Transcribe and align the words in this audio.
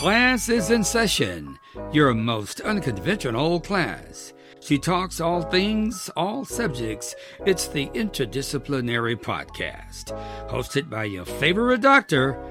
Class 0.00 0.48
is 0.48 0.70
in 0.70 0.82
session, 0.82 1.58
your 1.92 2.14
most 2.14 2.62
unconventional 2.62 3.60
class. 3.60 4.32
She 4.60 4.78
talks 4.78 5.20
all 5.20 5.42
things, 5.42 6.08
all 6.16 6.46
subjects. 6.46 7.14
It's 7.44 7.68
the 7.68 7.88
Interdisciplinary 7.88 9.20
Podcast. 9.20 10.18
Hosted 10.48 10.88
by 10.88 11.04
your 11.04 11.26
favorite 11.26 11.82
doctor, 11.82 12.42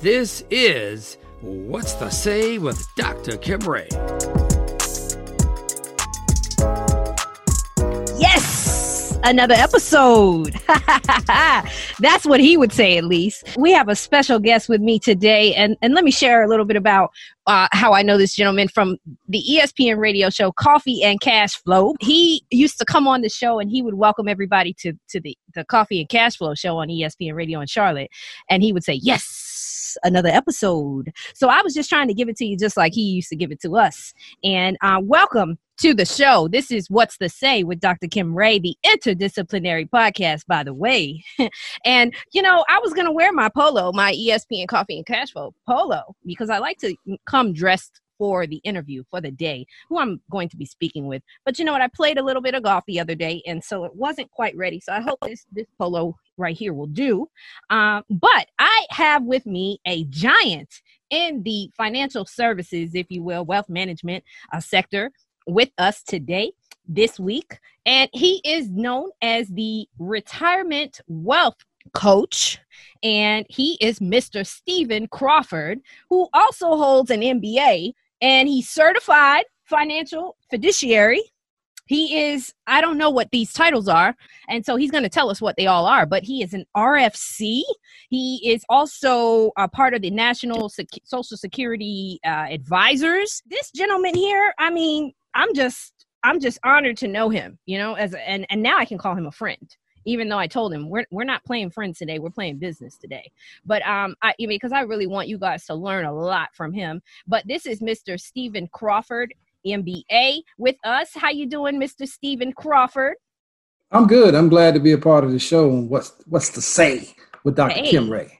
this 0.00 0.44
is 0.50 1.16
What's 1.40 1.94
the 1.94 2.10
Say 2.10 2.58
with 2.58 2.86
Dr. 2.96 3.38
Kim 3.38 3.60
Ray. 3.60 3.88
Another 9.24 9.54
episode. 9.54 10.54
That's 12.00 12.24
what 12.24 12.40
he 12.40 12.56
would 12.56 12.72
say, 12.72 12.96
at 12.96 13.04
least. 13.04 13.56
We 13.58 13.72
have 13.72 13.88
a 13.88 13.96
special 13.96 14.38
guest 14.38 14.68
with 14.68 14.80
me 14.80 14.98
today, 14.98 15.54
and, 15.54 15.76
and 15.82 15.94
let 15.94 16.04
me 16.04 16.10
share 16.10 16.42
a 16.42 16.48
little 16.48 16.64
bit 16.64 16.76
about 16.76 17.10
uh, 17.46 17.68
how 17.72 17.92
I 17.92 18.02
know 18.02 18.16
this 18.16 18.34
gentleman 18.34 18.68
from 18.68 18.96
the 19.28 19.42
ESPN 19.50 19.98
radio 19.98 20.30
show 20.30 20.52
Coffee 20.52 21.02
and 21.02 21.20
Cash 21.20 21.54
Flow. 21.62 21.94
He 22.00 22.44
used 22.50 22.78
to 22.78 22.84
come 22.84 23.08
on 23.08 23.22
the 23.22 23.28
show 23.28 23.58
and 23.58 23.70
he 23.70 23.82
would 23.82 23.94
welcome 23.94 24.28
everybody 24.28 24.74
to, 24.74 24.92
to 25.08 25.20
the, 25.20 25.36
the 25.54 25.64
Coffee 25.64 26.00
and 26.00 26.08
Cash 26.08 26.36
Flow 26.36 26.54
show 26.54 26.78
on 26.78 26.88
ESPN 26.88 27.34
radio 27.34 27.60
in 27.60 27.66
Charlotte. 27.66 28.10
And 28.48 28.62
he 28.62 28.72
would 28.72 28.84
say, 28.84 28.94
Yes, 28.94 29.24
another 30.02 30.28
episode. 30.28 31.12
So 31.34 31.48
I 31.48 31.62
was 31.62 31.74
just 31.74 31.88
trying 31.88 32.08
to 32.08 32.14
give 32.14 32.28
it 32.28 32.36
to 32.36 32.44
you 32.44 32.56
just 32.56 32.76
like 32.76 32.94
he 32.94 33.02
used 33.02 33.28
to 33.30 33.36
give 33.36 33.50
it 33.50 33.60
to 33.62 33.76
us. 33.76 34.12
And 34.44 34.76
uh, 34.82 35.00
welcome 35.02 35.58
to 35.80 35.94
the 35.94 36.04
show. 36.04 36.46
This 36.48 36.70
is 36.70 36.90
What's 36.90 37.16
the 37.16 37.28
Say 37.28 37.62
with 37.62 37.80
Dr. 37.80 38.06
Kim 38.06 38.34
Ray, 38.34 38.58
the 38.58 38.76
interdisciplinary 38.84 39.88
podcast, 39.88 40.46
by 40.46 40.62
the 40.62 40.74
way. 40.74 41.24
and, 41.84 42.14
you 42.32 42.42
know, 42.42 42.64
I 42.68 42.78
was 42.80 42.92
going 42.92 43.06
to 43.06 43.12
wear 43.12 43.32
my 43.32 43.48
polo, 43.48 43.90
my 43.92 44.12
ESPN 44.12 44.68
Coffee 44.68 44.98
and 44.98 45.06
Cash 45.06 45.32
Flow 45.32 45.54
polo, 45.66 46.14
because 46.26 46.50
I 46.50 46.58
like 46.58 46.78
to 46.78 46.94
come 47.26 47.52
dressed 47.54 48.00
for 48.20 48.46
the 48.46 48.56
interview 48.64 49.02
for 49.10 49.18
the 49.22 49.30
day 49.30 49.66
who 49.88 49.98
I'm 49.98 50.20
going 50.30 50.50
to 50.50 50.56
be 50.58 50.66
speaking 50.66 51.06
with. 51.06 51.22
But 51.46 51.58
you 51.58 51.64
know 51.64 51.72
what? 51.72 51.80
I 51.80 51.88
played 51.88 52.18
a 52.18 52.22
little 52.22 52.42
bit 52.42 52.54
of 52.54 52.62
golf 52.62 52.84
the 52.86 53.00
other 53.00 53.14
day, 53.14 53.42
and 53.46 53.64
so 53.64 53.84
it 53.84 53.96
wasn't 53.96 54.30
quite 54.30 54.54
ready. 54.54 54.78
So 54.78 54.92
I 54.92 55.00
hope 55.00 55.18
this, 55.22 55.46
this 55.50 55.66
polo 55.78 56.14
right 56.36 56.54
here 56.56 56.74
will 56.74 56.86
do. 56.86 57.30
Um, 57.70 58.02
but 58.10 58.48
I 58.58 58.86
have 58.90 59.24
with 59.24 59.46
me 59.46 59.80
a 59.86 60.04
giant 60.04 60.68
in 61.08 61.42
the 61.44 61.70
financial 61.78 62.26
services, 62.26 62.90
if 62.94 63.06
you 63.08 63.22
will, 63.22 63.46
wealth 63.46 63.70
management 63.70 64.22
uh, 64.52 64.60
sector 64.60 65.10
with 65.46 65.70
us 65.78 66.02
today, 66.02 66.52
this 66.86 67.18
week. 67.18 67.58
And 67.86 68.10
he 68.12 68.42
is 68.44 68.68
known 68.68 69.08
as 69.22 69.48
the 69.48 69.86
retirement 69.98 71.00
wealth 71.08 71.56
coach. 71.94 72.58
And 73.02 73.46
he 73.48 73.78
is 73.80 73.98
Mr. 73.98 74.46
Stephen 74.46 75.08
Crawford, 75.08 75.80
who 76.10 76.28
also 76.34 76.76
holds 76.76 77.10
an 77.10 77.22
MBA 77.22 77.94
and 78.20 78.48
he's 78.48 78.68
certified 78.68 79.44
financial 79.64 80.36
fiduciary. 80.50 81.22
He 81.86 82.20
is, 82.20 82.54
I 82.68 82.80
don't 82.80 82.98
know 82.98 83.10
what 83.10 83.30
these 83.32 83.52
titles 83.52 83.88
are, 83.88 84.14
and 84.48 84.64
so 84.64 84.76
he's 84.76 84.92
going 84.92 85.02
to 85.02 85.08
tell 85.08 85.28
us 85.28 85.40
what 85.40 85.56
they 85.56 85.66
all 85.66 85.86
are, 85.86 86.06
but 86.06 86.22
he 86.22 86.40
is 86.40 86.54
an 86.54 86.64
RFC. 86.76 87.62
He 88.10 88.48
is 88.48 88.64
also 88.68 89.50
a 89.58 89.66
part 89.66 89.94
of 89.94 90.02
the 90.02 90.10
National 90.10 90.68
Sec- 90.68 90.86
Social 91.02 91.36
Security 91.36 92.20
uh, 92.24 92.46
Advisors. 92.48 93.42
This 93.46 93.72
gentleman 93.72 94.14
here, 94.14 94.54
I 94.58 94.70
mean, 94.70 95.12
I'm 95.34 95.52
just 95.54 95.92
I'm 96.22 96.38
just 96.38 96.58
honored 96.64 96.96
to 96.98 97.08
know 97.08 97.28
him, 97.28 97.58
you 97.66 97.78
know, 97.78 97.94
as 97.94 98.14
a, 98.14 98.28
and 98.28 98.46
and 98.50 98.62
now 98.62 98.76
I 98.78 98.84
can 98.84 98.98
call 98.98 99.16
him 99.16 99.26
a 99.26 99.32
friend. 99.32 99.76
Even 100.04 100.28
though 100.28 100.38
I 100.38 100.46
told 100.46 100.72
him 100.72 100.88
we're 100.88 101.06
we're 101.10 101.24
not 101.24 101.44
playing 101.44 101.70
friends 101.70 101.98
today, 101.98 102.18
we're 102.18 102.30
playing 102.30 102.58
business 102.58 102.96
today. 102.96 103.30
But 103.64 103.82
um, 103.86 104.16
I, 104.22 104.30
I 104.30 104.34
mean, 104.38 104.48
because 104.50 104.72
I 104.72 104.80
really 104.82 105.06
want 105.06 105.28
you 105.28 105.38
guys 105.38 105.64
to 105.66 105.74
learn 105.74 106.04
a 106.04 106.12
lot 106.12 106.50
from 106.54 106.72
him. 106.72 107.02
But 107.26 107.46
this 107.46 107.66
is 107.66 107.80
Mr. 107.80 108.18
Stephen 108.18 108.68
Crawford, 108.72 109.34
MBA, 109.66 110.42
with 110.58 110.76
us. 110.84 111.10
How 111.14 111.30
you 111.30 111.46
doing, 111.46 111.80
Mr. 111.80 112.08
Stephen 112.08 112.52
Crawford? 112.52 113.16
I'm 113.92 114.06
good. 114.06 114.34
I'm 114.34 114.48
glad 114.48 114.74
to 114.74 114.80
be 114.80 114.92
a 114.92 114.98
part 114.98 115.24
of 115.24 115.32
the 115.32 115.38
show. 115.38 115.68
And 115.68 115.88
what's 115.88 116.12
what's 116.26 116.50
to 116.50 116.62
say 116.62 117.14
with 117.44 117.56
Dr. 117.56 117.74
Hey. 117.74 117.90
Kim 117.90 118.10
Ray? 118.10 118.39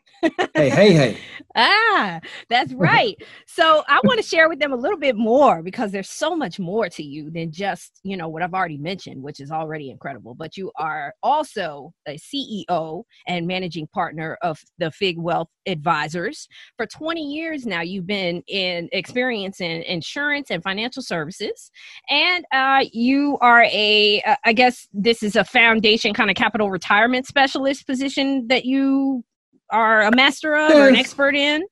Hey, 0.55 0.69
hey, 0.69 0.93
hey. 0.93 1.19
Ah, 1.57 2.21
that's 2.49 2.73
right. 2.75 3.17
so 3.47 3.83
I 3.89 4.01
want 4.05 4.21
to 4.21 4.27
share 4.27 4.49
with 4.49 4.61
them 4.61 4.73
a 4.73 4.77
little 4.77 4.99
bit 4.99 5.17
more 5.17 5.63
because 5.65 5.91
there's 5.91 6.09
so 6.09 6.37
much 6.37 6.61
more 6.61 6.89
to 6.91 7.03
you 7.03 7.29
than 7.29 7.51
just, 7.51 7.99
you 8.05 8.17
know, 8.17 8.29
what 8.29 8.43
I've 8.43 8.55
already 8.55 8.79
mentioned, 8.79 9.21
which 9.21 9.41
is 9.41 9.51
already 9.51 9.91
incredible. 9.91 10.35
But 10.37 10.57
you 10.57 10.71
are 10.77 11.13
also 11.25 11.93
a 12.07 12.17
CEO 12.19 13.03
and 13.27 13.49
managing 13.49 13.89
partner 13.89 14.39
of 14.43 14.61
the 14.79 14.93
Fig 14.93 15.19
Wealth 15.19 15.49
Advisors. 15.67 16.47
For 16.77 16.87
20 16.87 17.21
years 17.21 17.67
now, 17.67 17.81
you've 17.81 18.07
been 18.07 18.43
in 18.47 18.89
experience 18.93 19.61
in 19.61 19.83
insurance 19.83 20.53
and 20.53 20.63
financial 20.63 21.03
services. 21.03 21.73
And 22.09 22.45
uh, 22.53 22.85
you 22.93 23.39
are 23.41 23.65
a, 23.65 24.23
uh, 24.23 24.37
I 24.45 24.53
guess 24.53 24.87
this 24.93 25.25
is 25.25 25.35
a 25.35 25.45
foundation 25.45 26.15
kind 26.15 26.31
of 26.31 26.37
capital 26.37 26.71
retirement 26.71 27.27
specialist 27.27 27.87
position 27.87 28.47
that 28.49 28.65
you 28.65 29.25
are 29.73 30.03
a 30.03 30.11
master 30.15 30.57
of 30.57 30.73
or 30.73 30.89
an 30.89 30.97
expert 30.97 31.35
in? 31.35 31.63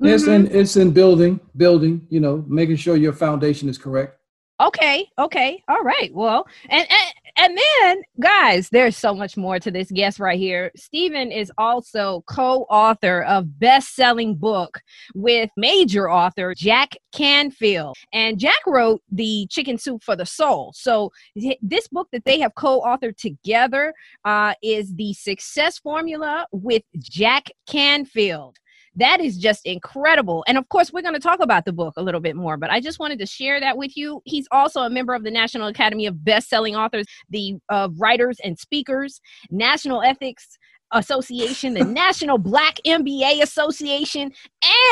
It's 0.00 0.24
Mhm. 0.24 0.34
in 0.34 0.56
it's 0.56 0.76
in 0.76 0.90
building, 0.92 1.40
building. 1.56 2.06
You 2.08 2.20
know, 2.20 2.44
making 2.46 2.76
sure 2.76 2.96
your 2.96 3.12
foundation 3.12 3.68
is 3.68 3.78
correct. 3.78 4.14
Okay, 4.60 5.08
okay, 5.18 5.62
all 5.68 5.82
right. 5.82 6.10
Well, 6.12 6.46
and, 6.68 6.86
and 6.90 7.12
and 7.38 7.56
then 7.56 8.02
guys, 8.20 8.68
there's 8.70 8.96
so 8.96 9.14
much 9.14 9.36
more 9.36 9.58
to 9.60 9.70
this 9.70 9.90
guest 9.90 10.18
right 10.18 10.38
here. 10.38 10.70
Stephen 10.76 11.30
is 11.30 11.52
also 11.56 12.24
co-author 12.28 13.22
of 13.22 13.58
best-selling 13.58 14.34
book 14.34 14.80
with 15.14 15.48
major 15.56 16.10
author 16.10 16.54
Jack 16.56 16.96
Canfield. 17.12 17.96
And 18.12 18.38
Jack 18.38 18.66
wrote 18.66 19.02
the 19.10 19.46
Chicken 19.50 19.78
Soup 19.78 20.02
for 20.02 20.16
the 20.16 20.26
Soul. 20.26 20.72
So 20.74 21.12
this 21.62 21.88
book 21.88 22.08
that 22.12 22.24
they 22.24 22.40
have 22.40 22.54
co-authored 22.56 23.16
together 23.16 23.94
uh, 24.24 24.54
is 24.62 24.94
the 24.94 25.12
Success 25.14 25.78
Formula 25.78 26.46
with 26.52 26.82
Jack 26.98 27.50
Canfield. 27.68 28.56
That 28.98 29.20
is 29.20 29.38
just 29.38 29.64
incredible. 29.64 30.44
And 30.48 30.58
of 30.58 30.68
course, 30.68 30.92
we're 30.92 31.02
going 31.02 31.14
to 31.14 31.20
talk 31.20 31.40
about 31.40 31.64
the 31.64 31.72
book 31.72 31.94
a 31.96 32.02
little 32.02 32.20
bit 32.20 32.36
more, 32.36 32.56
but 32.56 32.70
I 32.70 32.80
just 32.80 32.98
wanted 32.98 33.18
to 33.20 33.26
share 33.26 33.60
that 33.60 33.76
with 33.76 33.96
you. 33.96 34.20
He's 34.24 34.46
also 34.50 34.82
a 34.82 34.90
member 34.90 35.14
of 35.14 35.22
the 35.22 35.30
National 35.30 35.68
Academy 35.68 36.06
of 36.06 36.24
Best-Selling 36.24 36.74
Authors, 36.74 37.06
the 37.30 37.54
uh, 37.68 37.88
Writers 37.96 38.38
and 38.42 38.58
Speakers, 38.58 39.20
National 39.50 40.02
Ethics 40.02 40.58
Association, 40.92 41.74
the 41.74 41.84
National 42.04 42.38
Black 42.38 42.78
MBA 42.84 43.42
Association, 43.42 44.32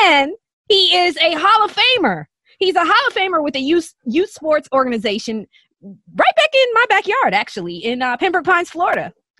and 0.03 0.31
he 0.69 0.95
is 0.95 1.17
a 1.17 1.33
Hall 1.33 1.65
of 1.65 1.75
Famer. 1.75 2.25
He's 2.59 2.75
a 2.75 2.85
Hall 2.85 3.07
of 3.07 3.13
Famer 3.13 3.43
with 3.43 3.53
the 3.53 3.59
youth 3.59 3.93
youth 4.05 4.29
sports 4.31 4.67
organization 4.73 5.45
right 5.81 6.35
back 6.35 6.49
in 6.53 6.73
my 6.73 6.85
backyard, 6.89 7.33
actually, 7.33 7.77
in 7.77 8.01
uh, 8.01 8.17
Pembroke 8.17 8.45
Pines, 8.45 8.69
Florida. 8.69 9.13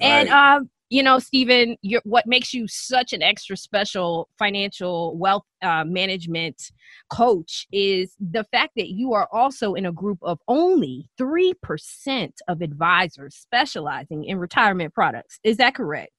and 0.00 0.28
Right. 0.28 0.28
um, 0.28 0.68
you 0.90 1.02
know, 1.02 1.18
Stephen, 1.18 1.76
what 2.04 2.26
makes 2.26 2.52
you 2.52 2.68
such 2.68 3.12
an 3.12 3.22
extra 3.22 3.56
special 3.56 4.28
financial 4.38 5.16
wealth 5.16 5.44
uh, 5.62 5.84
management 5.84 6.70
coach 7.10 7.66
is 7.72 8.14
the 8.20 8.44
fact 8.44 8.72
that 8.76 8.90
you 8.90 9.12
are 9.12 9.28
also 9.32 9.74
in 9.74 9.86
a 9.86 9.92
group 9.92 10.18
of 10.22 10.38
only 10.46 11.08
3% 11.18 12.32
of 12.48 12.60
advisors 12.60 13.34
specializing 13.34 14.24
in 14.24 14.38
retirement 14.38 14.94
products. 14.94 15.38
Is 15.42 15.56
that 15.56 15.74
correct? 15.74 16.12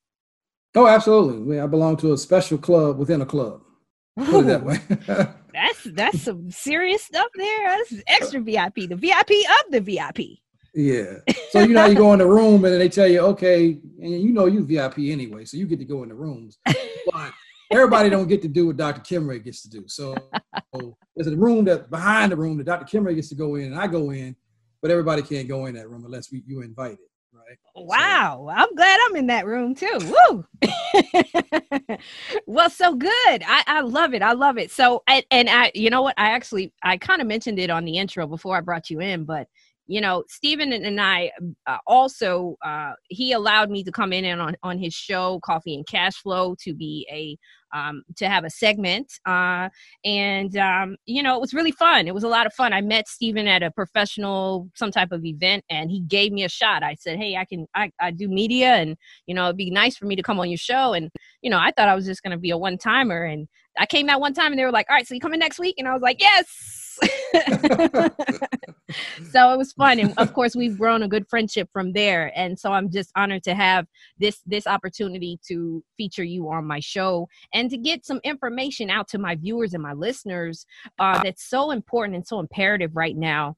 Oh, 0.74 0.88
absolutely. 0.88 1.60
I 1.60 1.68
belong 1.68 1.96
to 1.98 2.14
a 2.14 2.18
special 2.18 2.58
club 2.58 2.98
within 2.98 3.22
a 3.22 3.26
club. 3.26 3.62
Put 4.18 4.42
it 4.42 4.48
that 4.48 4.64
way. 4.64 4.80
That's 5.54 5.84
that's 5.86 6.22
some 6.22 6.52
serious 6.52 7.04
stuff 7.04 7.28
there. 7.34 7.68
That's 7.70 8.04
extra 8.08 8.42
VIP, 8.42 8.90
the 8.90 8.98
VIP 8.98 9.30
of 9.30 9.72
the 9.72 9.80
VIP. 9.80 10.40
Yeah. 10.76 11.18
So 11.52 11.62
you 11.62 11.74
know 11.74 11.86
you 11.86 11.96
go 11.96 12.12
in 12.12 12.20
the 12.20 12.28
room 12.28 12.66
and 12.66 12.74
then 12.74 12.80
they 12.80 12.90
tell 12.90 13.08
you, 13.08 13.22
okay, 13.22 13.80
and 14.02 14.12
you 14.12 14.34
know 14.34 14.46
you 14.46 14.66
VIP 14.66 14.98
anyway, 14.98 15.46
so 15.46 15.56
you 15.56 15.68
get 15.68 15.80
to 15.80 15.86
go 15.86 16.04
in 16.04 16.10
the 16.10 16.16
rooms. 16.16 16.58
But 16.66 17.32
everybody 17.72 18.10
don't 18.10 18.28
get 18.28 18.42
to 18.42 18.50
do 18.50 18.68
what 18.68 18.76
Dr. 18.76 19.00
Kim 19.00 19.26
Ray 19.26 19.40
gets 19.40 19.62
to 19.62 19.70
do. 19.70 19.86
So, 19.88 20.18
so 20.74 20.98
there's 21.16 21.28
a 21.28 21.36
room 21.38 21.64
that 21.66 21.90
behind 21.90 22.34
the 22.34 22.36
room 22.36 22.58
that 22.58 22.66
Dr. 22.66 22.84
Kim 22.84 23.06
Ray 23.06 23.16
gets 23.16 23.30
to 23.30 23.36
go 23.36 23.56
in, 23.56 23.72
and 23.72 23.80
I 23.80 23.88
go 23.88 24.12
in, 24.12 24.36
but 24.82 24.92
everybody 24.92 25.22
can't 25.22 25.48
go 25.48 25.68
in 25.68 25.76
that 25.76 25.90
room 25.90 26.04
unless 26.04 26.30
we, 26.30 26.44
you 26.46 26.62
invited, 26.62 26.98
right? 27.32 27.58
Wow, 27.76 28.50
I'm 28.52 28.76
glad 28.76 29.00
I'm 29.06 29.16
in 29.16 29.28
that 29.28 29.46
room 29.46 29.76
too. 29.76 30.14
Woo! 30.30 30.46
well, 32.46 32.70
so 32.70 32.96
good. 32.96 33.14
I, 33.48 33.64
I 33.66 33.80
love 33.80 34.14
it. 34.14 34.24
I 34.24 34.34
love 34.34 34.58
it. 34.58 34.72
So, 34.72 35.04
and 35.08 35.50
I, 35.50 35.72
you 35.74 35.90
know 35.90 36.02
what? 36.02 36.16
I 36.18 36.32
actually, 36.32 36.74
I 36.84 36.98
kind 36.98 37.22
of 37.22 37.28
mentioned 37.28 37.60
it 37.60 37.70
on 37.70 37.86
the 37.86 37.98
intro 37.98 38.28
before 38.28 38.58
I 38.58 38.62
brought 38.62 38.90
you 38.90 39.00
in, 39.00 39.24
but 39.24 39.48
you 39.88 40.02
know, 40.02 40.24
Stephen 40.28 40.74
and 40.74 41.00
I 41.00 41.32
uh, 41.68 41.78
also 41.86 42.58
uh, 42.64 42.94
he 43.10 43.34
allowed 43.34 43.70
me 43.70 43.84
to 43.84 43.92
come 43.92 44.14
in 44.14 44.26
and 44.26 44.42
on 44.42 44.56
on 44.64 44.80
his 44.80 44.94
show 44.94 45.40
Coffee 45.44 45.76
and 45.76 45.86
Cash 45.86 46.16
Flow 46.16 46.56
to 46.62 46.74
be 46.74 47.08
a 47.12 47.38
um, 47.78 48.04
to 48.16 48.28
have 48.28 48.46
a 48.46 48.50
segment, 48.50 49.12
uh, 49.28 49.70
and 50.04 50.56
um, 50.58 50.96
you 51.06 51.22
know, 51.22 51.36
it 51.36 51.42
was 51.42 51.54
really 51.54 51.72
fun. 51.72 52.08
It 52.08 52.14
was 52.14 52.24
a 52.24 52.28
lot 52.28 52.46
of 52.46 52.54
fun. 52.54 52.74
I 52.74 52.82
met 52.82 53.08
Stephen 53.08 53.48
at 53.48 53.62
a 53.62 53.70
professional 53.70 54.70
some 54.76 54.92
type 54.92 55.12
of 55.12 55.24
event, 55.26 55.64
and 55.70 55.92
he 55.92 56.00
gave 56.02 56.32
me 56.32 56.44
a 56.44 56.50
shot. 56.50 56.82
I 56.84 56.96
said, 56.96 57.18
"Hey, 57.18 57.36
I 57.36 57.46
can 57.46 57.68
I, 57.76 57.92
I 58.00 58.12
do 58.12 58.28
media, 58.28 58.76
and 58.76 58.96
you 59.28 59.36
know, 59.36 59.46
it'd 59.46 59.58
be 59.58 59.70
nice 59.70 59.98
for 59.98 60.06
me 60.06 60.16
to 60.16 60.24
come 60.24 60.40
on 60.40 60.50
your 60.50 60.58
show." 60.58 60.94
And 60.94 61.12
you 61.42 61.50
know, 61.50 61.60
I 61.60 61.72
thought 61.72 61.90
I 61.90 61.96
was 61.96 62.06
just 62.06 62.24
going 62.24 62.32
to 62.32 62.38
be 62.38 62.50
a 62.50 62.58
one 62.58 62.78
timer, 62.78 63.24
and 63.24 63.48
I 63.78 63.86
came 63.86 64.10
out 64.10 64.22
one 64.22 64.34
time, 64.34 64.52
and 64.52 64.60
they 64.60 64.66
were 64.66 64.72
like, 64.72 64.88
"All 64.90 64.96
right, 64.96 65.06
so 65.06 65.14
you 65.14 65.20
coming 65.20 65.40
next 65.40 65.60
week?" 65.60 65.76
And 65.78 65.88
I 65.88 65.94
was 65.94 66.02
like, 66.02 66.20
"Yes." 66.20 66.85
so 69.32 69.52
it 69.52 69.58
was 69.58 69.74
fun 69.74 70.00
and 70.00 70.14
of 70.18 70.34
course 70.34 70.56
we've 70.56 70.78
grown 70.78 71.04
a 71.04 71.08
good 71.08 71.28
friendship 71.28 71.70
from 71.74 71.92
there 71.94 72.32
and 72.36 72.58
so 72.58 72.72
i'm 72.72 72.90
just 72.90 73.12
honored 73.16 73.44
to 73.44 73.54
have 73.54 73.86
this 74.20 74.42
this 74.46 74.68
opportunity 74.68 75.40
to 75.48 75.84
feature 75.98 76.24
you 76.24 76.50
on 76.50 76.66
my 76.66 76.80
show 76.80 77.28
and 77.54 77.70
to 77.70 77.78
get 77.78 78.06
some 78.06 78.20
information 78.24 78.90
out 78.90 79.08
to 79.08 79.18
my 79.18 79.36
viewers 79.36 79.74
and 79.74 79.84
my 79.84 79.94
listeners 79.94 80.66
uh, 81.00 81.22
that's 81.24 81.44
so 81.44 81.72
important 81.72 82.16
and 82.16 82.28
so 82.28 82.40
imperative 82.40 82.96
right 82.96 83.18
now 83.18 83.56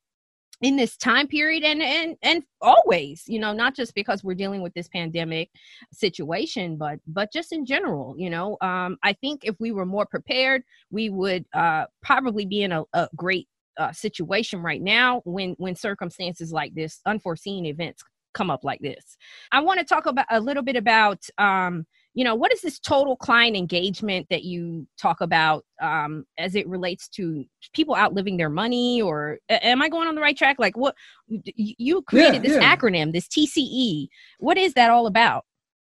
in 0.61 0.75
this 0.75 0.97
time 0.97 1.27
period 1.27 1.63
and 1.63 1.81
and 1.81 2.15
and 2.23 2.43
always 2.61 3.23
you 3.27 3.39
know 3.39 3.53
not 3.53 3.75
just 3.75 3.93
because 3.93 4.23
we're 4.23 4.33
dealing 4.33 4.61
with 4.61 4.73
this 4.73 4.87
pandemic 4.87 5.49
situation 5.91 6.77
but 6.77 6.99
but 7.07 7.31
just 7.31 7.51
in 7.51 7.65
general 7.65 8.15
you 8.17 8.29
know 8.29 8.57
um 8.61 8.97
i 9.03 9.13
think 9.13 9.41
if 9.43 9.55
we 9.59 9.71
were 9.71 9.85
more 9.85 10.05
prepared 10.05 10.63
we 10.89 11.09
would 11.09 11.45
uh 11.53 11.85
probably 12.01 12.45
be 12.45 12.63
in 12.63 12.71
a, 12.71 12.83
a 12.93 13.07
great 13.15 13.47
uh, 13.77 13.91
situation 13.91 14.61
right 14.61 14.81
now 14.81 15.21
when 15.23 15.51
when 15.59 15.75
circumstances 15.75 16.51
like 16.51 16.73
this 16.73 16.99
unforeseen 17.05 17.65
events 17.65 18.03
come 18.37 18.49
up 18.51 18.63
like 18.63 18.79
this. 18.81 19.17
I 19.51 19.61
want 19.61 19.79
to 19.79 19.85
talk 19.85 20.05
about 20.05 20.27
a 20.29 20.39
little 20.39 20.63
bit 20.63 20.75
about 20.75 21.27
um 21.37 21.85
you 22.17 22.23
know 22.23 22.33
what 22.33 22.51
is 22.51 22.61
this 22.61 22.79
total 22.79 23.15
client 23.15 23.55
engagement 23.55 24.25
that 24.31 24.43
you 24.43 24.87
talk 24.99 25.21
about 25.21 25.63
um, 25.83 26.25
as 26.39 26.55
it 26.55 26.67
relates 26.67 27.07
to 27.09 27.45
people 27.73 27.95
outliving 27.95 28.37
their 28.37 28.49
money 28.49 28.99
or 29.01 29.37
am 29.49 29.83
i 29.83 29.87
going 29.87 30.07
on 30.07 30.15
the 30.15 30.21
right 30.21 30.35
track 30.35 30.55
like 30.57 30.75
what 30.75 30.95
you 31.27 32.01
created 32.01 32.43
yeah, 32.43 32.49
this 32.49 32.57
yeah. 32.59 32.75
acronym 32.75 33.13
this 33.13 33.27
tce 33.27 34.07
what 34.39 34.57
is 34.57 34.73
that 34.73 34.89
all 34.89 35.05
about 35.05 35.45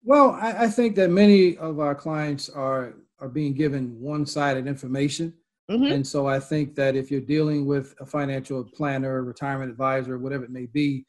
well 0.03 0.31
I, 0.31 0.63
I, 0.63 0.67
think 0.69 0.95
that 0.95 1.11
many 1.11 1.55
of 1.57 1.79
our 1.79 1.93
clients 1.93 2.49
are 2.49 2.95
are 3.19 3.29
being 3.29 3.53
given 3.53 4.01
one-sided 4.01 4.65
information 4.65 5.35
mm-hmm. 5.69 5.91
and 5.93 6.07
so 6.07 6.25
i 6.27 6.39
think 6.39 6.73
that 6.75 6.95
if 6.95 7.11
you're 7.11 7.21
dealing 7.21 7.67
with 7.67 7.93
a 7.99 8.07
financial 8.07 8.63
planner 8.63 9.21
retirement 9.21 9.69
advisor 9.69 10.17
whatever 10.17 10.45
it 10.45 10.51
may 10.51 10.65
be 10.65 11.05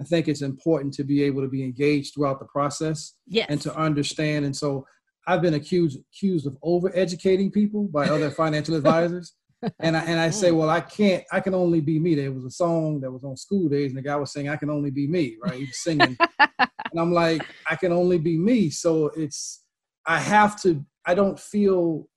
I 0.00 0.04
think 0.04 0.28
it's 0.28 0.42
important 0.42 0.94
to 0.94 1.04
be 1.04 1.22
able 1.24 1.42
to 1.42 1.48
be 1.48 1.62
engaged 1.62 2.14
throughout 2.14 2.38
the 2.38 2.46
process 2.46 3.14
yes. 3.26 3.46
and 3.50 3.60
to 3.62 3.76
understand. 3.76 4.46
And 4.46 4.56
so 4.56 4.86
I've 5.26 5.42
been 5.42 5.54
accused 5.54 5.98
accused 6.12 6.46
of 6.46 6.56
over 6.62 6.90
educating 6.94 7.50
people 7.50 7.84
by 7.84 8.08
other 8.08 8.30
financial 8.42 8.74
advisors. 8.74 9.34
And 9.78 9.94
I, 9.94 10.00
and 10.04 10.18
I 10.18 10.30
say, 10.30 10.50
mm. 10.50 10.56
well, 10.56 10.70
I 10.70 10.80
can't, 10.80 11.22
I 11.30 11.40
can 11.40 11.54
only 11.54 11.82
be 11.82 11.98
me. 11.98 12.14
There 12.14 12.32
was 12.32 12.46
a 12.46 12.50
song 12.50 13.00
that 13.00 13.12
was 13.12 13.24
on 13.24 13.36
school 13.36 13.68
days 13.68 13.90
and 13.90 13.98
the 13.98 14.02
guy 14.02 14.16
was 14.16 14.32
saying, 14.32 14.48
I 14.48 14.56
can 14.56 14.70
only 14.70 14.90
be 14.90 15.06
me, 15.06 15.36
right? 15.42 15.58
He 15.58 15.66
was 15.66 15.82
singing. 15.82 16.16
and 16.48 16.98
I'm 16.98 17.12
like, 17.12 17.44
I 17.68 17.76
can 17.76 17.92
only 17.92 18.16
be 18.16 18.38
me. 18.38 18.70
So 18.70 19.10
it's, 19.14 19.62
I 20.06 20.18
have 20.18 20.60
to, 20.62 20.82
I 21.04 21.14
don't 21.14 21.38
feel, 21.38 22.08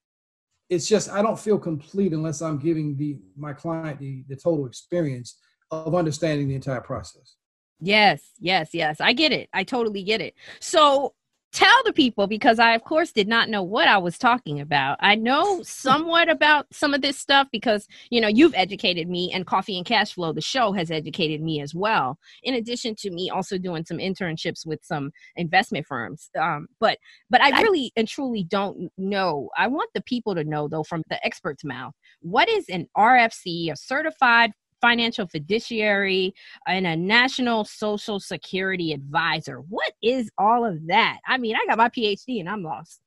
it's 0.70 0.88
just, 0.88 1.10
I 1.10 1.22
don't 1.22 1.38
feel 1.38 1.60
complete 1.60 2.14
unless 2.14 2.42
I'm 2.42 2.60
giving 2.60 2.96
the, 2.96 3.18
my 3.36 3.52
client 3.52 4.00
the, 4.00 4.24
the 4.30 4.38
total 4.38 4.66
experience 4.66 5.38
of 5.70 5.96
understanding 5.96 6.48
the 6.48 6.56
entire 6.56 6.82
process. 6.82 7.36
Yes, 7.84 8.22
yes, 8.40 8.70
yes. 8.74 9.02
I 9.02 9.12
get 9.12 9.34
it. 9.34 9.50
I 9.54 9.64
totally 9.66 10.04
get 10.04 10.22
it. 10.22 10.36
So 10.62 11.14
tell 11.52 11.84
the 11.84 11.92
people 11.92 12.28
because 12.28 12.58
I, 12.58 12.72
of 12.76 12.84
course, 12.86 13.12
did 13.12 13.28
not 13.28 13.50
know 13.50 13.62
what 13.62 13.90
I 13.90 13.98
was 13.98 14.18
talking 14.18 14.62
about. 14.62 14.98
I 15.02 15.16
know 15.16 15.62
somewhat 15.64 16.30
about 16.30 16.66
some 16.72 16.94
of 16.94 17.02
this 17.02 17.20
stuff 17.20 17.50
because, 17.52 17.86
you 18.10 18.22
know, 18.22 18.30
you've 18.30 18.56
educated 18.56 19.10
me, 19.10 19.32
and 19.34 19.46
Coffee 19.46 19.78
and 19.78 19.86
Cash 19.86 20.14
Flow, 20.14 20.32
the 20.32 20.40
show, 20.42 20.72
has 20.72 20.92
educated 20.92 21.42
me 21.42 21.60
as 21.60 21.76
well, 21.76 22.18
in 22.42 22.56
addition 22.56 22.96
to 23.00 23.12
me 23.12 23.30
also 23.30 23.58
doing 23.58 23.84
some 23.86 23.98
internships 23.98 24.66
with 24.66 24.80
some 24.82 25.12
investment 25.36 25.86
firms. 25.86 26.30
Um, 26.40 26.68
but, 26.80 26.98
but 27.30 27.42
I 27.42 27.62
really 27.62 27.92
and 27.98 28.08
truly 28.08 28.46
don't 28.46 28.90
know. 28.98 29.50
I 29.58 29.68
want 29.68 29.90
the 29.94 30.02
people 30.04 30.36
to 30.36 30.46
know, 30.46 30.70
though, 30.70 30.84
from 30.84 31.04
the 31.10 31.24
expert's 31.26 31.66
mouth, 31.66 31.94
what 32.22 32.48
is 32.48 32.70
an 32.70 32.88
RFC, 32.98 33.72
a 33.72 33.76
certified 33.76 34.54
financial 34.84 35.26
fiduciary, 35.26 36.34
and 36.68 36.86
a 36.86 36.96
national 36.96 37.64
social 37.64 38.20
security 38.20 38.92
advisor. 38.92 39.60
What 39.70 39.94
is 40.04 40.30
all 40.38 40.66
of 40.66 40.88
that? 40.88 41.20
I 41.26 41.38
mean, 41.38 41.56
I 41.56 41.66
got 41.68 41.78
my 41.78 41.88
PhD 41.88 42.42
and 42.42 42.50
I'm 42.50 42.64
lost. 42.64 43.00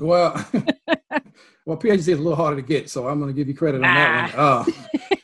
well, 0.00 0.34
well, 1.66 1.78
PhD 1.78 1.98
is 1.98 2.08
a 2.08 2.16
little 2.16 2.34
harder 2.34 2.56
to 2.56 2.66
get, 2.66 2.90
so 2.90 3.06
I'm 3.06 3.20
going 3.20 3.32
to 3.32 3.36
give 3.36 3.46
you 3.46 3.54
credit 3.54 3.78
on 3.78 3.84
ah. 3.84 3.94
that 3.94 4.36
one. 4.36 4.74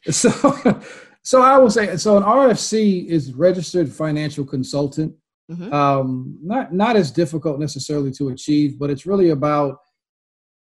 Uh, 0.06 0.10
so, 0.12 0.80
so 1.24 1.42
I 1.42 1.58
will 1.58 1.70
say, 1.70 1.96
so 1.96 2.16
an 2.16 2.22
RFC 2.22 3.06
is 3.06 3.34
registered 3.34 3.92
financial 3.92 4.44
consultant. 4.44 5.12
Mm-hmm. 5.50 5.72
Um, 5.72 6.38
not 6.40 6.72
not 6.72 6.94
as 6.94 7.10
difficult 7.10 7.58
necessarily 7.58 8.12
to 8.12 8.28
achieve, 8.28 8.78
but 8.78 8.88
it's 8.88 9.04
really 9.04 9.30
about, 9.30 9.78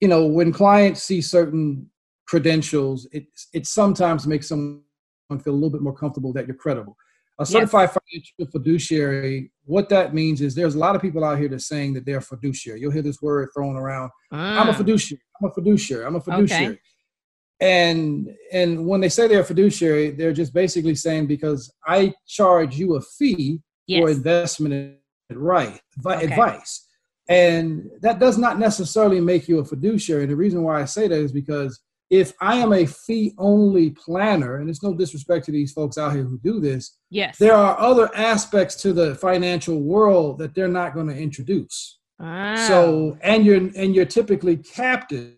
you 0.01 0.09
know, 0.09 0.27
when 0.27 0.53
clients 0.53 1.05
see 1.05 1.21
certain 1.21 1.89
credentials, 2.27 3.07
it 3.13 3.27
it 3.53 3.69
sometimes 3.69 4.27
makes 4.27 4.49
them 4.49 4.83
feel 5.43 5.53
a 5.53 5.55
little 5.55 5.71
bit 5.71 5.83
more 5.83 5.95
comfortable 5.95 6.33
that 6.33 6.47
you're 6.47 6.57
credible. 6.57 6.97
A 7.41 7.47
certified 7.47 7.91
yes. 7.93 7.99
financial 8.39 8.53
fiduciary, 8.53 9.51
what 9.65 9.89
that 9.89 10.15
means 10.15 10.41
is 10.41 10.55
there's 10.55 10.77
a 10.77 10.79
lot 10.79 10.95
of 10.95 11.03
people 11.03 11.25
out 11.25 11.39
here 11.39 11.49
that's 11.49 11.67
saying 11.67 11.95
that 11.95 12.07
they're 12.07 12.21
fiduciary. 12.21 12.81
You'll 12.81 12.93
hear 12.93 13.03
this 13.03 13.21
word 13.21 13.49
thrown 13.53 13.75
around. 13.75 14.11
I'm 14.31 14.69
a 14.69 14.71
ah. 14.71 14.75
fiduciary. 14.75 15.21
I'm 15.41 15.51
a 15.51 15.53
fiduciary. 15.53 16.05
I'm 16.05 16.15
a 16.15 16.21
fiduciary. 16.21 16.67
Okay. 16.67 16.79
And 17.61 18.31
and 18.53 18.87
when 18.87 19.01
they 19.01 19.09
say 19.09 19.27
they're 19.27 19.41
a 19.41 19.45
fiduciary, 19.45 20.11
they're 20.11 20.33
just 20.33 20.55
basically 20.55 20.95
saying 20.95 21.27
because 21.27 21.73
I 21.87 22.15
charge 22.27 22.77
you 22.77 22.97
a 22.97 23.01
fee 23.01 23.61
yes. 23.87 24.01
for 24.01 24.11
investment 24.11 24.99
right 25.33 25.81
okay. 26.07 26.25
advice. 26.27 26.87
And 27.29 27.91
that 28.01 28.19
does 28.19 28.39
not 28.39 28.59
necessarily 28.59 29.21
make 29.21 29.49
you 29.49 29.59
a 29.59 29.65
fiduciary. 29.65 30.23
And 30.23 30.33
the 30.33 30.37
reason 30.37 30.63
why 30.63 30.83
I 30.83 30.85
say 30.85 31.09
that 31.09 31.19
is 31.19 31.33
because 31.33 31.81
if 32.15 32.33
I 32.41 32.59
am 32.59 32.73
a 32.73 32.87
fee 32.87 33.35
only 33.39 33.91
planner, 33.91 34.59
and 34.59 34.71
it's 34.71 34.85
no 34.85 34.95
disrespect 34.95 35.47
to 35.47 35.51
these 35.51 35.73
folks 35.73 35.99
out 35.99 36.13
here 36.13 36.23
who 36.23 36.39
do 36.39 36.61
this, 36.61 36.97
yes, 37.11 37.39
there 37.39 37.55
are 37.55 37.77
other 37.81 38.09
aspects 38.15 38.77
to 38.83 38.93
the 38.93 39.17
financial 39.17 39.83
world 39.83 40.39
that 40.39 40.55
they're 40.55 40.69
not 40.69 40.95
going 40.95 41.09
to 41.09 41.17
introduce. 41.17 41.99
Ah. 42.21 42.55
So, 42.69 43.19
and 43.21 43.45
you're 43.45 43.57
and 43.57 43.97
you're 43.97 44.05
typically 44.05 44.59
captive. 44.59 45.35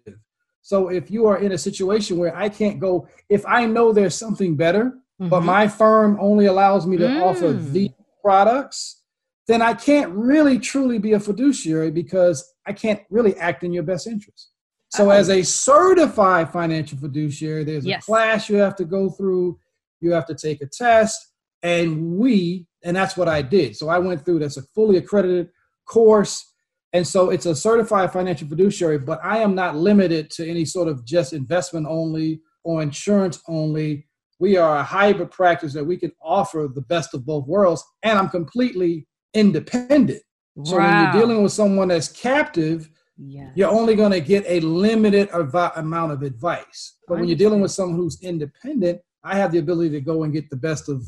So, 0.61 0.89
if 0.89 1.11
you 1.11 1.27
are 1.27 1.39
in 1.39 1.53
a 1.53 1.59
situation 1.59 2.19
where 2.19 2.37
I 2.37 2.51
can't 2.51 2.79
go, 2.79 3.09
if 3.31 3.47
I 3.47 3.65
know 3.65 3.95
there's 3.95 4.15
something 4.15 4.55
better, 4.55 4.85
mm-hmm. 5.19 5.31
but 5.31 5.45
my 5.45 5.67
firm 5.67 6.19
only 6.21 6.45
allows 6.45 6.87
me 6.87 6.99
to 6.99 7.07
mm. 7.07 7.23
offer 7.23 7.55
these 7.55 7.93
products, 8.23 9.01
then 9.49 9.63
I 9.63 9.73
can't 9.73 10.13
really 10.13 10.59
truly 10.59 10.99
be 10.99 11.15
a 11.15 11.21
fiduciary 11.21 11.91
because 11.91 12.53
I 12.67 12.75
can't 12.75 13.01
really 13.09 13.35
act 13.39 13.65
in 13.65 13.73
your 13.73 13.85
best 13.85 14.07
interest. 14.07 14.51
So, 14.97 15.09
oh. 15.09 15.11
as 15.11 15.29
a 15.29 15.43
certified 15.43 16.51
financial 16.51 16.99
fiduciary, 16.99 17.65
there's 17.65 17.85
yes. 17.85 18.03
a 18.03 18.07
class 18.07 18.49
you 18.49 18.57
have 18.57 18.77
to 18.77 18.85
go 18.85 19.11
through. 19.11 19.59
You 20.01 20.13
have 20.13 20.27
to 20.27 20.35
take 20.35 20.63
a 20.63 20.67
test, 20.67 21.33
and 21.63 22.17
we, 22.17 22.67
and 22.85 22.97
that's 22.97 23.17
what 23.17 23.29
I 23.29 23.43
did. 23.43 23.77
So 23.77 23.89
I 23.89 23.99
went 23.99 24.25
through. 24.25 24.39
That's 24.39 24.57
a 24.57 24.63
fully 24.63 24.97
accredited 24.97 25.51
course, 25.87 26.53
and 26.93 27.07
so 27.07 27.31
it's 27.31 27.47
a 27.47 27.55
certified 27.55 28.13
financial 28.13 28.49
fiduciary. 28.49 28.99
But 28.99 29.21
I 29.23 29.39
am 29.39 29.55
not 29.55 29.77
limited 29.77 30.31
to 30.33 30.49
any 30.49 30.65
sort 30.65 30.89
of 30.89 31.05
just 31.05 31.33
investment 31.33 31.87
only 31.89 32.41
or 32.65 32.83
insurance 32.83 33.41
only. 33.49 34.07
We 34.39 34.57
are 34.57 34.79
a 34.79 34.83
hybrid 34.83 35.31
practice 35.31 35.73
that 35.73 35.85
we 35.85 35.97
can 35.97 36.13
offer 36.23 36.69
the 36.75 36.83
best 36.83 37.15
of 37.15 37.27
both 37.27 37.47
worlds, 37.47 37.85
and 38.03 38.19
I'm 38.19 38.29
completely 38.29 39.07
independent. 39.35 40.23
So 40.65 40.77
wow. 40.77 40.83
when 40.83 41.03
you're 41.03 41.23
dealing 41.23 41.43
with 41.43 41.53
someone 41.53 41.89
that's 41.89 42.09
captive 42.09 42.89
Yes. 43.19 43.53
You're 43.55 43.71
only 43.71 43.95
going 43.95 44.13
to 44.13 44.21
get 44.21 44.45
a 44.47 44.61
limited 44.61 45.31
amount 45.33 46.13
of 46.13 46.23
advice. 46.23 46.99
But 47.09 47.19
when 47.19 47.29
you're 47.29 47.39
dealing 47.39 47.61
with 47.61 47.71
someone 47.71 47.97
who's 47.97 48.21
independent, 48.23 49.01
I 49.25 49.37
have 49.37 49.53
the 49.53 49.59
ability 49.59 49.91
to 49.91 50.01
go 50.01 50.25
and 50.25 50.33
get 50.33 50.51
the 50.51 50.57
best 50.57 50.89
of 50.89 51.03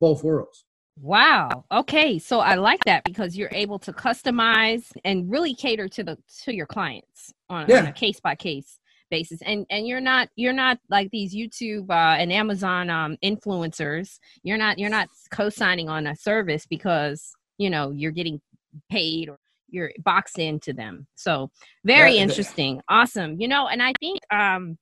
both 0.00 0.22
worlds. 0.22 0.64
Wow. 1.00 1.64
Okay. 1.70 2.18
So 2.18 2.40
I 2.40 2.54
like 2.54 2.82
that 2.84 3.04
because 3.04 3.36
you're 3.36 3.50
able 3.52 3.78
to 3.80 3.92
customize 3.92 4.90
and 5.04 5.30
really 5.30 5.54
cater 5.54 5.88
to 5.88 6.04
the 6.04 6.18
to 6.44 6.54
your 6.54 6.66
clients 6.66 7.32
on, 7.50 7.66
yeah. 7.68 7.80
on 7.80 7.86
a 7.86 7.92
case 7.92 8.18
by 8.20 8.34
case 8.34 8.78
basis. 9.10 9.40
And 9.42 9.66
and 9.70 9.86
you're 9.86 10.00
not 10.00 10.28
you're 10.36 10.54
not 10.54 10.78
like 10.88 11.10
these 11.10 11.34
YouTube 11.34 11.90
uh, 11.90 12.16
and 12.18 12.32
Amazon 12.32 12.88
um, 12.88 13.16
influencers. 13.22 14.18
You're 14.42 14.56
not 14.56 14.78
you're 14.78 14.90
not 14.90 15.08
co-signing 15.30 15.88
on 15.88 16.06
a 16.06 16.16
service 16.16 16.66
because 16.66 17.32
you 17.58 17.68
know 17.68 17.90
you're 17.90 18.12
getting 18.12 18.40
paid 18.90 19.28
or 19.28 19.38
you're 19.68 19.92
boxed 20.04 20.38
into 20.38 20.72
them. 20.72 21.06
So 21.14 21.50
very 21.84 22.16
interesting. 22.16 22.80
Awesome. 22.88 23.40
You 23.40 23.48
know, 23.48 23.68
and 23.68 23.82
I 23.82 23.92
think 24.00 24.20
um 24.32 24.78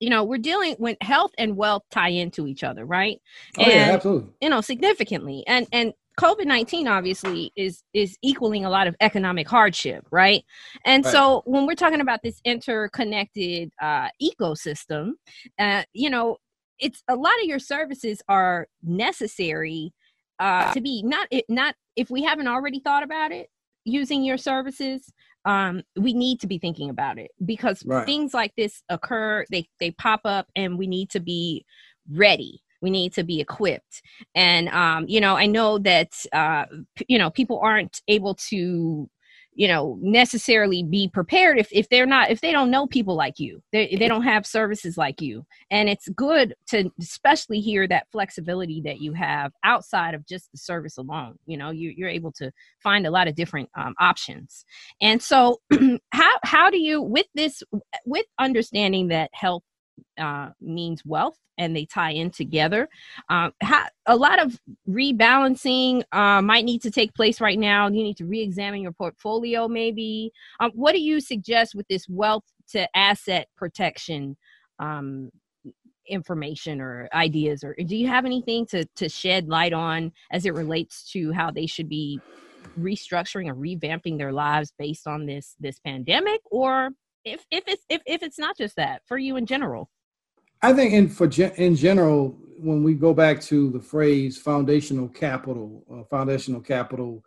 you 0.00 0.08
know 0.08 0.24
we're 0.24 0.38
dealing 0.38 0.74
when 0.78 0.96
health 1.02 1.32
and 1.38 1.56
wealth 1.56 1.82
tie 1.90 2.08
into 2.08 2.46
each 2.46 2.64
other 2.64 2.84
right 2.84 3.20
oh, 3.58 3.62
and 3.62 3.72
yeah, 3.72 3.90
absolutely. 3.94 4.30
you 4.40 4.48
know 4.48 4.60
significantly 4.60 5.44
and 5.46 5.66
and 5.72 5.92
covid-19 6.18 6.90
obviously 6.90 7.52
is 7.54 7.82
is 7.94 8.16
equaling 8.22 8.64
a 8.64 8.70
lot 8.70 8.86
of 8.86 8.96
economic 9.00 9.48
hardship 9.48 10.04
right 10.10 10.42
and 10.84 11.04
Right. 11.04 11.12
so 11.12 11.42
when 11.44 11.66
we're 11.66 11.74
talking 11.74 12.00
about 12.00 12.20
this 12.22 12.40
interconnected 12.44 13.70
uh 13.80 14.08
ecosystem 14.22 15.12
uh 15.58 15.82
you 15.92 16.10
know 16.10 16.38
it's 16.78 17.02
a 17.08 17.14
lot 17.14 17.34
of 17.42 17.46
your 17.46 17.58
services 17.58 18.22
are 18.28 18.66
necessary 18.82 19.92
uh 20.38 20.72
to 20.72 20.80
be 20.80 21.02
not 21.02 21.28
it 21.30 21.44
not 21.48 21.74
if 21.96 22.10
we 22.10 22.22
haven't 22.22 22.48
already 22.48 22.80
thought 22.80 23.02
about 23.02 23.32
it 23.32 23.48
using 23.84 24.22
your 24.24 24.36
services 24.36 25.12
um 25.46 25.82
we 25.96 26.12
need 26.12 26.38
to 26.40 26.46
be 26.46 26.58
thinking 26.58 26.90
about 26.90 27.18
it 27.18 27.30
because 27.46 27.82
Right. 27.86 28.04
things 28.04 28.34
like 28.34 28.52
this 28.56 28.82
occur 28.88 29.44
they 29.50 29.66
they 29.78 29.90
pop 29.92 30.20
up 30.24 30.46
and 30.54 30.78
we 30.78 30.86
need 30.86 31.10
to 31.10 31.20
be 31.20 31.64
ready 32.12 32.60
we 32.82 32.90
need 32.90 33.12
to 33.14 33.24
be 33.24 33.40
equipped 33.40 34.02
and 34.34 34.68
um 34.68 35.06
you 35.08 35.20
know 35.20 35.36
i 35.36 35.46
know 35.46 35.78
that 35.78 36.12
uh 36.32 36.66
p- 36.94 37.06
you 37.08 37.18
know 37.18 37.30
people 37.30 37.58
aren't 37.60 38.02
able 38.08 38.34
to 38.34 39.08
you 39.54 39.68
know 39.68 39.98
necessarily 40.00 40.82
be 40.82 41.08
prepared 41.08 41.58
if, 41.58 41.68
if 41.72 41.88
they're 41.88 42.06
not 42.06 42.30
if 42.30 42.40
they 42.40 42.52
don't 42.52 42.70
know 42.70 42.86
people 42.86 43.14
like 43.14 43.38
you 43.38 43.62
they, 43.72 43.96
they 43.98 44.08
don't 44.08 44.22
have 44.22 44.46
services 44.46 44.96
like 44.96 45.20
you. 45.20 45.44
And 45.70 45.88
it's 45.88 46.08
good 46.10 46.54
to 46.68 46.90
especially 47.00 47.60
hear 47.60 47.86
that 47.88 48.06
flexibility 48.10 48.80
that 48.82 49.00
you 49.00 49.12
have 49.12 49.52
outside 49.64 50.14
of 50.14 50.26
just 50.26 50.50
the 50.52 50.58
service 50.58 50.96
alone. 50.96 51.38
You 51.46 51.56
know 51.56 51.70
you, 51.70 51.92
you're 51.96 52.08
able 52.08 52.32
to 52.32 52.52
find 52.82 53.06
a 53.06 53.10
lot 53.10 53.28
of 53.28 53.34
different 53.34 53.68
um, 53.76 53.94
options. 53.98 54.64
And 55.00 55.22
so 55.22 55.60
how 56.12 56.38
how 56.42 56.70
do 56.70 56.78
you 56.78 57.02
with 57.02 57.26
this 57.34 57.62
with 58.06 58.26
understanding 58.38 59.08
that 59.08 59.30
health 59.32 59.62
uh, 60.18 60.50
means 60.60 61.04
wealth 61.04 61.38
and 61.58 61.76
they 61.76 61.84
tie 61.84 62.12
in 62.12 62.30
together. 62.30 62.88
Uh, 63.28 63.50
how, 63.62 63.84
a 64.06 64.16
lot 64.16 64.40
of 64.40 64.58
rebalancing 64.88 66.02
uh, 66.12 66.40
might 66.40 66.64
need 66.64 66.82
to 66.82 66.90
take 66.90 67.14
place 67.14 67.40
right 67.40 67.58
now. 67.58 67.86
You 67.86 68.02
need 68.02 68.16
to 68.16 68.26
re 68.26 68.40
examine 68.40 68.80
your 68.80 68.92
portfolio, 68.92 69.68
maybe. 69.68 70.32
Um, 70.58 70.70
what 70.74 70.92
do 70.92 71.00
you 71.00 71.20
suggest 71.20 71.74
with 71.74 71.86
this 71.88 72.08
wealth 72.08 72.44
to 72.70 72.88
asset 72.96 73.48
protection? 73.56 74.36
Um, 74.78 75.30
information 76.08 76.80
or 76.80 77.08
ideas 77.14 77.62
or 77.62 77.76
do 77.86 77.96
you 77.96 78.08
have 78.08 78.24
anything 78.24 78.66
to 78.66 78.84
to 78.96 79.08
shed 79.08 79.48
light 79.48 79.72
on 79.72 80.10
as 80.32 80.44
it 80.44 80.54
relates 80.54 81.08
to 81.12 81.30
how 81.30 81.52
they 81.52 81.66
should 81.66 81.88
be 81.88 82.18
restructuring 82.78 83.48
or 83.48 83.54
revamping 83.54 84.18
their 84.18 84.32
lives 84.32 84.72
based 84.78 85.06
on 85.06 85.26
this 85.26 85.54
this 85.60 85.78
pandemic 85.78 86.40
or 86.50 86.90
if 87.24 87.44
if 87.50 87.64
it's 87.66 87.84
if, 87.88 88.02
if 88.06 88.22
it's 88.22 88.38
not 88.38 88.56
just 88.56 88.76
that 88.76 89.02
for 89.06 89.18
you 89.18 89.36
in 89.36 89.46
general 89.46 89.90
I 90.62 90.72
think 90.74 90.92
in 90.92 91.08
for 91.08 91.26
gen- 91.26 91.54
in 91.56 91.74
general, 91.74 92.36
when 92.58 92.82
we 92.82 92.92
go 92.94 93.14
back 93.14 93.40
to 93.42 93.70
the 93.70 93.80
phrase 93.80 94.36
foundational 94.36 95.08
capital, 95.08 95.84
uh, 95.90 96.04
foundational 96.04 96.60
capital 96.60 97.24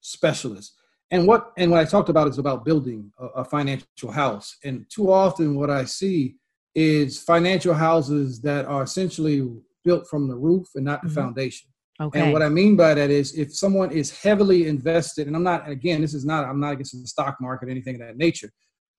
specialist, 0.00 0.74
and 1.10 1.26
what 1.26 1.52
and 1.58 1.70
what 1.70 1.80
I 1.80 1.84
talked 1.84 2.08
about 2.08 2.28
is 2.28 2.38
about 2.38 2.64
building 2.64 3.12
a, 3.18 3.26
a 3.40 3.44
financial 3.44 4.10
house. 4.10 4.56
And 4.64 4.86
too 4.88 5.12
often, 5.12 5.56
what 5.56 5.70
I 5.70 5.84
see 5.84 6.36
is 6.74 7.20
financial 7.22 7.74
houses 7.74 8.40
that 8.42 8.64
are 8.64 8.82
essentially 8.82 9.46
built 9.84 10.06
from 10.08 10.26
the 10.28 10.36
roof 10.36 10.68
and 10.74 10.84
not 10.86 11.02
the 11.02 11.08
Mhm. 11.10 11.14
foundation. 11.14 11.68
okay 12.00 12.22
And 12.22 12.32
what 12.32 12.42
I 12.42 12.48
mean 12.48 12.76
by 12.76 12.94
that 12.94 13.10
is 13.10 13.36
if 13.36 13.54
someone 13.54 13.90
is 13.92 14.10
heavily 14.22 14.66
invested, 14.68 15.26
and 15.26 15.36
I'm 15.36 15.42
not 15.42 15.68
again, 15.68 16.00
this 16.00 16.14
is 16.14 16.24
not 16.24 16.46
I'm 16.46 16.60
not 16.60 16.72
against 16.72 16.92
the 16.98 17.06
stock 17.06 17.36
market 17.40 17.68
or 17.68 17.70
anything 17.70 17.96
of 17.96 18.00
that 18.06 18.16
nature, 18.16 18.50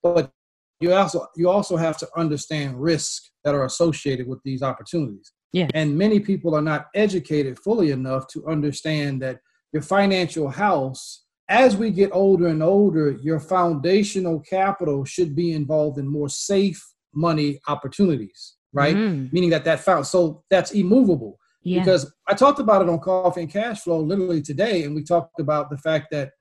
but 0.03 0.31
you 0.79 0.93
also 0.93 1.27
you 1.35 1.49
also 1.49 1.77
have 1.77 1.97
to 1.97 2.07
understand 2.15 2.79
risk 2.79 3.23
that 3.43 3.55
are 3.55 3.65
associated 3.65 4.27
with 4.27 4.39
these 4.43 4.61
opportunities. 4.61 5.31
Yeah. 5.53 5.67
And 5.73 5.97
many 5.97 6.19
people 6.19 6.55
are 6.55 6.61
not 6.61 6.87
educated 6.95 7.59
fully 7.59 7.91
enough 7.91 8.27
to 8.29 8.45
understand 8.47 9.21
that 9.21 9.39
your 9.71 9.81
financial 9.81 10.49
house, 10.49 11.25
as 11.47 11.77
we 11.77 11.91
get 11.91 12.09
older 12.11 12.47
and 12.47 12.63
older, 12.63 13.11
your 13.21 13.39
foundational 13.39 14.39
capital 14.39 15.05
should 15.05 15.35
be 15.35 15.53
involved 15.53 15.99
in 15.99 16.07
more 16.07 16.29
safe 16.29 16.83
money 17.13 17.59
opportunities, 17.67 18.55
right? 18.73 18.95
Mm, 18.95 19.31
Meaning 19.31 19.51
that 19.51 19.65
that 19.65 19.79
found 19.79 20.05
so 20.07 20.43
that's 20.49 20.71
immovable 20.71 21.37
yeah 21.61 21.79
because 21.79 22.11
I 22.27 22.33
talked 22.33 22.59
about 22.59 22.81
it 22.81 22.89
on 22.89 22.99
Coffee 22.99 23.41
and 23.41 23.49
Cash 23.49 23.81
Flow 23.81 23.99
literally 24.01 24.41
today, 24.41 24.83
and 24.83 24.95
we 24.95 25.03
talked 25.03 25.39
about 25.39 25.69
the 25.69 25.77
fact 25.77 26.07
that 26.11 26.31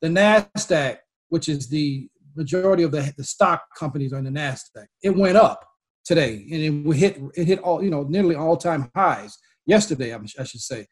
the 0.00 0.08
Nasdaq, 0.08 0.98
which 1.28 1.48
is 1.48 1.68
the 1.68 2.08
majority 2.36 2.82
of 2.82 2.90
the, 2.92 3.12
the 3.16 3.24
stock 3.24 3.62
companies 3.76 4.12
on 4.12 4.24
the 4.24 4.30
Nasdaq, 4.30 4.86
it 5.02 5.10
went 5.10 5.36
up 5.36 5.64
today, 6.04 6.46
and 6.50 6.86
it 6.88 6.96
hit 6.96 7.20
it 7.34 7.46
hit 7.46 7.58
all 7.60 7.82
you 7.82 7.90
know 7.90 8.02
nearly 8.04 8.34
all 8.34 8.56
time 8.56 8.90
highs 8.94 9.36
yesterday. 9.66 10.14
I, 10.14 10.18
I 10.38 10.44
should 10.44 10.60
say, 10.60 10.86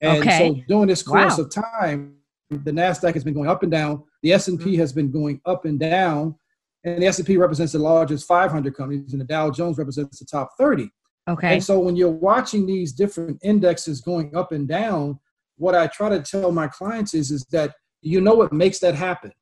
and 0.00 0.18
Okay. 0.18 0.38
so 0.38 0.60
during 0.68 0.88
this 0.88 1.02
course 1.02 1.38
Wow. 1.38 1.44
of 1.44 1.50
time, 1.50 2.16
the 2.50 2.70
Nasdaq 2.70 3.14
has 3.14 3.24
been 3.24 3.34
going 3.34 3.48
up 3.48 3.62
and 3.62 3.72
down. 3.72 4.02
The 4.22 4.32
S 4.32 4.48
and 4.48 4.58
Mm-hmm. 4.58 4.70
P 4.70 4.76
has 4.76 4.92
been 4.92 5.10
going 5.10 5.40
up 5.46 5.64
and 5.64 5.78
down, 5.80 6.34
and 6.84 7.02
the 7.02 7.06
S 7.06 7.18
and 7.18 7.26
P 7.26 7.36
represents 7.36 7.72
the 7.72 7.78
largest 7.78 8.26
500 8.26 8.74
companies, 8.74 9.12
and 9.12 9.20
the 9.20 9.24
Dow 9.26 9.50
Jones 9.50 9.78
represents 9.78 10.18
the 10.18 10.26
top 10.26 10.50
30. 10.58 10.90
okay 11.28 11.54
And 11.54 11.64
so 11.64 11.78
when 11.80 11.96
you're 11.96 12.10
watching 12.10 12.66
these 12.66 12.92
different 12.92 13.38
indexes 13.42 14.00
going 14.00 14.34
up 14.36 14.52
and 14.52 14.68
down, 14.68 15.18
what 15.56 15.74
I 15.74 15.86
try 15.86 16.08
to 16.08 16.20
tell 16.20 16.50
my 16.52 16.66
clients 16.68 17.14
is, 17.14 17.30
is 17.30 17.44
that 17.52 17.74
you 18.00 18.20
know 18.20 18.34
what 18.34 18.52
makes 18.52 18.80
that 18.80 18.94
happen? 18.96 19.32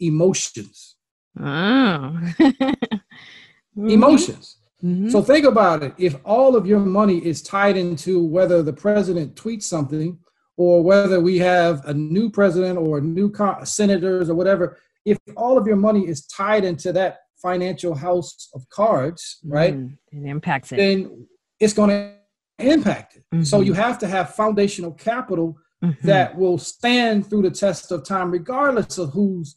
Emotions. 0.00 0.96
oh. 1.40 2.18
Emotions. 3.76 4.56
mhm. 4.82 5.10
So 5.10 5.22
think 5.22 5.44
about 5.44 5.82
it. 5.82 5.92
If 5.98 6.16
all 6.24 6.56
of 6.56 6.66
your 6.66 6.78
money 6.80 7.18
is 7.24 7.42
tied 7.42 7.76
into 7.76 8.24
whether 8.24 8.62
the 8.62 8.72
president 8.72 9.34
tweets 9.34 9.64
something 9.64 10.18
or 10.56 10.82
whether 10.82 11.20
we 11.20 11.38
have 11.38 11.84
a 11.86 11.92
new 11.92 12.30
president 12.30 12.78
or 12.78 13.00
new 13.00 13.30
co- 13.30 13.62
senators 13.64 14.30
or 14.30 14.34
whatever, 14.34 14.78
if 15.04 15.18
all 15.36 15.58
of 15.58 15.66
your 15.66 15.76
money 15.76 16.06
is 16.08 16.26
tied 16.26 16.64
into 16.64 16.92
that 16.92 17.18
financial 17.36 17.94
house 17.94 18.48
of 18.54 18.66
cards, 18.70 19.38
right? 19.44 19.74
Mm, 19.76 19.98
it 20.10 20.24
impacts 20.26 20.72
it 20.72 20.76
then 20.76 21.26
it's 21.60 21.74
going 21.74 21.90
to 21.90 22.12
impact 22.58 23.16
it. 23.16 23.46
So 23.46 23.60
Mhm. 23.60 23.66
you 23.66 23.72
have 23.74 23.98
to 23.98 24.06
have 24.06 24.34
foundational 24.34 24.92
capital 24.92 25.56
Mhm. 25.84 26.00
that 26.02 26.36
will 26.38 26.56
stand 26.56 27.26
through 27.26 27.42
the 27.42 27.50
test 27.50 27.92
of 27.92 28.04
time, 28.04 28.30
regardless 28.30 28.96
of 28.96 29.10
who's 29.12 29.56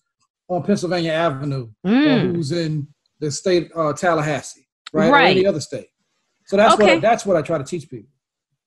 on 0.49 0.63
Pennsylvania 0.63 1.11
Avenue 1.13 1.69
or 1.85 1.89
Mm, 1.91 2.35
who's 2.35 2.51
in 2.51 2.87
the 3.19 3.31
state 3.31 3.71
uh, 3.75 3.93
Tallahassee, 3.93 4.67
right, 4.91 5.07
or 5.09 5.11
Right. 5.13 5.37
any 5.37 5.45
other 5.45 5.61
state. 5.61 5.87
So 6.47 6.57
that's 6.57 6.77
what 6.77 6.89
I, 6.89 6.99
that's 6.99 7.25
what 7.25 7.37
I 7.37 7.41
try 7.41 7.57
to 7.59 7.63
teach 7.63 7.89
people. 7.89 8.09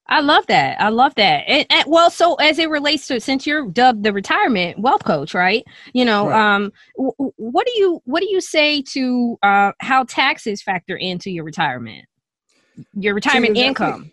I 0.06 0.20
love 0.20 0.46
that. 0.48 0.80
I 0.80 0.88
love 0.90 1.14
that. 1.16 1.44
And, 1.48 1.66
and- 1.70 1.84
well, 1.86 2.10
so 2.10 2.34
as 2.36 2.58
it 2.58 2.68
relates 2.70 3.06
to 3.08 3.20
since 3.20 3.46
you're 3.46 3.68
dubbed 3.68 4.04
the 4.04 4.12
retirement 4.12 4.78
wealth 4.78 5.04
coach, 5.04 5.34
right? 5.34 5.64
You 5.92 6.04
know, 6.04 6.28
Right. 6.28 6.54
um, 6.56 6.72
w- 6.96 7.32
what 7.36 7.66
do 7.66 7.72
you 7.76 8.00
what 8.04 8.20
do 8.20 8.28
you 8.30 8.40
say 8.40 8.82
to 8.92 9.38
uh, 9.42 9.72
how 9.80 10.04
taxes 10.04 10.62
factor 10.62 10.96
into 10.96 11.30
your 11.30 11.44
retirement, 11.44 12.04
your 12.94 13.14
retirement 13.14 13.56
income? 13.56 14.12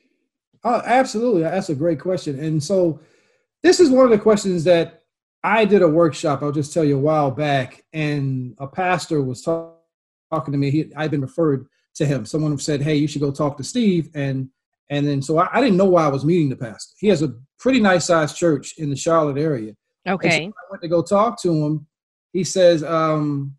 Oh, 0.64 0.82
absolutely. 0.86 1.42
That's 1.44 1.70
a 1.70 1.76
great 1.76 2.00
question. 2.00 2.40
And 2.40 2.62
so 2.64 3.00
this 3.64 3.80
is 3.80 3.90
one 3.90 4.06
of 4.06 4.12
the 4.12 4.18
questions 4.20 4.64
that 4.66 4.99
I 5.44 5.66
did 5.66 5.82
a 5.82 5.88
workshop, 5.88 6.44
I'll 6.44 6.52
just 6.52 6.74
tell 6.74 6.84
you 6.84 6.98
a 6.98 7.02
while 7.02 7.32
back, 7.32 7.84
and 7.94 8.56
a 8.60 8.68
pastor 8.68 9.24
was 9.24 9.42
talk, 9.42 9.78
talking 10.32 10.52
to 10.52 10.58
me. 10.58 10.70
He, 10.70 10.92
I'd 10.96 11.12
been 11.12 11.22
referred 11.22 11.68
to 11.96 12.06
him. 12.06 12.26
Someone 12.26 12.58
said, 12.58 12.82
Hey, 12.82 12.96
you 12.96 13.08
should 13.08 13.22
go 13.22 13.32
talk 13.32 13.58
to 13.58 13.64
Steve. 13.64 14.10
And 14.14 14.50
and 14.90 15.08
then 15.08 15.22
so 15.22 15.38
I, 15.38 15.50
I 15.54 15.62
didn't 15.62 15.78
know 15.78 15.86
why 15.86 16.06
I 16.06 16.10
was 16.10 16.26
meeting 16.26 16.50
the 16.50 16.56
pastor. 16.56 16.96
He 17.00 17.08
has 17.08 17.22
a 17.22 17.34
pretty 17.60 17.80
nice 17.80 18.06
sized 18.06 18.36
church 18.36 18.76
in 18.78 18.90
the 18.90 18.96
Charlotte 18.96 19.38
area. 19.38 19.76
And 20.06 20.22
so 20.22 20.28
Okay. 20.28 20.46
I 20.48 20.72
went 20.72 20.82
to 20.82 20.88
go 20.88 21.02
talk 21.02 21.42
to 21.42 21.52
him. 21.52 21.88
He 22.34 22.44
says, 22.44 22.84
um, 22.84 23.56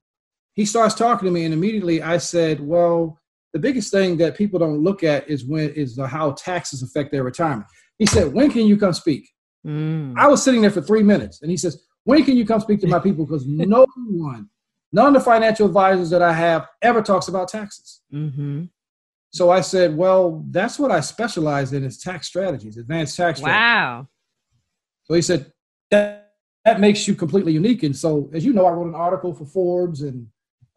he 0.55 0.65
starts 0.65 0.95
talking 0.95 1.27
to 1.27 1.33
me, 1.33 1.45
and 1.45 1.55
immediately 1.55 2.03
I 2.03 2.19
said, 2.19 2.61
Well, 2.61 3.21
the 3.53 3.59
biggest 3.59 3.91
thing 3.93 4.17
that 4.19 4.37
people 4.37 4.59
don't 4.59 4.83
look 4.83 5.03
at 5.03 5.29
is 5.29 5.45
when 5.45 5.71
is 5.71 5.97
the, 5.97 6.07
how 6.07 6.33
taxes 6.33 6.83
affect 6.83 7.11
their 7.11 7.25
retirement. 7.25 7.67
He 7.99 8.07
said, 8.07 8.33
"When 8.33 8.51
can 8.51 8.67
you 8.67 8.77
come 8.77 8.93
speak?" 8.93 9.29
Mm. 9.67 10.14
I 10.17 10.26
was 10.26 10.43
sitting 10.43 10.62
there 10.62 10.71
for 10.71 10.81
three 10.81 11.02
minutes, 11.02 11.43
and 11.43 11.50
he 11.50 11.57
says, 11.57 11.85
"When 12.05 12.25
can 12.25 12.37
you 12.37 12.47
come 12.47 12.61
speak 12.61 12.81
to 12.81 12.87
my 12.87 12.99
people?" 12.99 13.26
Because 13.26 13.47
no 13.47 13.87
one, 13.97 14.49
none 14.93 15.09
of 15.09 15.14
the 15.14 15.21
financial 15.21 15.67
advisors 15.67 16.11
that 16.11 16.23
I 16.23 16.33
have 16.33 16.67
ever 16.83 17.02
talks 17.02 17.29
about 17.29 17.49
taxes. 17.49 18.00
hmm 18.11 18.64
So 19.31 19.50
I 19.50 19.61
said, 19.61 19.97
"Well, 19.97 20.45
that's 20.50 20.79
what 20.79 20.90
I 20.90 21.00
specialize 21.00 21.73
in 21.73 21.85
is 21.85 21.99
tax 21.99 22.26
strategies, 22.26 22.76
advanced 22.79 23.17
tax 23.17 23.40
strategies." 23.40 23.61
Wow. 23.61 24.09
So 25.05 25.14
he 25.14 25.23
said, 25.23 25.52
"That 25.90 26.33
that 26.64 26.81
makes 26.81 27.07
you 27.07 27.14
completely 27.14 27.52
unique." 27.52 27.83
And 27.83 27.95
so, 27.95 28.31
as 28.33 28.45
you 28.45 28.52
know, 28.52 28.64
I 28.67 28.71
wrote 28.71 28.88
an 28.88 28.95
article 28.95 29.35
for 29.35 29.45
Forbes, 29.45 30.00
and 30.02 30.26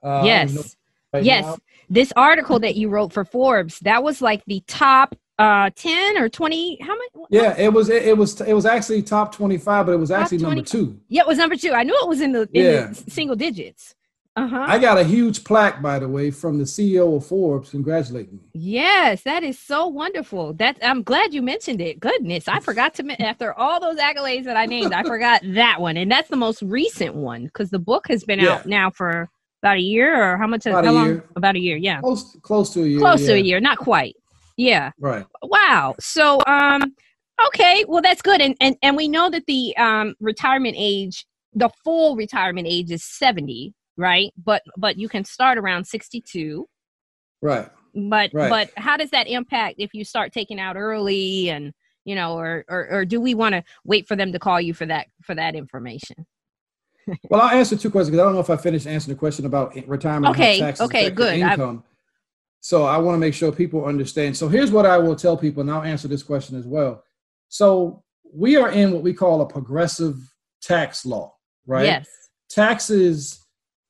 uh, 0.04 0.08
I 0.08 0.14
don't 0.20 0.56
know 0.56 0.62
Yes. 0.62 0.76
right 1.14 1.24
yes. 1.24 1.46
now. 1.46 1.58
This 1.90 2.12
article 2.16 2.60
that 2.60 2.76
you 2.76 2.90
wrote 2.90 3.14
for 3.14 3.24
Forbes, 3.24 3.80
that 3.80 4.04
was 4.04 4.22
like 4.22 4.44
the 4.46 4.62
top 4.68 5.16
uh 5.40 5.70
10 5.76 6.18
or 6.18 6.30
20 6.30 6.78
how 6.82 6.90
many 6.96 7.10
Yeah, 7.30 7.58
it 7.58 7.74
was 7.74 7.90
it, 7.90 8.04
it 8.04 8.18
was 8.18 8.40
it 8.42 8.54
was 8.54 8.66
actually 8.66 9.02
top 9.02 9.34
twenty 9.34 9.58
five, 9.58 9.86
but 9.88 9.94
it 9.94 9.98
was 9.98 10.10
Top 10.10 10.20
actually 10.22 10.38
number 10.40 10.62
two. 10.62 11.00
yeah 11.10 11.22
it 11.24 11.28
was 11.28 11.38
number 11.40 11.56
two 11.56 11.72
i 11.74 11.84
knew 11.84 11.98
it 12.04 12.08
was 12.08 12.22
in 12.22 12.32
the 12.34 12.48
in 12.54 12.66
Yeah. 12.66 12.88
the 12.88 13.12
single 13.12 13.36
digits 13.36 13.96
Uh-huh. 14.36 14.66
I 14.68 14.80
got 14.80 14.98
a 14.98 15.04
huge 15.04 15.44
plaque, 15.44 15.80
by 15.80 16.00
the 16.00 16.08
way, 16.10 16.32
from 16.32 16.58
the 16.58 16.64
CEO 16.66 17.16
of 17.18 17.24
Forbes 17.24 17.70
congratulating 17.70 18.34
me. 18.38 18.44
Yes, 18.56 19.22
that 19.30 19.44
is 19.44 19.60
so 19.60 19.86
wonderful. 19.88 20.54
That 20.54 20.76
I'm 20.82 21.04
glad 21.04 21.36
you 21.36 21.44
mentioned 21.44 21.80
it. 21.82 22.00
Goodness, 22.00 22.48
I 22.48 22.60
forgot 22.60 22.96
to 22.96 23.04
after 23.22 23.54
all 23.54 23.80
those 23.80 24.00
accolades 24.00 24.46
that 24.46 24.58
I 24.58 24.66
named, 24.66 24.92
I 24.92 25.04
forgot 25.04 25.42
that 25.62 25.80
one, 25.80 25.98
and 25.98 26.10
that's 26.12 26.30
the 26.30 26.36
most 26.48 26.64
recent 26.64 27.14
one 27.14 27.42
because 27.46 27.70
the 27.70 27.78
book 27.92 28.08
has 28.08 28.24
been 28.24 28.40
Yeah. 28.40 28.54
out 28.54 28.66
now 28.66 28.90
for 28.90 29.30
about 29.62 29.78
a 29.78 29.86
year 29.96 30.10
or 30.34 30.38
how 30.42 30.48
much? 30.48 30.66
About 30.66 30.84
how 30.86 30.92
a 30.92 30.94
long? 31.00 31.06
year. 31.10 31.24
About 31.36 31.56
a 31.56 31.60
year. 31.60 31.78
Yeah, 31.78 32.00
Close, 32.02 32.36
close 32.42 32.74
to 32.74 32.82
a 32.82 32.88
year. 32.88 33.00
close 33.00 33.22
to 33.28 33.34
a 33.34 33.44
year, 33.50 33.60
not 33.60 33.78
quite. 33.78 34.16
Yeah. 34.58 34.92
Right. 35.00 35.26
Wow. 35.42 35.96
So, 36.00 36.40
um, 36.48 36.94
okay, 37.48 37.86
well, 37.88 38.02
that's 38.02 38.22
good, 38.22 38.42
and 38.42 38.56
and 38.60 38.76
and 38.82 38.96
we 38.96 39.08
know 39.08 39.30
that 39.30 39.46
the 39.48 39.76
um 39.78 40.16
retirement 40.20 40.76
age, 40.78 41.26
the 41.54 41.70
full 41.84 42.16
retirement 42.16 42.68
age 42.70 42.92
is 42.92 43.04
seventy, 43.04 43.74
right? 43.98 44.32
But 44.44 44.64
but 44.78 44.98
you 44.98 45.10
can 45.10 45.24
start 45.24 45.58
around 45.58 45.86
sixty-two. 45.86 46.68
Right. 47.42 47.70
But 47.96 48.32
Right. 48.34 48.50
but 48.50 48.72
how 48.78 48.98
does 48.98 49.12
that 49.12 49.28
impact 49.28 49.76
if 49.78 49.94
you 49.94 50.04
start 50.04 50.34
taking 50.34 50.60
out 50.60 50.76
early 50.76 51.50
and 51.50 51.74
you 52.06 52.16
know, 52.16 52.38
or 52.38 52.66
or, 52.68 52.88
or 52.92 53.06
do 53.06 53.22
we 53.22 53.34
want 53.34 53.54
to 53.54 53.64
wait 53.86 54.08
for 54.08 54.16
them 54.16 54.32
to 54.34 54.40
call 54.40 54.60
you 54.60 54.74
for 54.74 54.86
that 54.86 55.08
for 55.22 55.36
that 55.36 55.56
information? 55.56 56.26
Well, 57.30 57.42
I'll 57.42 57.58
answer 57.58 57.76
two 57.76 57.90
questions 57.90 58.12
because 58.12 58.22
I 58.22 58.24
don't 58.24 58.34
know 58.34 58.40
if 58.40 58.50
I 58.50 58.58
finished 58.58 58.88
answering 58.88 59.16
the 59.16 59.20
question 59.20 59.46
about 59.46 59.76
retirement. 59.88 60.36
Okay, 60.36 60.60
taxes 60.60 60.86
okay, 60.86 61.10
good. 61.10 61.38
Income. 61.38 61.84
So 62.64 62.86
I 62.86 62.98
want 62.98 63.16
to 63.16 63.20
make 63.20 63.34
sure 63.34 63.52
people 63.52 63.84
understand. 63.84 64.38
So 64.38 64.48
here's 64.48 64.72
what 64.72 64.86
I 64.86 64.98
will 64.98 65.18
tell 65.18 65.36
people, 65.36 65.60
and 65.60 65.70
I'll 65.70 65.84
answer 65.84 66.08
this 66.08 66.24
question 66.24 66.58
as 66.58 66.66
well. 66.66 67.04
So 67.50 68.04
we 68.34 68.56
are 68.56 68.72
in 68.72 68.94
what 68.94 69.04
we 69.04 69.14
call 69.14 69.42
a 69.42 69.46
progressive 69.46 70.16
tax 70.62 71.06
law, 71.06 71.36
right? 71.68 71.84
Yes. 71.84 72.08
Taxes 72.50 73.46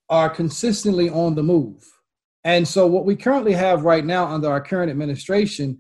are 0.10 0.28
consistently 0.28 1.08
on 1.08 1.36
the 1.36 1.44
move. 1.44 1.86
And 2.46 2.68
so 2.68 2.88
what 2.88 3.06
we 3.06 3.16
currently 3.16 3.54
have 3.54 3.84
right 3.84 4.04
now 4.04 4.26
under 4.26 4.50
our 4.50 4.60
current 4.60 4.90
administration, 4.90 5.78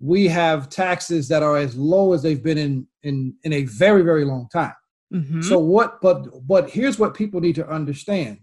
we 0.00 0.26
have 0.26 0.68
taxes 0.68 1.28
that 1.28 1.44
are 1.44 1.56
as 1.56 1.76
low 1.76 2.12
as 2.12 2.22
they've 2.22 2.42
been 2.42 2.58
in 2.58 2.88
in, 3.04 3.36
in 3.44 3.52
a 3.52 3.66
very, 3.66 4.02
very 4.02 4.24
long 4.24 4.48
time. 4.52 4.74
Mhm. 5.14 5.44
So 5.44 5.60
what 5.60 6.00
but 6.00 6.26
but 6.44 6.68
here's 6.68 6.98
what 6.98 7.14
people 7.14 7.40
need 7.40 7.54
to 7.54 7.68
understand. 7.68 8.40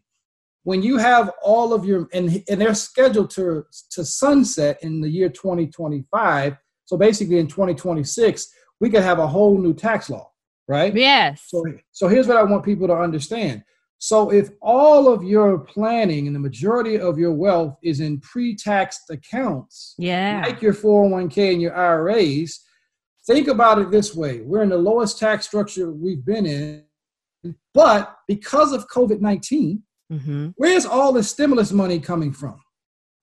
When 0.63 0.83
you 0.83 0.97
have 0.97 1.31
all 1.41 1.73
of 1.73 1.85
your 1.85 2.07
and 2.13 2.43
and 2.49 2.61
they're 2.61 2.75
scheduled 2.75 3.29
to 3.31 3.65
to 3.91 4.05
sunset 4.05 4.79
in 4.81 5.01
the 5.01 5.09
year 5.09 5.29
2025, 5.29 6.57
so 6.85 6.97
basically 6.97 7.39
in 7.39 7.47
2026, 7.47 8.49
we 8.79 8.89
could 8.89 9.03
have 9.03 9.19
a 9.19 9.27
whole 9.27 9.57
new 9.57 9.73
tax 9.73 10.09
law, 10.09 10.29
right? 10.67 10.95
yes. 10.95 11.45
So 11.47 11.63
so 11.91 12.07
here's 12.07 12.27
what 12.27 12.37
I 12.37 12.43
want 12.43 12.65
people 12.65 12.87
to 12.87 12.95
understand. 12.95 13.63
So 13.99 14.31
if 14.31 14.49
all 14.61 15.11
of 15.11 15.23
your 15.23 15.59
planning 15.59 16.25
and 16.25 16.35
the 16.35 16.39
majority 16.39 16.97
of 16.97 17.19
your 17.19 17.33
wealth 17.33 17.77
is 17.83 17.99
in 17.99 18.21
pre-taxed 18.21 19.09
accounts, 19.09 19.93
yeah. 19.97 20.41
like 20.45 20.61
your 20.61 20.73
401k 20.73 21.51
and 21.51 21.61
your 21.61 21.75
IRAs, 21.75 22.61
think 23.27 23.49
about 23.49 23.77
it 23.79 23.91
this 23.91 24.15
way 24.15 24.39
we're 24.41 24.63
in 24.63 24.69
the 24.69 24.77
lowest 24.77 25.19
tax 25.19 25.45
structure 25.45 25.91
we've 25.91 26.25
been 26.25 26.45
in. 26.45 26.83
But 27.73 28.15
because 28.27 28.71
of 28.71 28.87
COVID 28.87 29.19
19, 29.19 29.83
mm-hmm. 30.11 30.49
where's 30.55 30.85
all 30.85 31.13
the 31.13 31.23
stimulus 31.23 31.71
money 31.71 31.99
coming 31.99 32.31
from? 32.31 32.59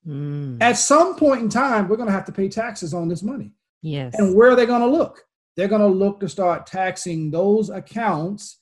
mm. 0.07 0.59
At 0.61 0.78
some 0.78 1.16
point 1.16 1.43
in 1.43 1.49
time, 1.49 1.88
we're 1.88 1.97
going 1.97 2.09
to 2.09 2.12
have 2.12 2.26
to 2.26 2.33
pay 2.33 2.49
taxes 2.49 2.95
on 2.95 3.09
this 3.09 3.23
money. 3.23 3.52
Yes. 3.83 4.14
And 4.19 4.35
where 4.35 4.50
are 4.50 4.57
they 4.57 4.66
going 4.66 4.81
to 4.81 4.87
look? 4.87 5.23
They're 5.57 5.69
going 5.69 5.81
to 5.81 5.87
look 5.87 6.21
to 6.21 6.28
start 6.28 6.66
taxing 6.66 7.31
those 7.31 7.71
accounts 7.71 8.59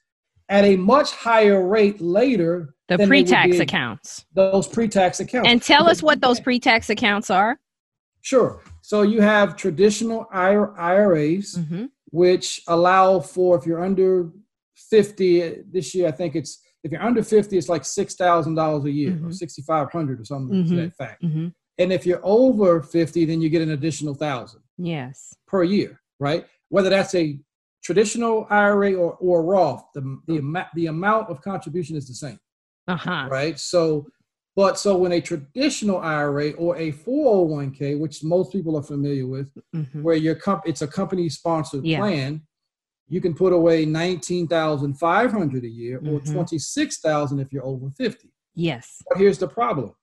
at 0.48 0.64
a 0.64 0.76
much 0.76 1.12
higher 1.12 1.66
rate 1.66 2.00
later. 2.00 2.74
the 2.88 2.96
than 2.96 3.08
they 3.08 3.22
pre-tax 3.22 3.58
accounts. 3.58 4.24
Those 4.34 4.68
pre-tax 4.68 5.20
accounts. 5.20 5.48
And 5.48 5.62
tell 5.62 5.88
us 5.88 6.02
what 6.02 6.20
those 6.20 6.40
pre-tax 6.40 6.90
accounts 6.90 7.30
are. 7.30 7.58
Sure. 8.22 8.60
So 8.82 9.02
you 9.02 9.20
have 9.20 9.56
traditional 9.56 10.26
IRAs. 10.32 11.56
Mm-hmm. 11.56 11.86
which 12.10 12.62
allow 12.68 13.18
for 13.18 13.58
if 13.58 13.66
you're 13.66 13.82
under 13.82 14.30
50 14.76 15.64
this 15.72 15.96
year 15.96 16.06
i 16.06 16.12
think 16.12 16.36
it's 16.36 16.60
if 16.84 16.92
you're 16.92 17.02
under 17.02 17.22
50 17.22 17.56
it's 17.58 17.68
like 17.68 17.82
$6000 17.82 18.84
a 18.84 18.90
year 18.90 19.12
or 19.14 19.30
Mhm. 19.30 19.34
6500 19.34 20.20
or 20.20 20.24
something 20.24 20.64
to 20.66 20.70
Mhm. 20.72 20.76
that 20.76 20.94
fact 20.96 21.22
Mm-hmm. 21.22 21.48
and 21.78 21.92
if 21.92 22.06
you're 22.06 22.20
over 22.22 22.82
50 22.82 23.24
then 23.24 23.40
you 23.40 23.48
get 23.48 23.62
an 23.62 23.70
additional 23.70 24.14
thousand 24.14 24.60
Yes. 24.78 25.34
per 25.48 25.64
year 25.64 26.00
right 26.20 26.46
whether 26.68 26.90
that's 26.90 27.14
a 27.14 27.38
traditional 27.82 28.46
ira 28.50 28.94
or, 28.94 29.14
or 29.20 29.42
roth 29.44 29.84
the, 29.94 30.18
the, 30.26 30.38
amount, 30.38 30.68
the 30.74 30.86
amount 30.86 31.28
of 31.30 31.40
contribution 31.42 31.96
is 31.96 32.06
the 32.06 32.14
same 32.14 32.38
Uh-huh. 32.86 33.26
right 33.30 33.58
so 33.58 34.06
but 34.56 34.78
so 34.78 34.96
when 34.96 35.10
a 35.12 35.20
traditional 35.20 35.98
ira 35.98 36.50
or 36.52 36.76
a 36.76 36.92
401k 36.92 37.98
which 37.98 38.22
most 38.22 38.52
people 38.52 38.76
are 38.76 38.82
familiar 38.82 39.26
with 39.26 39.50
Mhm. 39.74 40.02
where 40.02 40.16
your 40.16 40.34
comp 40.34 40.62
it's 40.66 40.82
a 40.82 40.86
company 40.86 41.28
sponsored 41.28 41.84
Yeah. 41.84 41.98
plan 41.98 42.42
you 43.08 43.20
can 43.20 43.34
put 43.34 43.52
away 43.52 43.84
19,500 43.84 45.64
a 45.64 45.68
year 45.68 45.98
or 45.98 46.20
Mhm. 46.20 46.32
26,000 46.32 47.38
if 47.38 47.52
you're 47.52 47.64
over 47.64 47.90
50 47.90 48.32
Yes. 48.54 49.02
but 49.08 49.18
here's 49.18 49.38
the 49.38 49.48
problem 49.48 49.94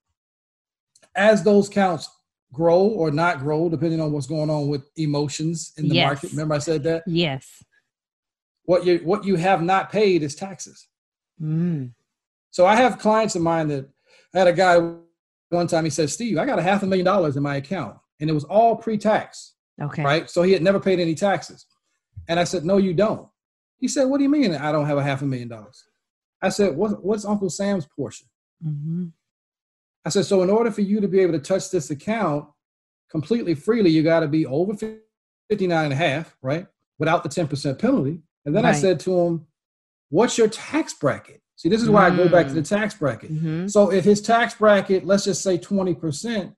as 1.15 1.43
those 1.43 1.67
counts 1.69 2.09
grow 2.53 2.81
or 2.85 3.11
not 3.11 3.39
grow 3.39 3.69
depending 3.69 3.99
on 4.01 4.11
what's 4.11 4.27
going 4.27 4.49
on 4.49 4.67
with 4.67 4.89
emotions 4.97 5.73
in 5.77 5.87
the 5.89 5.95
Yes. 5.95 6.05
market 6.05 6.31
remember 6.31 6.55
i 6.55 6.59
said 6.59 6.83
that 6.83 7.03
Yes. 7.07 7.63
what 8.65 8.85
you 8.85 8.99
what 8.99 9.25
you 9.25 9.35
have 9.35 9.61
not 9.61 9.91
paid 9.91 10.21
is 10.23 10.35
taxes 10.35 10.87
Mm. 11.41 11.93
so 12.51 12.65
i 12.65 12.75
have 12.75 12.99
clients 12.99 13.35
of 13.35 13.41
mine 13.41 13.67
that 13.69 13.89
I 14.33 14.39
had 14.39 14.47
a 14.47 14.53
guy 14.53 14.77
one 15.49 15.67
time 15.67 15.83
he 15.85 15.89
said 15.89 16.09
steve 16.09 16.37
i 16.37 16.45
got 16.45 16.59
a 16.59 16.61
half 16.61 16.83
a 16.83 16.85
million 16.85 17.05
dollars 17.05 17.35
in 17.35 17.43
my 17.43 17.55
account 17.55 17.97
and 18.19 18.29
it 18.29 18.33
was 18.33 18.43
all 18.45 18.75
pre-tax 18.75 19.55
Okay. 19.81 20.03
right? 20.03 20.29
So 20.29 20.43
he 20.43 20.51
had 20.51 20.61
never 20.61 20.79
paid 20.79 20.99
any 20.99 21.15
taxes. 21.15 21.65
And 22.27 22.39
I 22.39 22.43
said, 22.43 22.65
No, 22.65 22.77
you 22.77 22.93
don't. 22.93 23.27
He 23.79 23.87
said, 23.87 24.05
What 24.05 24.17
do 24.17 24.23
you 24.23 24.29
mean 24.29 24.53
I 24.55 24.71
don't 24.71 24.85
have 24.85 24.97
a 24.97 25.03
half 25.03 25.21
a 25.21 25.25
million 25.25 25.47
dollars? 25.47 25.85
I 26.41 26.49
said, 26.49 26.75
what, 26.75 27.03
What's 27.03 27.25
Uncle 27.25 27.49
Sam's 27.49 27.85
portion? 27.85 28.27
Mm-hmm. 28.65 29.07
I 30.05 30.09
said, 30.09 30.25
So 30.25 30.41
in 30.43 30.49
order 30.49 30.71
for 30.71 30.81
you 30.81 31.01
to 31.01 31.07
be 31.07 31.19
able 31.19 31.33
to 31.33 31.39
touch 31.39 31.69
this 31.71 31.89
account 31.89 32.47
completely 33.09 33.55
freely, 33.55 33.89
you 33.89 34.03
got 34.03 34.21
to 34.21 34.27
be 34.27 34.45
over 34.45 34.73
59 34.75 35.83
and 35.83 35.93
a 35.93 35.95
half, 35.95 36.37
right? 36.41 36.67
Without 36.99 37.23
the 37.23 37.29
10% 37.29 37.79
penalty. 37.79 38.21
And 38.45 38.55
then 38.55 38.65
I 38.65 38.71
said 38.73 38.99
to 39.01 39.19
him, 39.19 39.47
What's 40.09 40.37
your 40.37 40.47
tax 40.49 40.93
bracket? 40.93 41.41
See, 41.55 41.69
this 41.69 41.81
is 41.81 41.89
why 41.89 42.07
I 42.07 42.15
go 42.15 42.27
back 42.27 42.47
to 42.47 42.53
the 42.53 42.63
tax 42.63 42.95
bracket. 42.95 43.31
Mm-hmm. 43.31 43.67
So 43.67 43.91
if 43.91 44.03
his 44.03 44.19
tax 44.19 44.55
bracket, 44.55 45.05
let's 45.05 45.23
just 45.23 45.43
say 45.43 45.59
20%, 45.59 46.55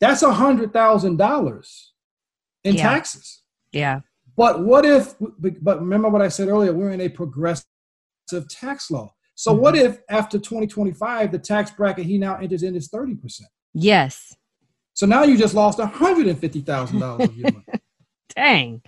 that's 0.00 0.22
a 0.22 0.26
$100,000 0.26 1.84
in 2.64 2.74
Yeah. 2.74 2.82
taxes. 2.82 3.42
Yeah. 3.70 4.00
But 4.36 4.64
what 4.64 4.84
if, 4.84 5.14
but 5.62 5.80
remember 5.80 6.08
what 6.08 6.22
I 6.22 6.28
said 6.28 6.48
earlier, 6.48 6.72
we're 6.72 6.90
in 6.90 7.00
a 7.00 7.08
progressive 7.08 7.64
tax 8.48 8.90
law. 8.90 9.12
So 9.36 9.52
what 9.52 9.74
Mm-hmm. 9.74 9.86
if 9.92 9.98
after 10.08 10.38
2025, 10.38 11.32
the 11.32 11.38
tax 11.38 11.70
bracket 11.70 12.06
he 12.06 12.18
now 12.18 12.36
enters 12.36 12.62
in 12.62 12.74
is 12.76 12.88
30%? 12.88 13.42
Yes. 13.74 14.34
So 14.92 15.06
now 15.06 15.24
you 15.24 15.36
just 15.36 15.54
lost 15.54 15.78
$150,000 15.78 17.20
of 17.24 17.36
your 17.36 17.52
money. 17.52 17.64
Dang. 18.36 18.82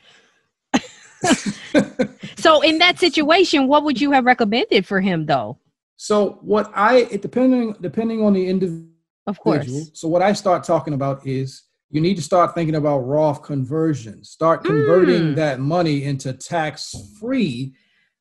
so 2.37 2.61
in 2.63 2.79
that 2.79 2.99
situation, 2.99 3.67
what 3.67 3.85
would 3.85 4.01
you 4.01 4.13
have 4.13 4.25
recommended 4.25 4.87
for 4.87 5.01
him 5.01 5.27
though? 5.27 5.59
so 5.99 6.39
what 6.43 6.71
I, 6.75 7.09
it 7.11 7.23
depending, 7.23 7.75
depending 7.81 8.23
on 8.23 8.35
the 8.35 8.47
individual, 8.47 8.91
Of 9.27 9.41
course. 9.41 9.91
so 9.95 10.09
what 10.09 10.21
I 10.23 10.33
start 10.35 10.63
talking 10.63 10.93
about 10.95 11.27
is 11.27 11.63
you 11.91 12.01
need 12.01 12.17
to 12.17 12.23
start 12.23 12.55
thinking 12.55 12.75
about 12.75 12.99
Roth 13.01 13.43
conversion. 13.43 14.25
Start 14.25 14.65
converting 14.65 15.33
Mm. 15.33 15.37
that 15.37 15.61
money 15.61 16.05
into 16.05 16.33
tax-free 16.33 17.75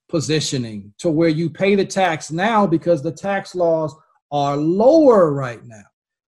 positioning 0.07 0.93
to 0.99 1.09
where 1.09 1.29
you 1.29 1.49
pay 1.49 1.75
the 1.75 1.85
tax 1.85 2.31
now 2.31 2.67
because 2.67 3.01
the 3.01 3.11
tax 3.11 3.55
laws 3.55 3.93
are 4.31 4.55
lower 4.55 5.31
right 5.33 5.65
now. 5.65 5.83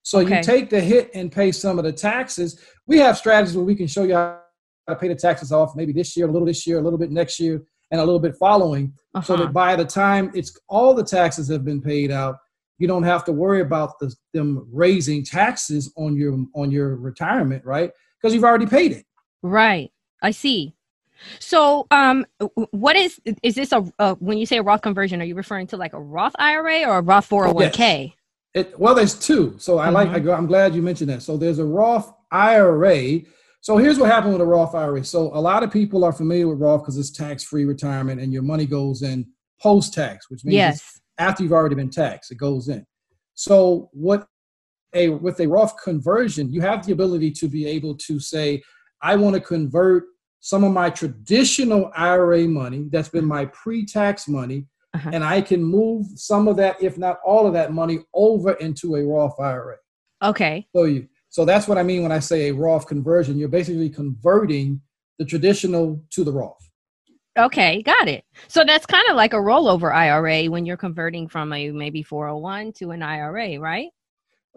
So 0.04 0.20
Okay. 0.20 0.38
you 0.38 0.44
take 0.44 0.70
the 0.70 0.82
hit 0.82 1.10
and 1.14 1.32
pay 1.32 1.52
some 1.52 1.78
of 1.78 1.86
the 1.86 1.94
taxes. 1.94 2.60
We 2.88 2.98
have 3.00 3.18
strategies 3.18 3.56
where 3.56 3.66
we 3.66 3.76
can 3.76 3.88
show 3.88 4.04
you 4.04 4.16
how 4.16 4.40
to 4.90 4.96
pay 4.96 5.08
the 5.08 5.16
taxes 5.16 5.52
off 5.52 5.76
maybe 5.76 5.94
this 5.94 6.18
year, 6.18 6.28
a 6.28 6.32
little 6.32 6.46
this 6.46 6.68
year, 6.68 6.80
a 6.80 6.82
little 6.82 7.00
bit 7.00 7.12
next 7.12 7.40
year, 7.40 7.64
and 7.92 8.02
a 8.02 8.04
little 8.04 8.20
bit 8.20 8.36
following 8.36 8.94
so 9.24 9.34
Uh-huh. 9.34 9.36
that 9.46 9.54
by 9.54 9.76
the 9.76 9.86
time 9.86 10.32
it's 10.34 10.58
all 10.68 10.94
the 10.94 11.04
taxes 11.04 11.48
have 11.50 11.64
been 11.64 11.82
paid 11.82 12.12
out, 12.12 12.38
you 12.82 12.88
don't 12.88 13.04
have 13.04 13.24
to 13.26 13.32
worry 13.32 13.62
about 13.62 14.00
the, 14.00 14.14
them 14.34 14.68
raising 14.72 15.24
taxes 15.24 15.92
on 15.96 16.16
your 16.16 16.38
on 16.56 16.72
your 16.72 16.96
retirement, 16.96 17.64
right? 17.64 17.92
Because 18.20 18.34
you've 18.34 18.44
already 18.44 18.66
paid 18.66 18.92
it. 18.92 19.06
Right. 19.42 19.92
I 20.22 20.32
see. 20.32 20.74
So, 21.40 21.86
um, 21.92 22.26
what 22.72 22.96
is 22.96 23.22
is 23.44 23.56
this 23.56 23.72
a 23.72 23.86
uh, 24.00 24.16
when 24.16 24.38
you 24.38 24.46
say 24.46 24.58
a 24.58 24.64
Roth 24.64 24.82
conversion? 24.82 25.22
Are 25.22 25.26
you 25.26 25.36
referring 25.36 25.68
to 25.68 25.78
like 25.78 25.94
a 25.94 26.00
Roth 26.00 26.36
IRA 26.40 26.84
or 26.86 26.98
a 26.98 27.02
Roth 27.02 27.30
401k? 27.30 28.14
It, 28.54 28.78
well, 28.78 28.96
there's 28.96 29.18
two. 29.18 29.56
So 29.60 29.78
I 29.78 29.90
like. 29.90 30.10
I 30.10 30.34
I'm 30.34 30.48
glad 30.48 30.76
you 30.76 30.82
mentioned 30.82 31.10
that. 31.10 31.22
So 31.22 31.38
there's 31.38 31.60
a 31.60 31.66
Roth 31.66 32.12
IRA. 32.32 33.22
So 33.62 33.78
here's 33.78 34.00
what 34.00 34.10
happened 34.10 34.34
with 34.34 34.42
a 34.42 34.46
Roth 34.46 34.74
IRA. 34.74 35.04
So 35.06 35.28
a 35.36 35.40
lot 35.40 35.62
of 35.62 35.72
people 35.72 36.04
are 36.04 36.12
familiar 36.12 36.48
with 36.48 36.60
Roth 36.60 36.82
because 36.82 36.98
it's 36.98 37.12
tax-free 37.12 37.66
retirement, 37.66 38.20
and 38.20 38.34
your 38.34 38.42
money 38.42 38.66
goes 38.66 39.04
in 39.04 39.28
post-tax, 39.62 40.32
which 40.32 40.44
means 40.44 40.56
Yes. 40.56 41.01
After 41.22 41.44
you've 41.44 41.54
already 41.54 41.76
been 41.76 41.90
taxed, 41.90 42.32
it 42.32 42.38
goes 42.38 42.68
in. 42.68 42.86
So 43.36 43.90
what 43.94 44.28
a 44.94 45.10
with 45.10 45.40
a 45.40 45.48
Roth 45.48 45.76
conversion, 45.82 46.52
you 46.52 46.62
have 46.62 46.86
the 46.86 46.92
ability 46.92 47.32
to 47.32 47.48
be 47.48 47.66
able 47.68 47.96
to 48.08 48.20
say, 48.20 48.62
I 49.02 49.16
want 49.16 49.36
to 49.36 49.42
convert 49.42 50.04
some 50.40 50.64
of 50.64 50.74
my 50.74 50.90
traditional 50.90 51.92
IRA 51.96 52.48
money 52.48 52.88
that's 52.92 53.10
been 53.10 53.26
my 53.26 53.46
pre-tax 53.46 54.28
money, 54.28 54.66
uh-huh. 54.96 55.12
and 55.14 55.24
I 55.24 55.42
can 55.42 55.64
move 55.64 56.08
some 56.16 56.48
of 56.48 56.58
that, 56.58 56.82
if 56.82 56.98
not 56.98 57.20
all 57.24 57.46
of 57.46 57.54
that 57.54 57.72
money, 57.72 58.00
over 58.14 58.54
into 58.54 58.96
a 58.96 59.06
Roth 59.06 59.40
IRA. 59.40 59.78
Okay. 60.24 60.68
So 60.76 60.86
you 60.86 61.08
so 61.30 61.46
that's 61.46 61.68
what 61.68 61.78
I 61.78 61.84
mean 61.84 62.04
when 62.04 62.12
I 62.12 62.20
say 62.20 62.50
a 62.50 62.54
Roth 62.54 62.88
conversion. 62.88 63.38
You're 63.38 63.48
basically 63.60 63.90
converting 63.90 64.82
the 65.20 65.26
traditional 65.26 66.04
to 66.10 66.24
the 66.24 66.34
Roth. 66.34 66.71
Okay, 67.38 67.82
got 67.82 68.10
it. 68.10 68.26
So 68.48 68.64
that's 68.66 68.86
kind 68.86 69.06
of 69.10 69.16
like 69.16 69.34
a 69.34 69.38
rollover 69.38 69.94
IRA 69.94 70.46
when 70.46 70.66
you're 70.66 70.78
converting 70.78 71.30
from 71.30 71.54
a 71.54 71.72
maybe 71.72 72.04
401 72.04 72.74
to 72.74 72.92
an 72.92 73.02
IRA, 73.02 73.58
right? 73.58 73.90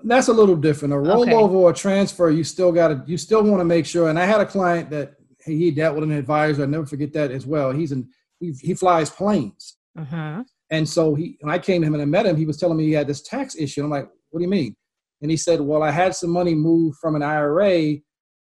That's 0.02 0.26
a 0.26 0.32
little 0.32 0.56
different. 0.56 0.92
A 0.92 0.96
rollover 0.96 1.44
okay. 1.44 1.54
or 1.54 1.70
a 1.70 1.74
transfer, 1.74 2.30
you 2.30 2.42
still 2.42 2.72
got 2.72 2.88
to 2.88 3.02
you 3.06 3.16
still 3.16 3.44
want 3.44 3.60
to 3.60 3.64
make 3.64 3.86
sure. 3.86 4.08
And 4.08 4.18
I 4.18 4.24
had 4.24 4.40
a 4.40 4.46
client 4.46 4.90
that 4.90 5.14
he 5.46 5.70
dealt 5.70 5.94
with 5.94 6.04
an 6.04 6.12
advisor. 6.12 6.64
I 6.64 6.66
never 6.66 6.86
forget 6.86 7.12
that 7.12 7.30
as 7.30 7.46
well. 7.46 7.70
He's 7.70 7.92
in 7.92 8.08
he, 8.40 8.52
he 8.60 8.74
flies 8.74 9.08
planes, 9.08 9.76
uh-huh. 9.96 10.42
and 10.70 10.88
so 10.88 11.14
he 11.14 11.38
when 11.40 11.54
I 11.54 11.58
came 11.60 11.80
to 11.80 11.86
him 11.86 11.94
and 11.94 12.02
I 12.02 12.06
met 12.06 12.26
him, 12.26 12.36
he 12.36 12.44
was 12.44 12.56
telling 12.56 12.76
me 12.76 12.84
he 12.84 12.92
had 12.92 13.06
this 13.06 13.22
tax 13.22 13.54
issue. 13.54 13.84
I'm 13.84 13.90
like, 13.90 14.08
what 14.30 14.40
do 14.40 14.44
you 14.44 14.50
mean? 14.50 14.74
And 15.22 15.30
he 15.30 15.36
said, 15.36 15.60
well, 15.60 15.82
I 15.82 15.92
had 15.92 16.16
some 16.16 16.30
money 16.30 16.54
moved 16.54 16.98
from 16.98 17.14
an 17.14 17.22
IRA, 17.22 17.94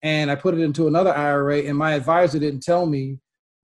and 0.04 0.30
I 0.30 0.36
put 0.36 0.54
it 0.54 0.60
into 0.60 0.88
another 0.88 1.16
IRA, 1.16 1.60
and 1.60 1.78
my 1.78 1.94
advisor 1.94 2.38
didn't 2.38 2.64
tell 2.64 2.86
me 2.86 3.18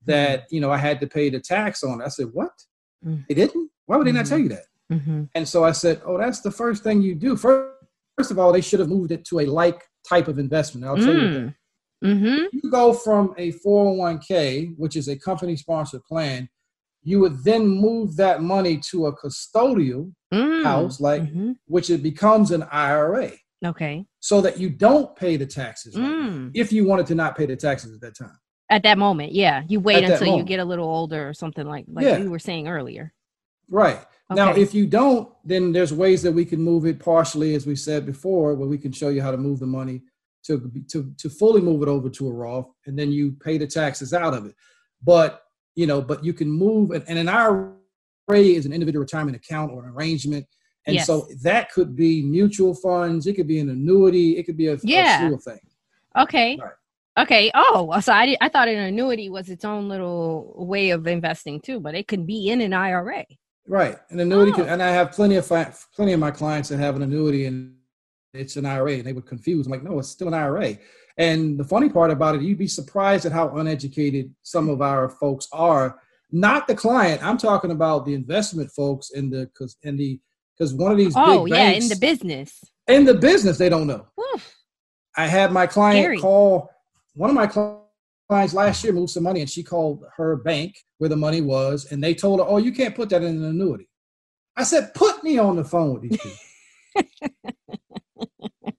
that 0.06 0.42
mm-hmm. 0.42 0.56
you 0.56 0.62
know 0.62 0.72
I 0.72 0.78
had 0.78 1.00
to 1.02 1.08
pay 1.08 1.30
the 1.30 1.40
tax 1.40 1.84
on 1.84 2.02
it. 2.02 2.06
I 2.06 2.10
said, 2.10 2.28
"What? 2.32 2.52
Mm-hmm. 3.06 3.22
They 3.28 3.36
didn't? 3.36 3.70
Why 3.86 3.98
would 3.98 4.08
they 4.08 4.12
not 4.12 4.26
tell 4.26 4.40
you 4.40 4.50
that?" 4.50 4.66
Mm-hmm. 4.92 5.24
And 5.34 5.48
so 5.48 5.64
I 5.64 5.72
said, 5.72 6.02
"Oh, 6.06 6.18
that's 6.18 6.42
the 6.42 6.52
first 6.52 6.84
thing 6.84 7.02
you 7.02 7.16
do. 7.16 7.36
First, 7.36 7.76
first 8.18 8.32
of 8.32 8.40
all, 8.40 8.52
they 8.52 8.62
should 8.62 8.80
have 8.80 8.90
moved 8.90 9.12
it 9.12 9.26
to 9.26 9.42
a 9.42 9.46
like 9.46 9.84
type 10.08 10.28
of 10.28 10.40
investment. 10.40 10.86
I'll 10.86 10.96
tell 10.98 11.14
you 11.14 11.34
that. 11.34 11.40
Mm. 11.40 11.56
Mm-hmm. 12.04 12.46
You 12.52 12.72
go 12.72 12.94
from 12.94 13.34
a 13.38 13.52
401k, 13.54 14.76
which 14.78 14.96
is 14.96 15.08
a 15.08 15.18
company 15.18 15.56
sponsored 15.56 16.04
plan, 16.04 16.50
you 17.04 17.20
would 17.20 17.44
then 17.44 17.68
move 17.68 18.18
that 18.18 18.42
money 18.42 18.78
to 18.90 19.06
a 19.08 19.16
custodial 19.16 20.12
mm. 20.34 20.64
house, 20.64 21.00
like 21.00 21.22
mm-hmm. 21.22 21.54
which 21.68 21.90
it 21.90 22.04
becomes 22.04 22.52
an 22.52 22.64
IRA. 22.72 23.32
Okay. 23.64 24.06
So 24.20 24.42
that 24.42 24.60
you 24.60 24.70
don't 24.70 25.16
pay 25.16 25.38
the 25.38 25.46
taxes 25.46 25.96
right 25.96 26.06
mm. 26.06 26.52
if 26.54 26.74
you 26.74 26.86
wanted 26.86 27.06
to 27.08 27.16
not 27.16 27.38
pay 27.38 27.46
the 27.46 27.56
taxes 27.56 27.94
at 27.94 28.02
that 28.02 28.18
time. 28.18 28.38
At 28.70 28.84
that 28.84 28.98
moment, 28.98 29.32
yeah. 29.32 29.64
You 29.68 29.80
wait 29.80 30.04
At 30.04 30.12
until 30.12 30.38
you 30.38 30.44
get 30.44 30.60
a 30.60 30.66
little 30.66 30.88
older 30.88 31.30
or 31.30 31.34
something 31.34 31.68
like 31.68 31.86
like 31.88 32.06
yeah. 32.06 32.18
you 32.18 32.32
were 32.32 32.40
saying 32.40 32.68
earlier. 32.68 33.14
Right. 33.70 33.98
Okay. 34.32 34.36
Now, 34.36 34.56
if 34.56 34.74
you 34.74 34.88
don't, 34.88 35.32
then 35.44 35.72
there's 35.72 35.94
ways 35.94 36.24
that 36.24 36.32
we 36.32 36.46
can 36.46 36.60
move 36.60 36.86
it 36.86 37.00
partially, 37.00 37.54
as 37.54 37.68
we 37.68 37.76
said 37.76 38.06
before, 38.06 38.56
where 38.56 38.68
we 38.68 38.78
can 38.78 38.92
show 38.92 39.10
you 39.10 39.22
how 39.22 39.32
to 39.32 39.38
move 39.38 39.60
the 39.60 39.68
money 39.68 40.02
to 40.46 40.72
to 40.90 41.14
to 41.18 41.30
fully 41.30 41.62
move 41.62 41.84
it 41.84 41.88
over 41.88 42.10
to 42.10 42.28
a 42.28 42.32
Roth, 42.32 42.72
and 42.86 42.98
then 42.98 43.12
you 43.12 43.34
pay 43.34 43.58
the 43.58 43.68
taxes 43.68 44.14
out 44.14 44.34
of 44.34 44.46
it. 44.46 44.56
But 45.04 45.44
you 45.76 45.86
know, 45.86 46.02
but 46.02 46.24
you 46.24 46.34
can 46.34 46.50
move, 46.50 46.92
and, 46.92 47.04
and 47.08 47.20
an 47.20 47.30
IRA 47.30 47.76
is 48.30 48.66
an 48.66 48.74
individual 48.74 49.02
retirement 49.02 49.36
account 49.36 49.72
or 49.72 49.84
an 49.84 49.90
arrangement, 49.92 50.48
and 50.88 50.96
yes. 50.96 51.08
so 51.08 51.28
that 51.44 51.72
could 51.72 51.96
be 51.96 52.24
mutual 52.24 52.74
funds, 52.74 53.28
it 53.28 53.34
could 53.34 53.48
be 53.48 53.60
an 53.60 53.70
annuity, 53.70 54.38
it 54.38 54.44
could 54.44 54.58
be 54.58 54.68
a, 54.68 54.78
yeah. 54.84 55.18
a 55.18 55.20
slew 55.20 55.36
of 55.36 55.44
things. 55.44 55.76
Okay. 56.18 56.58
Right. 56.62 56.72
Okay. 57.18 57.52
Oh, 57.54 58.00
so 58.02 58.12
I 58.14 58.36
I 58.42 58.50
thought 58.50 58.68
an 58.68 58.78
annuity 58.78 59.30
was 59.30 59.50
its 59.50 59.66
own 59.66 59.88
little 59.88 60.54
way 60.58 60.90
of 60.90 61.08
investing 61.08 61.62
too, 61.62 61.80
but 61.80 61.96
it 61.96 62.08
can 62.08 62.26
be 62.26 62.50
in 62.50 62.62
an 62.62 62.74
IRA. 62.74 63.26
Right, 63.68 63.98
an 64.12 64.20
annuity, 64.20 64.52
oh. 64.52 64.56
can, 64.56 64.68
and 64.68 64.84
I 64.84 64.90
have 64.90 65.12
plenty 65.12 65.38
of 65.38 65.48
plenty 65.96 66.14
of 66.14 66.20
my 66.20 66.30
clients 66.30 66.70
that 66.70 66.78
have 66.78 66.96
an 66.96 67.02
annuity 67.02 67.46
and 67.46 67.76
it's 68.36 68.58
an 68.58 68.66
IRA, 68.66 68.94
and 68.94 69.06
they 69.06 69.14
would 69.14 69.26
confuse. 69.26 69.66
I'm 69.66 69.72
like, 69.72 69.84
no, 69.84 70.00
it's 70.00 70.10
still 70.10 70.28
an 70.28 70.34
IRA. 70.34 70.78
And 71.18 71.58
the 71.58 71.64
funny 71.64 71.90
part 71.90 72.12
about 72.12 72.36
it, 72.36 72.42
you'd 72.42 72.58
be 72.58 72.68
surprised 72.68 73.26
at 73.26 73.32
how 73.32 73.56
uneducated 73.56 74.34
some 74.44 74.70
of 74.70 74.82
our 74.82 75.10
folks 75.10 75.48
are. 75.54 76.00
Not 76.32 76.68
the 76.68 76.76
client. 76.76 77.24
I'm 77.24 77.38
talking 77.38 77.72
about 77.72 78.06
the 78.06 78.14
investment 78.14 78.70
folks 78.72 79.12
in 79.12 79.30
the 79.30 79.46
because 79.46 79.78
in 79.84 79.96
the 79.96 80.20
because 80.58 80.74
one 80.74 80.92
of 80.92 80.98
these 80.98 81.14
oh 81.16 81.46
yeah 81.46 81.70
in 81.70 81.88
the 81.88 81.96
business 81.96 82.64
in 82.88 83.06
the 83.06 83.14
business 83.14 83.58
they 83.58 83.70
don't 83.70 83.88
know. 83.88 84.06
Oof. 84.34 84.56
I 85.16 85.28
had 85.28 85.52
my 85.54 85.66
client 85.66 86.04
Scary. 86.04 86.20
call 86.20 86.70
one 87.16 87.30
of 87.30 87.36
my 87.36 87.48
clients 87.48 88.54
last 88.54 88.84
year 88.84 88.94
moved 88.94 89.12
some 89.12 89.24
money 89.24 89.42
and 89.42 89.50
she 89.50 89.64
called 89.64 90.04
her 90.18 90.36
bank 90.36 90.76
where 90.98 91.10
the 91.10 91.16
money 91.16 91.42
was 91.42 91.92
and 91.92 92.04
they 92.04 92.14
told 92.14 92.40
her, 92.40 92.46
oh, 92.46 92.58
you 92.58 92.72
can't 92.72 92.96
put 92.96 93.10
that 93.10 93.24
in 93.24 93.38
an 93.38 93.44
annuity. 93.44 93.90
I 94.56 94.64
said, 94.64 94.94
put 94.94 95.24
me 95.24 95.38
on 95.38 95.56
the 95.56 95.64
phone 95.64 95.94
with 95.94 96.04
these 96.04 96.20
people. 96.20 96.38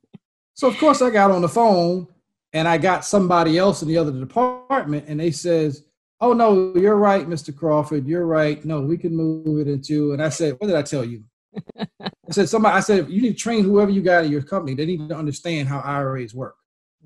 so 0.55 0.69
of 0.69 0.79
course 0.79 1.03
I 1.03 1.11
got 1.11 1.31
on 1.31 1.43
the 1.43 1.49
phone 1.49 2.07
and 2.53 2.69
I 2.69 2.79
got 2.79 3.05
somebody 3.05 3.59
else 3.59 3.83
in 3.83 3.89
the 3.89 3.99
other 3.99 4.13
department 4.13 5.07
and 5.09 5.19
they 5.19 5.31
says, 5.31 5.85
oh 6.21 6.33
no, 6.33 6.75
you're 6.75 6.97
right, 6.97 7.29
Mr. 7.29 7.55
Crawford, 7.55 8.07
you're 8.07 8.27
right. 8.27 8.65
No, 8.65 8.81
we 8.81 8.97
can 8.97 9.15
move 9.15 9.67
it 9.67 9.71
into. 9.71 10.13
And 10.13 10.23
I 10.23 10.29
said, 10.29 10.55
what 10.59 10.67
did 10.67 10.77
I 10.77 10.83
tell 10.83 11.05
you? 11.05 11.25
I 12.01 12.11
said, 12.31 12.49
somebody, 12.49 12.75
I 12.75 12.81
said, 12.81 13.09
you 13.09 13.23
need 13.23 13.37
to 13.37 13.43
train 13.43 13.65
whoever 13.65 13.91
you 13.91 14.03
got 14.03 14.25
in 14.25 14.33
your 14.33 14.43
company. 14.43 14.75
They 14.75 14.87
need 14.87 15.09
to 15.09 15.17
understand 15.17 15.69
how 15.69 15.81
IRAs 15.81 16.35
work. 16.35 16.57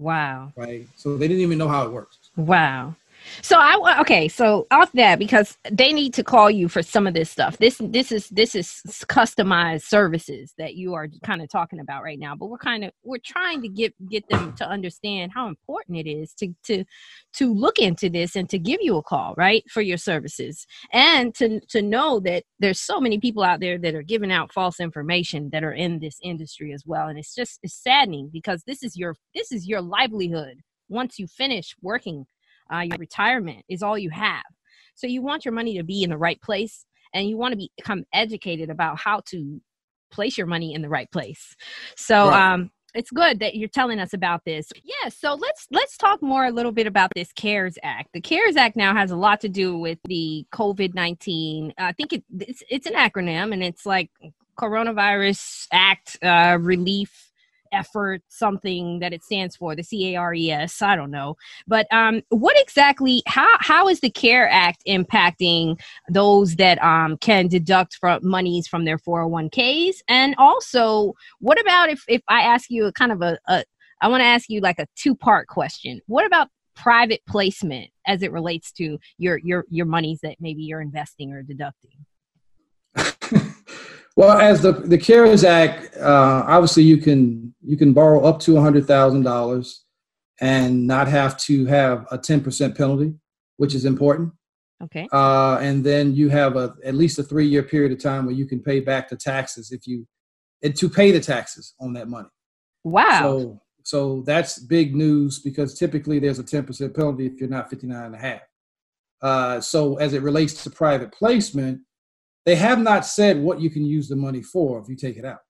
Wow. 0.00 0.52
Right. 0.56 0.88
So 0.96 1.16
they 1.16 1.28
didn't 1.28 1.42
even 1.42 1.58
know 1.58 1.68
how 1.68 1.84
it 1.84 1.92
works. 1.92 2.18
Wow. 2.36 2.96
So 3.42 3.56
I 3.58 3.98
okay, 4.00 4.28
so 4.28 4.66
off 4.70 4.92
that 4.92 5.18
because 5.18 5.56
they 5.70 5.92
need 5.92 6.14
to 6.14 6.24
call 6.24 6.50
you 6.50 6.68
for 6.68 6.82
some 6.82 7.06
of 7.06 7.14
this 7.14 7.30
stuff. 7.30 7.58
This 7.58 7.80
this 7.82 8.12
is 8.12 8.28
this 8.28 8.54
is 8.54 8.82
customized 9.08 9.82
services 9.82 10.54
that 10.58 10.74
you 10.74 10.94
are 10.94 11.08
kind 11.24 11.42
of 11.42 11.48
talking 11.48 11.80
about 11.80 12.02
right 12.02 12.18
now. 12.18 12.34
But 12.34 12.46
we're 12.46 12.58
kind 12.58 12.84
of 12.84 12.92
we're 13.04 13.18
trying 13.24 13.62
to 13.62 13.68
get 13.68 13.94
get 14.08 14.28
them 14.28 14.54
to 14.56 14.68
understand 14.68 15.32
how 15.34 15.48
important 15.48 15.98
it 15.98 16.08
is 16.08 16.32
to 16.34 16.54
to 16.64 16.84
to 17.34 17.54
look 17.54 17.78
into 17.78 18.08
this 18.08 18.36
and 18.36 18.48
to 18.50 18.58
give 18.58 18.80
you 18.82 18.96
a 18.96 19.02
call, 19.02 19.34
right, 19.36 19.64
for 19.70 19.80
your 19.80 19.98
services. 19.98 20.66
And 20.92 21.34
to 21.36 21.60
to 21.68 21.82
know 21.82 22.20
that 22.20 22.44
there's 22.58 22.80
so 22.80 23.00
many 23.00 23.18
people 23.18 23.42
out 23.42 23.60
there 23.60 23.78
that 23.78 23.94
are 23.94 24.02
giving 24.02 24.32
out 24.32 24.52
false 24.52 24.80
information 24.80 25.50
that 25.52 25.64
are 25.64 25.72
in 25.72 25.98
this 25.98 26.18
industry 26.22 26.72
as 26.72 26.84
well. 26.86 27.08
And 27.08 27.18
it's 27.18 27.34
just 27.34 27.60
it's 27.62 27.74
saddening 27.74 28.30
because 28.32 28.62
this 28.66 28.82
is 28.82 28.96
your 28.96 29.16
this 29.34 29.52
is 29.52 29.66
your 29.66 29.80
livelihood 29.80 30.60
once 30.88 31.18
you 31.18 31.26
finish 31.26 31.74
working 31.82 32.26
uh, 32.72 32.80
your 32.80 32.98
retirement 32.98 33.64
is 33.68 33.82
all 33.82 33.98
you 33.98 34.10
have. 34.10 34.42
So 34.94 35.06
you 35.06 35.22
want 35.22 35.44
your 35.44 35.54
money 35.54 35.76
to 35.78 35.84
be 35.84 36.02
in 36.02 36.10
the 36.10 36.18
right 36.18 36.40
place 36.42 36.84
and 37.14 37.28
you 37.28 37.36
want 37.36 37.52
to 37.52 37.56
be, 37.56 37.70
become 37.76 38.04
educated 38.12 38.70
about 38.70 38.98
how 38.98 39.22
to 39.26 39.60
place 40.10 40.36
your 40.36 40.46
money 40.46 40.74
in 40.74 40.82
the 40.82 40.88
right 40.88 41.10
place. 41.10 41.54
So, 41.96 42.28
right. 42.28 42.52
um, 42.52 42.70
it's 42.92 43.10
good 43.10 43.38
that 43.38 43.54
you're 43.54 43.68
telling 43.68 44.00
us 44.00 44.12
about 44.12 44.44
this. 44.44 44.68
Yeah, 44.82 45.10
so 45.10 45.34
let's 45.34 45.68
let's 45.70 45.96
talk 45.96 46.20
more 46.20 46.46
a 46.46 46.50
little 46.50 46.72
bit 46.72 46.88
about 46.88 47.12
this 47.14 47.32
CARES 47.32 47.78
Act. 47.84 48.08
The 48.12 48.20
CARES 48.20 48.56
Act 48.56 48.74
now 48.74 48.94
has 48.94 49.12
a 49.12 49.16
lot 49.16 49.40
to 49.42 49.48
do 49.48 49.78
with 49.78 49.98
the 50.04 50.44
COVID 50.52 50.92
nineteen. 50.94 51.72
I 51.78 51.92
think 51.92 52.12
it, 52.12 52.24
it's 52.40 52.64
it's 52.68 52.86
an 52.88 52.94
acronym, 52.94 53.52
and 53.52 53.62
it's 53.62 53.86
like 53.86 54.10
Coronavirus 54.58 55.68
Act 55.72 56.18
uh, 56.20 56.58
Relief 56.60 57.29
effort 57.72 58.22
something 58.28 58.98
that 59.00 59.12
it 59.12 59.22
stands 59.22 59.56
for 59.56 59.74
the 59.74 59.82
c-a-r-e-s 59.82 60.82
i 60.82 60.96
don't 60.96 61.10
know. 61.10 61.36
But 61.66 61.86
um, 61.92 62.22
what 62.28 62.58
exactly 62.58 63.22
how 63.26 63.48
how 63.60 63.88
is 63.88 64.00
the 64.00 64.10
care 64.10 64.48
act 64.48 64.82
impacting 64.86 65.80
those 66.08 66.56
that 66.56 66.82
um, 66.82 67.16
can 67.18 67.48
deduct 67.48 67.96
from 67.96 68.26
monies 68.26 68.66
from 68.66 68.84
their 68.84 68.98
401ks 68.98 69.96
and 70.08 70.34
also 70.38 71.14
what 71.40 71.60
about 71.60 71.88
if 71.90 72.04
if 72.08 72.22
i 72.28 72.42
ask 72.42 72.70
you 72.70 72.86
a 72.86 72.92
kind 72.92 73.12
of 73.12 73.22
a, 73.22 73.38
a 73.48 73.64
i 74.00 74.08
want 74.08 74.20
to 74.20 74.26
ask 74.26 74.48
you 74.48 74.60
like 74.60 74.78
a 74.78 74.86
two 74.96 75.14
part 75.14 75.48
question. 75.48 76.00
What 76.06 76.26
about 76.26 76.48
private 76.76 77.20
placement 77.28 77.90
as 78.06 78.22
it 78.22 78.32
relates 78.32 78.72
to 78.72 78.98
your 79.18 79.38
your 79.38 79.64
your 79.70 79.86
monies 79.86 80.20
that 80.22 80.36
maybe 80.40 80.62
you're 80.62 80.80
investing 80.80 81.32
or 81.32 81.42
deducting 81.42 82.06
Well, 84.20 84.38
as 84.38 84.60
the 84.60 84.72
the 84.72 84.98
CARES 84.98 85.44
Act, 85.44 85.96
uh, 85.96 86.44
obviously 86.46 86.82
you 86.82 86.98
can 86.98 87.54
you 87.64 87.78
can 87.78 87.94
borrow 87.94 88.22
up 88.22 88.38
to 88.40 88.60
hundred 88.60 88.86
thousand 88.86 89.22
dollars 89.22 89.86
and 90.42 90.86
not 90.86 91.08
have 91.08 91.38
to 91.44 91.64
have 91.64 92.06
a 92.10 92.18
ten 92.18 92.42
percent 92.42 92.76
penalty, 92.76 93.14
which 93.56 93.74
is 93.74 93.86
important. 93.86 94.34
Okay. 94.84 95.08
Uh, 95.10 95.56
and 95.62 95.82
then 95.82 96.14
you 96.14 96.28
have 96.28 96.56
a 96.56 96.74
at 96.84 96.96
least 96.96 97.18
a 97.18 97.22
three 97.22 97.46
year 97.46 97.62
period 97.62 97.92
of 97.92 98.02
time 98.02 98.26
where 98.26 98.34
you 98.34 98.44
can 98.44 98.60
pay 98.60 98.80
back 98.80 99.08
the 99.08 99.16
taxes 99.16 99.72
if 99.72 99.86
you 99.86 100.06
and 100.62 100.76
to 100.76 100.90
pay 100.90 101.12
the 101.12 101.20
taxes 101.20 101.72
on 101.80 101.94
that 101.94 102.08
money. 102.08 102.28
Wow. 102.84 103.20
So 103.22 103.60
so 103.84 104.22
that's 104.26 104.58
big 104.58 104.94
news 104.94 105.38
because 105.38 105.78
typically 105.78 106.18
there's 106.18 106.38
a 106.38 106.44
10% 106.44 106.94
penalty 106.94 107.24
if 107.24 107.40
you're 107.40 107.48
not 107.48 107.70
59 107.70 108.04
and 108.04 108.14
a 108.14 108.18
half. 108.18 108.42
Uh, 109.22 109.60
so 109.62 109.96
as 109.96 110.12
it 110.12 110.20
relates 110.20 110.62
to 110.62 110.68
private 110.68 111.10
placement, 111.10 111.80
they 112.46 112.56
have 112.56 112.78
not 112.78 113.04
said 113.04 113.38
what 113.38 113.60
you 113.60 113.70
can 113.70 113.84
use 113.84 114.08
the 114.08 114.16
money 114.16 114.42
for 114.42 114.80
if 114.80 114.88
you 114.88 114.96
take 114.96 115.16
it 115.16 115.24
out. 115.24 115.40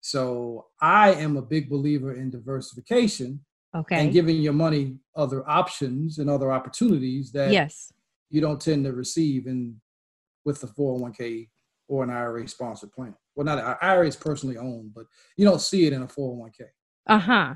So 0.00 0.66
I 0.80 1.12
am 1.14 1.36
a 1.36 1.42
big 1.42 1.68
believer 1.68 2.14
in 2.14 2.30
diversification 2.30 3.44
okay. 3.74 3.96
and 3.96 4.12
giving 4.12 4.36
your 4.36 4.52
money 4.52 4.96
other 5.16 5.48
options 5.48 6.18
and 6.18 6.30
other 6.30 6.52
opportunities 6.52 7.32
that 7.32 7.50
yes. 7.50 7.92
you 8.30 8.40
don't 8.40 8.60
tend 8.60 8.84
to 8.84 8.92
receive 8.92 9.46
in 9.46 9.80
with 10.44 10.60
the 10.60 10.68
401k 10.68 11.48
or 11.88 12.04
an 12.04 12.10
IRA 12.10 12.46
sponsored 12.46 12.92
plan. 12.92 13.14
Well, 13.34 13.44
not 13.44 13.58
an 13.58 13.76
IRA 13.82 14.06
is 14.06 14.16
personally 14.16 14.56
owned, 14.56 14.94
but 14.94 15.06
you 15.36 15.44
don't 15.44 15.60
see 15.60 15.86
it 15.86 15.92
in 15.92 16.02
a 16.02 16.06
401k. 16.06 16.62
Uh 17.06 17.18
huh. 17.18 17.54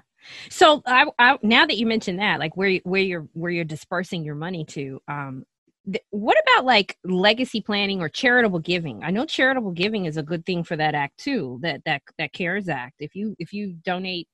So 0.51 0.83
I, 0.87 1.07
I, 1.19 1.39
now 1.43 1.67
that 1.67 1.77
you 1.77 1.87
mentioned 1.87 2.21
that, 2.21 2.39
like 2.39 2.57
where 2.57 2.79
where 2.85 3.03
you're 3.03 3.29
where 3.33 3.51
you're 3.51 3.65
dispersing 3.65 4.25
your 4.25 4.35
money 4.35 4.65
to, 4.67 5.01
um, 5.09 5.45
th- 5.87 6.05
what 6.11 6.37
about 6.47 6.65
like 6.65 6.99
legacy 7.05 7.61
planning 7.61 8.01
or 8.01 8.09
charitable 8.09 8.61
giving? 8.61 9.03
I 9.03 9.11
know 9.11 9.25
charitable 9.25 9.73
giving 9.73 10.07
is 10.07 10.17
a 10.17 10.23
good 10.23 10.45
thing 10.47 10.65
for 10.65 10.77
that 10.77 10.95
act 10.95 11.19
too. 11.19 11.59
That 11.63 11.83
that 11.85 12.03
that 12.19 12.33
CARES 12.33 12.69
Act. 12.69 12.97
If 12.99 13.15
you 13.15 13.35
if 13.39 13.53
you 13.53 13.75
donate, 13.85 14.29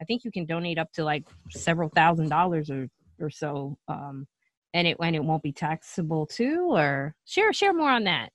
I 0.00 0.04
think 0.04 0.24
you 0.24 0.30
can 0.30 0.46
donate 0.46 0.78
up 0.78 0.92
to 0.92 1.04
like 1.04 1.24
several 1.50 1.88
thousand 1.90 2.28
dollars 2.28 2.70
or 2.70 2.88
or 3.20 3.30
so, 3.30 3.76
um, 3.88 4.26
and 4.72 4.86
it 4.86 4.96
and 5.00 5.16
it 5.16 5.24
won't 5.24 5.42
be 5.42 5.52
taxable 5.52 6.26
too. 6.26 6.68
Or 6.70 7.14
share 7.24 7.52
share 7.52 7.74
more 7.74 7.90
on 7.90 8.04
that. 8.04 8.30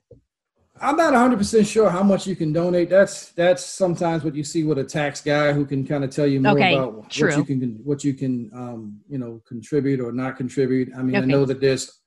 I'm 0.81 0.95
not 0.95 1.13
100% 1.13 1.67
sure 1.67 1.89
how 1.89 2.03
much 2.03 2.25
you 2.25 2.37
can 2.37 2.53
donate. 2.53 2.89
That's 2.89 3.31
that's 3.31 3.65
sometimes 3.65 4.23
what 4.23 4.33
you 4.33 4.45
see 4.45 4.63
with 4.63 4.77
a 4.77 4.83
tax 4.83 5.19
guy 5.19 5.51
who 5.51 5.65
can 5.65 5.85
kind 5.85 6.05
of 6.05 6.09
tell 6.09 6.25
you 6.25 6.39
more 6.39 6.53
Okay, 6.53 6.73
about 6.73 7.09
true. 7.09 7.27
what 7.27 7.37
you 7.37 7.43
can 7.43 7.79
what 7.83 8.03
you 8.03 8.13
can 8.13 8.49
um, 8.53 8.99
you 9.09 9.17
know 9.17 9.41
contribute 9.45 9.99
or 9.99 10.13
not 10.13 10.37
contribute. 10.37 10.89
I 10.97 11.01
mean, 11.01 11.17
I 11.17 11.25
know 11.25 11.43
that 11.45 11.59
there's 11.59 11.98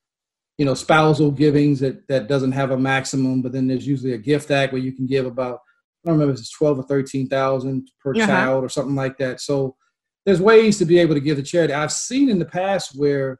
you 0.58 0.64
know 0.64 0.74
spousal 0.74 1.30
givings 1.30 1.80
that 1.80 2.06
that 2.08 2.28
doesn't 2.28 2.52
have 2.52 2.70
a 2.70 2.78
maximum, 2.78 3.42
but 3.42 3.52
then 3.52 3.66
there's 3.66 3.86
usually 3.86 4.12
a 4.12 4.18
gift 4.18 4.50
act 4.50 4.72
where 4.72 4.82
you 4.82 4.92
can 4.92 5.06
give 5.06 5.26
about 5.26 5.60
I 6.04 6.08
don't 6.08 6.14
remember 6.18 6.34
if 6.34 6.40
it's 6.40 6.52
12 6.52 6.80
or 6.80 6.82
13,000 6.82 7.88
per 8.02 8.12
Uh-huh. 8.14 8.26
child 8.26 8.64
or 8.64 8.68
something 8.68 8.96
like 8.96 9.18
that. 9.18 9.40
So 9.40 9.76
there's 10.26 10.40
ways 10.40 10.78
to 10.78 10.84
be 10.84 10.98
able 10.98 11.14
to 11.14 11.20
give 11.20 11.36
to 11.36 11.42
charity. 11.42 11.72
I've 11.74 11.92
seen 11.92 12.28
in 12.28 12.38
the 12.40 12.44
past 12.44 12.98
where 12.98 13.38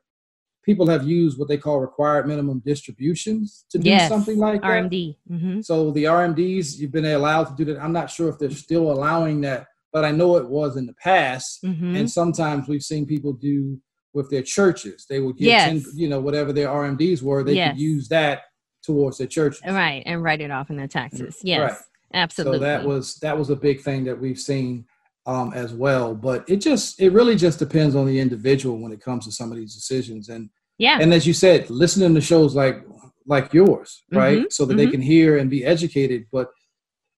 people 0.64 0.86
have 0.86 1.04
used 1.04 1.38
what 1.38 1.48
they 1.48 1.58
call 1.58 1.80
required 1.80 2.26
minimum 2.28 2.62
distributions 2.64 3.64
to 3.70 3.78
do 3.78 3.88
Yes, 3.90 4.08
something 4.08 4.38
like 4.38 4.62
that. 4.62 4.84
RMD. 4.84 5.16
hmm 5.28 5.60
So 5.60 5.90
the 5.90 6.04
RMDs, 6.04 6.78
you've 6.78 6.92
been 6.92 7.04
allowed 7.04 7.44
to 7.44 7.54
do 7.56 7.64
that. 7.72 7.82
I'm 7.82 7.92
not 7.92 8.10
sure 8.10 8.28
if 8.28 8.38
they're 8.38 8.50
still 8.50 8.92
allowing 8.92 9.40
that, 9.42 9.66
but 9.92 10.04
I 10.04 10.12
know 10.12 10.36
it 10.36 10.48
was 10.48 10.76
in 10.76 10.86
the 10.86 10.94
past. 10.94 11.64
hmm 11.64 11.96
And 11.96 12.08
sometimes 12.10 12.68
we've 12.68 12.82
seen 12.82 13.06
people 13.06 13.32
do 13.32 13.80
with 14.14 14.30
their 14.30 14.42
churches. 14.42 15.06
They 15.08 15.20
would 15.20 15.36
get, 15.36 15.46
Yes. 15.46 15.84
10, 15.84 15.92
you 15.94 16.08
know, 16.08 16.20
whatever 16.20 16.52
their 16.52 16.68
RMDs 16.68 17.22
were, 17.22 17.42
they 17.42 17.54
Yes. 17.54 17.72
could 17.72 17.80
use 17.80 18.08
that 18.08 18.42
towards 18.84 19.18
their 19.18 19.26
churches. 19.26 19.62
Right, 19.66 20.02
and 20.06 20.22
write 20.22 20.40
it 20.40 20.50
off 20.50 20.70
in 20.70 20.76
their 20.76 20.88
taxes. 20.88 21.38
Yes, 21.42 21.60
Right. 21.72 21.80
absolutely. 22.14 22.58
So 22.58 22.64
that 22.64 22.84
was 22.84 23.16
that 23.16 23.38
was 23.38 23.50
a 23.50 23.56
big 23.56 23.80
thing 23.80 24.04
that 24.04 24.20
we've 24.20 24.38
seen 24.40 24.84
um, 25.24 25.52
as 25.54 25.72
well. 25.72 26.14
But 26.14 26.44
it 26.48 26.56
just 26.56 27.00
it 27.00 27.10
really 27.12 27.36
just 27.36 27.58
depends 27.60 27.94
on 27.94 28.06
the 28.06 28.18
individual 28.18 28.78
when 28.78 28.92
it 28.92 29.00
comes 29.00 29.24
to 29.26 29.32
some 29.32 29.52
of 29.52 29.56
these 29.56 29.74
decisions. 29.74 30.28
And 30.28 30.50
yeah. 30.78 30.98
and 31.00 31.14
as 31.14 31.26
you 31.26 31.32
said, 31.32 31.70
listening 31.70 32.14
to 32.14 32.20
shows 32.20 32.54
like 32.56 32.84
like 33.24 33.54
yours, 33.54 34.02
right, 34.10 34.40
Mhm, 34.46 34.52
so 34.52 34.64
that 34.64 34.74
they 34.76 34.88
mhm. 34.88 34.92
can 34.92 35.00
hear 35.00 35.38
and 35.38 35.48
be 35.48 35.64
educated. 35.64 36.26
But 36.32 36.50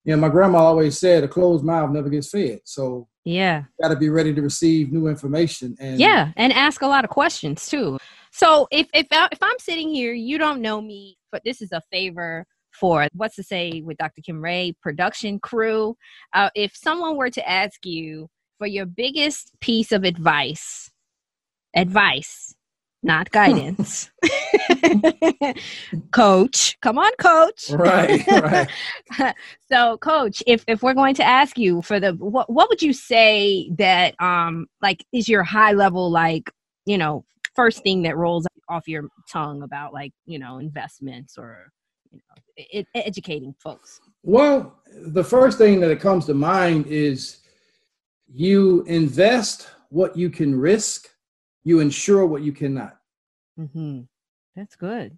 you 0.05 0.15
know, 0.15 0.21
my 0.21 0.29
grandma 0.29 0.59
always 0.59 0.99
said, 0.99 1.25
"A 1.25 1.29
closed 1.29 1.65
mouth 1.65 1.91
never 1.91 2.11
gets 2.11 2.29
fed." 2.29 2.61
So 2.65 3.09
yeah. 3.25 3.65
got 3.81 3.89
to 3.89 3.97
be 3.97 4.11
ready 4.11 4.35
to 4.35 4.43
receive 4.43 4.93
new 4.93 5.09
information. 5.09 5.77
And 5.81 5.99
Yeah, 5.99 6.33
and 6.37 6.53
ask 6.53 6.83
a 6.83 6.87
lot 6.87 7.05
of 7.05 7.11
questions 7.11 7.67
too. 7.67 7.99
So 8.31 8.69
if 8.71 8.89
if 8.93 9.07
I, 9.11 9.29
if 9.33 9.43
I'm 9.43 9.59
sitting 9.59 9.89
here, 9.89 10.13
you 10.13 10.39
don't 10.39 10.61
know 10.61 10.81
me, 10.81 11.17
but 11.33 11.43
this 11.45 11.63
is 11.63 11.73
a 11.73 11.81
favor 11.91 12.47
for 12.73 13.07
what's 13.15 13.37
to 13.37 13.43
say 13.43 13.83
with 13.85 13.97
Dr. 13.99 14.21
Kim 14.23 14.43
Ray 14.43 14.75
production 14.83 15.39
crew. 15.39 15.97
Uh, 16.33 16.51
if 16.55 16.77
someone 16.77 17.17
were 17.17 17.31
to 17.31 17.49
ask 17.49 17.87
you 17.87 18.29
for 18.59 18.67
your 18.67 18.87
biggest 18.87 19.53
piece 19.61 19.93
of 19.93 20.05
advice, 20.05 20.91
advice, 21.75 22.55
not 23.05 23.31
guidance, 23.31 24.11
coach, 26.11 26.77
come 26.81 26.99
on, 26.99 27.13
coach. 27.21 27.71
right, 27.71 28.27
right. 28.27 28.69
so 29.71 29.97
coach 29.99 30.43
if 30.47 30.65
if 30.67 30.83
we're 30.83 30.95
going 30.95 31.15
to 31.15 31.25
ask 31.25 31.59
you 31.59 31.83
for 31.83 32.01
the 32.01 32.13
what 32.15 32.51
what 32.51 32.69
would 32.69 32.83
you 32.83 32.93
say 32.93 33.71
that 33.77 34.15
um 34.21 34.67
like 34.83 35.05
is 35.13 35.29
your 35.29 35.43
high 35.43 35.73
level 35.73 36.11
like 36.11 36.51
you 36.87 36.99
know 36.99 37.25
first 37.55 37.83
thing 37.83 38.03
that 38.03 38.17
rolls 38.17 38.47
off 38.69 38.89
your 38.89 39.09
tongue 39.31 39.63
about 39.63 39.93
like 39.93 40.13
you 40.27 40.39
know 40.39 40.59
investments 40.59 41.37
or 41.39 41.71
you 42.11 42.21
know 42.29 42.65
e- 42.71 42.87
educating 42.95 43.55
folks 43.59 44.01
Well, 44.23 44.81
the 45.07 45.25
first 45.25 45.59
thing 45.59 45.81
that 45.81 46.01
comes 46.01 46.27
to 46.27 46.35
mind 46.35 46.87
is 46.87 47.41
you 48.27 48.83
invest 48.87 49.69
what 49.91 50.17
you 50.17 50.31
can 50.31 50.59
risk, 50.59 51.09
you 51.65 51.81
insure 51.81 52.27
what 52.27 52.43
you 52.43 52.53
cannot. 52.53 52.97
mm-hmm. 53.59 54.01
that's 54.55 54.77
good 54.77 55.17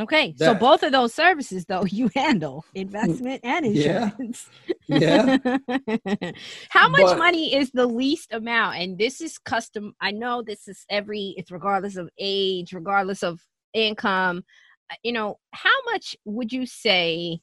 okay 0.00 0.34
so 0.36 0.52
both 0.54 0.82
of 0.82 0.90
those 0.90 1.14
services 1.14 1.64
though 1.66 1.84
you 1.98 2.10
handle 2.16 2.64
investment 2.74 3.40
and 3.44 3.64
insurance 3.66 4.48
Yeah. 4.88 5.38
how 6.70 6.88
much 6.88 7.02
But- 7.02 7.18
money 7.18 7.54
is 7.54 7.70
the 7.70 7.86
least 7.86 8.32
amount 8.32 8.76
and 8.76 8.98
this 8.98 9.20
is 9.20 9.38
custom 9.38 9.94
i 10.00 10.10
know 10.10 10.42
this 10.42 10.66
is 10.68 10.84
every 10.90 11.34
it's 11.36 11.50
regardless 11.52 11.96
of 11.96 12.08
age 12.18 12.72
regardless 12.72 13.22
of 13.22 13.40
income 13.72 14.42
Uh, 14.90 14.96
you 15.04 15.12
know 15.12 15.38
how 15.52 15.78
much 15.92 16.16
would 16.24 16.52
you 16.52 16.66
say 16.66 17.38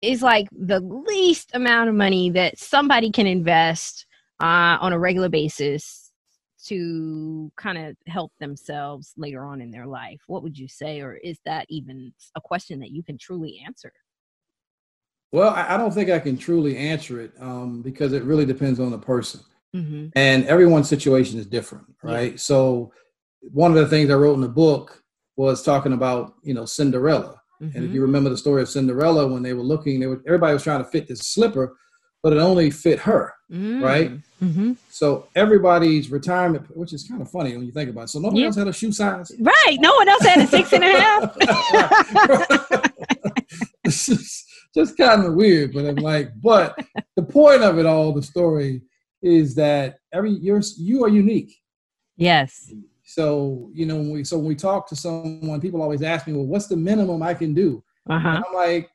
is 0.00 0.22
like 0.22 0.46
the 0.52 0.78
least 0.80 1.50
amount 1.54 1.88
of 1.88 1.94
money 1.96 2.30
that 2.30 2.56
somebody 2.58 3.10
can 3.10 3.26
invest 3.26 4.06
uh, 4.40 4.78
on 4.80 4.92
a 4.92 4.98
regular 4.98 5.28
basis 5.28 6.07
to 6.66 7.50
kind 7.56 7.78
of 7.78 7.96
help 8.06 8.32
themselves 8.40 9.12
later 9.16 9.44
on 9.44 9.60
in 9.60 9.70
their 9.70 9.86
life 9.86 10.20
what 10.26 10.42
would 10.42 10.58
you 10.58 10.66
say 10.68 11.00
or 11.00 11.14
is 11.16 11.38
that 11.44 11.66
even 11.68 12.12
a 12.36 12.40
question 12.40 12.80
that 12.80 12.90
you 12.90 13.02
can 13.02 13.16
truly 13.16 13.62
answer 13.64 13.92
Well, 15.32 15.50
I, 15.50 15.76
don't 15.76 15.92
think 15.92 16.10
I 16.10 16.18
can 16.18 16.36
truly 16.38 16.76
answer 16.76 17.20
it 17.20 17.32
um, 17.40 17.82
because 17.82 18.12
it 18.12 18.22
really 18.24 18.46
depends 18.46 18.80
on 18.80 18.90
the 18.90 18.98
person. 18.98 19.40
mm-hmm. 19.74 20.06
and 20.16 20.44
everyone's 20.46 20.88
situation 20.88 21.38
is 21.38 21.46
different 21.46 21.86
right 22.02 22.40
so 22.40 22.90
one 23.42 23.70
of 23.70 23.76
the 23.76 23.86
things 23.86 24.10
i 24.10 24.14
wrote 24.14 24.34
in 24.34 24.40
the 24.40 24.48
book 24.48 25.02
was 25.36 25.62
talking 25.62 25.92
about 25.92 26.34
you 26.42 26.54
know 26.54 26.64
cinderella 26.64 27.34
and 27.60 27.72
Mm-hmm. 27.72 27.84
if 27.86 27.92
you 27.92 28.02
remember 28.02 28.30
the 28.30 28.36
story 28.38 28.62
of 28.62 28.68
cinderella 28.68 29.26
when 29.26 29.42
they 29.42 29.52
were 29.52 29.64
looking 29.64 29.98
they 29.98 30.06
were 30.06 30.22
everybody 30.26 30.54
was 30.54 30.62
trying 30.62 30.82
to 30.82 30.88
fit 30.90 31.08
this 31.08 31.20
slipper 31.34 31.76
but 32.22 32.32
it 32.32 32.38
only 32.38 32.70
fit 32.70 32.98
her 32.98 33.32
right? 33.50 34.10
mm-hmm. 34.42 34.72
so 34.90 35.26
everybody's 35.34 36.10
retirement 36.10 36.64
which 36.76 36.92
is 36.92 37.06
kind 37.08 37.22
of 37.22 37.30
funny 37.30 37.56
when 37.56 37.64
you 37.66 37.72
think 37.72 37.88
about 37.90 38.04
it 38.04 38.08
so 38.08 38.18
nobody 38.18 38.40
Yeah. 38.40 38.46
else 38.48 38.56
had 38.56 38.68
a 38.68 38.72
shoe 38.72 38.92
size 38.92 39.30
Right. 39.40 39.76
No 39.80 39.94
one 39.94 40.08
else 40.08 40.22
had 40.24 40.40
a 40.40 40.46
six 40.46 40.72
and 40.72 40.84
a 40.84 41.00
half. 41.00 41.36
it's 43.84 44.06
just, 44.06 44.44
just 44.74 44.96
kind 44.96 45.24
of 45.24 45.34
weird 45.34 45.72
but 45.72 45.86
i'm 45.86 45.96
like 45.96 46.30
but 46.42 46.76
the 47.16 47.22
point 47.22 47.62
of 47.62 47.78
it 47.78 47.86
all 47.86 48.12
the 48.12 48.22
story 48.22 48.82
is 49.22 49.54
that 49.54 49.98
every 50.12 50.30
you're 50.32 50.60
you 50.76 51.04
are 51.04 51.08
unique 51.08 51.54
yes. 52.16 52.72
So, 53.10 53.70
you 53.72 53.86
know, 53.86 53.96
when 53.96 54.10
we 54.10 54.22
so 54.22 54.36
when 54.36 54.48
we 54.48 54.54
talk 54.54 54.86
to 54.88 54.94
someone, 54.96 55.62
people 55.62 55.80
always 55.80 56.02
ask 56.02 56.26
me, 56.26 56.34
well, 56.34 56.44
what's 56.44 56.66
the 56.66 56.76
minimum 56.76 57.22
I 57.22 57.32
can 57.32 57.54
do? 57.54 57.82
Uh 58.08 58.18
huh. 58.18 58.28
And 58.28 58.44
I'm 58.46 58.54
like, 58.54 58.90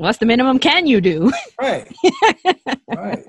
What's 0.00 0.16
the 0.18 0.24
minimum 0.26 0.58
can 0.58 0.86
you 0.86 1.00
do? 1.02 1.30
right, 1.60 1.86
right. 2.88 3.24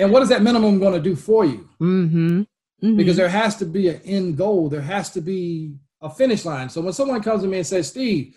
And 0.00 0.10
what 0.10 0.22
is 0.22 0.28
that 0.30 0.42
minimum 0.42 0.80
going 0.80 0.94
to 0.94 1.00
do 1.00 1.14
for 1.14 1.44
you? 1.44 1.68
Mm-hmm. 1.80 2.96
Because 2.96 3.16
there 3.16 3.28
has 3.28 3.56
to 3.56 3.64
be 3.64 3.88
an 3.88 4.00
end 4.04 4.36
goal. 4.36 4.68
There 4.68 4.80
has 4.80 5.10
to 5.10 5.20
be 5.20 5.76
a 6.02 6.10
finish 6.10 6.44
line. 6.44 6.68
So 6.68 6.80
when 6.80 6.92
someone 6.92 7.22
comes 7.22 7.42
to 7.42 7.48
me 7.48 7.58
and 7.58 7.66
says, 7.66 7.88
Steve, 7.88 8.36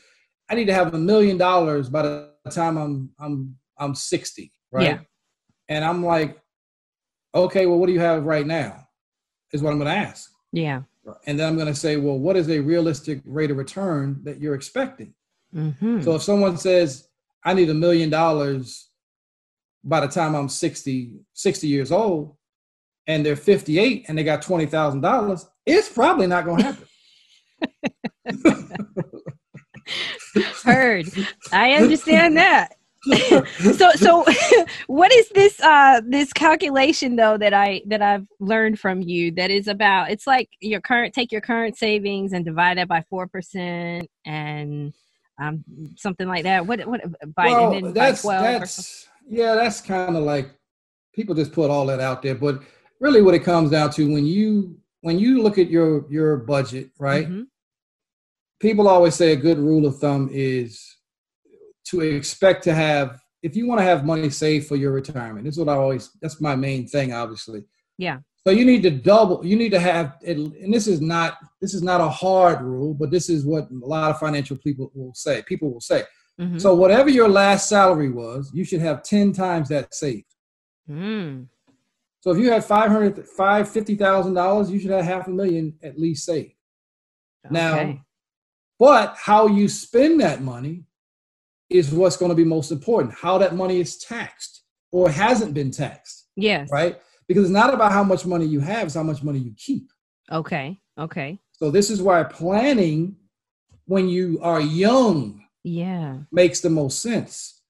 I 0.50 0.56
need 0.56 0.66
to 0.66 0.74
have 0.74 0.94
a 0.94 1.00
million 1.00 1.38
dollars 1.38 1.90
by 1.90 2.04
the 2.04 2.32
time 2.52 2.78
I'm 2.78 3.10
I'm 3.20 3.56
I'm 3.78 3.96
60, 3.96 4.52
right? 4.72 4.84
Yeah. 4.84 5.00
And 5.68 5.84
I'm 5.84 6.06
like, 6.06 6.40
okay, 7.34 7.66
well, 7.66 7.80
what 7.80 7.88
do 7.88 7.94
you 7.94 8.00
have 8.00 8.24
right 8.24 8.46
now? 8.46 8.88
Is 9.52 9.64
what 9.64 9.72
I'm 9.72 9.80
going 9.80 9.90
to 9.92 9.98
ask. 9.98 10.32
yeah. 10.52 10.82
And 11.26 11.40
then 11.40 11.48
I'm 11.48 11.56
going 11.56 11.68
to 11.68 11.74
say, 11.76 11.98
well, 11.98 12.20
what 12.20 12.36
is 12.38 12.50
a 12.50 12.60
realistic 12.60 13.22
rate 13.26 13.50
of 13.50 13.58
return 13.58 14.20
that 14.26 14.40
you're 14.40 14.54
expecting? 14.54 15.16
Mm-hmm. 15.56 16.02
So 16.02 16.14
if 16.16 16.22
someone 16.22 16.56
says, 16.58 17.09
I 17.44 17.54
need 17.54 17.70
a 17.70 17.74
million 17.74 18.10
dollars 18.10 18.90
by 19.84 20.00
the 20.02 20.08
time 20.08 20.36
I'm 20.36 20.50
60, 20.50 21.14
60 21.34 21.68
years 21.68 21.92
old, 21.92 22.36
and 23.08 23.26
they're 23.26 23.36
58 23.36 24.06
and 24.08 24.18
they 24.18 24.24
got 24.24 24.42
$20,000, 24.42 25.46
it's 25.66 25.90
probably 25.90 26.28
not 26.28 26.46
going 26.46 26.60
to 26.60 26.64
happen. 26.64 26.86
Heard. 30.64 31.08
I 31.52 31.74
understand 31.74 32.38
that. 32.38 32.76
so 33.78 33.92
so 33.92 34.26
what 34.88 35.10
is 35.14 35.30
this 35.30 35.58
uh 35.62 36.02
this 36.06 36.34
calculation 36.34 37.16
though 37.16 37.38
that 37.38 37.54
i 37.54 37.82
that 37.86 38.02
i've 38.02 38.28
learned 38.42 38.78
from 38.78 39.02
you 39.02 39.32
that 39.32 39.50
is 39.50 39.70
about 39.70 40.12
it's 40.12 40.28
like 40.28 40.50
your 40.60 40.82
current 40.82 41.14
take 41.14 41.32
your 41.32 41.40
current 41.40 41.78
savings 41.78 42.34
and 42.34 42.44
divide 42.44 42.78
that 42.78 42.90
by 42.90 43.02
four 43.10 43.26
percent 43.26 44.06
and 44.26 44.94
um 45.40 45.64
something 45.96 46.28
like 46.28 46.44
that 46.44 46.66
what 46.66 46.86
what 46.88 47.02
by 47.36 47.48
well, 47.48 47.74
and 47.74 47.86
then 47.86 47.94
by 47.94 48.00
that's, 48.00 48.22
12 48.22 48.42
or 48.42 48.60
that's, 48.60 49.08
yeah, 49.28 49.56
that's 49.56 49.82
kind 49.82 50.16
of 50.16 50.24
like 50.24 50.50
people 51.14 51.36
just 51.36 51.52
put 51.54 51.70
all 51.70 51.86
that 51.86 52.00
out 52.00 52.22
there. 52.22 52.36
But 52.36 52.62
really 53.00 53.22
what 53.22 53.34
it 53.36 53.44
comes 53.44 53.72
down 53.72 53.92
to 53.92 54.12
when 54.12 54.26
you, 54.26 54.78
when 55.02 55.18
you 55.20 55.42
look 55.42 55.58
at 55.58 55.70
your, 55.70 56.06
your 56.12 56.38
budget, 56.38 56.90
right? 57.00 57.28
Mhm. 57.28 57.46
people 58.60 58.88
always 58.88 59.16
say 59.16 59.32
a 59.32 59.36
good 59.38 59.58
rule 59.58 59.86
of 59.86 59.98
thumb 60.00 60.30
is 60.32 60.98
to 61.86 62.02
expect 62.02 62.64
to 62.66 62.74
have 62.74 63.20
if 63.42 63.56
you 63.56 63.68
want 63.68 63.80
to 63.80 63.86
have 63.86 64.06
money 64.06 64.30
saved 64.30 64.68
for 64.68 64.76
your 64.76 64.92
retirement. 64.92 65.46
This 65.46 65.54
is 65.56 65.60
what 65.60 65.70
I 65.70 65.78
always. 65.78 66.10
That's 66.22 66.42
my 66.42 66.56
main 66.56 66.88
thing, 66.88 67.14
obviously. 67.14 67.64
Yeah. 67.98 68.18
So 68.50 68.56
you 68.56 68.66
need 68.66 68.82
to 68.82 68.90
double. 68.90 69.46
You 69.46 69.56
need 69.56 69.70
to 69.74 69.80
have, 69.80 70.16
and 70.26 70.74
this 70.74 70.88
is 70.88 71.02
not 71.02 71.38
this 71.62 71.76
is 71.76 71.84
not 71.84 72.02
a 72.02 72.10
hard 72.10 72.62
rule, 72.62 72.96
but 72.96 73.12
this 73.12 73.30
is 73.30 73.46
what 73.46 73.70
a 73.70 73.86
lot 73.86 74.10
of 74.10 74.20
financial 74.20 74.58
people 74.58 74.92
will 74.96 75.14
say. 75.14 75.44
People 75.44 75.72
will 75.72 75.82
say. 75.82 76.02
Mm-hmm. 76.42 76.58
So 76.58 76.74
whatever 76.74 77.12
your 77.12 77.30
last 77.30 77.70
salary 77.70 78.10
was, 78.10 78.50
you 78.52 78.66
should 78.66 78.82
have 78.82 79.04
ten 79.04 79.34
times 79.34 79.70
that 79.70 79.94
saved. 79.94 80.34
Mm. 80.90 81.46
So 82.22 82.32
if 82.32 82.40
you 82.40 82.50
had 82.50 82.66
five 82.66 82.90
hundred 82.90 83.24
five 83.38 83.70
fifty 83.70 83.94
thousand 83.94 84.34
dollars, 84.34 84.72
you 84.72 84.80
should 84.80 84.90
have 84.90 85.06
half 85.06 85.28
a 85.28 85.30
million 85.30 85.76
at 85.84 86.00
least 86.00 86.26
saved. 86.26 86.56
Okay. 87.46 87.54
Now, 87.54 88.00
but 88.80 89.16
how 89.16 89.46
you 89.46 89.68
spend 89.68 90.22
that 90.22 90.42
money 90.42 90.86
is 91.70 91.94
what's 91.94 92.18
going 92.18 92.30
to 92.30 92.36
be 92.36 92.46
most 92.46 92.72
important. 92.72 93.14
How 93.14 93.38
that 93.38 93.54
money 93.54 93.80
is 93.80 94.00
taxed 94.00 94.64
or 94.92 95.08
hasn't 95.08 95.54
been 95.54 95.70
taxed. 95.70 96.30
Yes. 96.36 96.68
Right 96.72 97.00
because 97.30 97.44
it's 97.44 97.54
not 97.54 97.74
about 97.74 97.92
how 97.92 98.04
much 98.04 98.26
money 98.26 98.46
you 98.46 98.60
have, 98.60 98.88
it's 98.88 98.96
how 98.96 99.04
much 99.04 99.24
money 99.24 99.38
you 99.38 99.54
keep. 99.56 99.92
Okay. 100.32 100.78
Okay. 100.98 101.40
So 101.54 101.70
this 101.70 101.92
is 101.92 102.02
why 102.02 102.24
planning 102.24 103.16
when 103.86 104.10
you 104.10 104.40
are 104.42 104.60
young 104.60 105.46
yeah 105.64 106.18
makes 106.32 106.60
the 106.62 106.70
most 106.70 107.02
sense. 107.02 107.62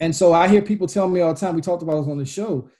And 0.00 0.16
so 0.16 0.32
I 0.32 0.48
hear 0.48 0.62
people 0.62 0.86
tell 0.86 1.08
me 1.08 1.20
all 1.20 1.34
the 1.34 1.38
time, 1.38 1.54
we 1.54 1.60
talked 1.60 1.82
about 1.82 2.00
this 2.00 2.10
on 2.10 2.18
the 2.18 2.24
show. 2.24 2.70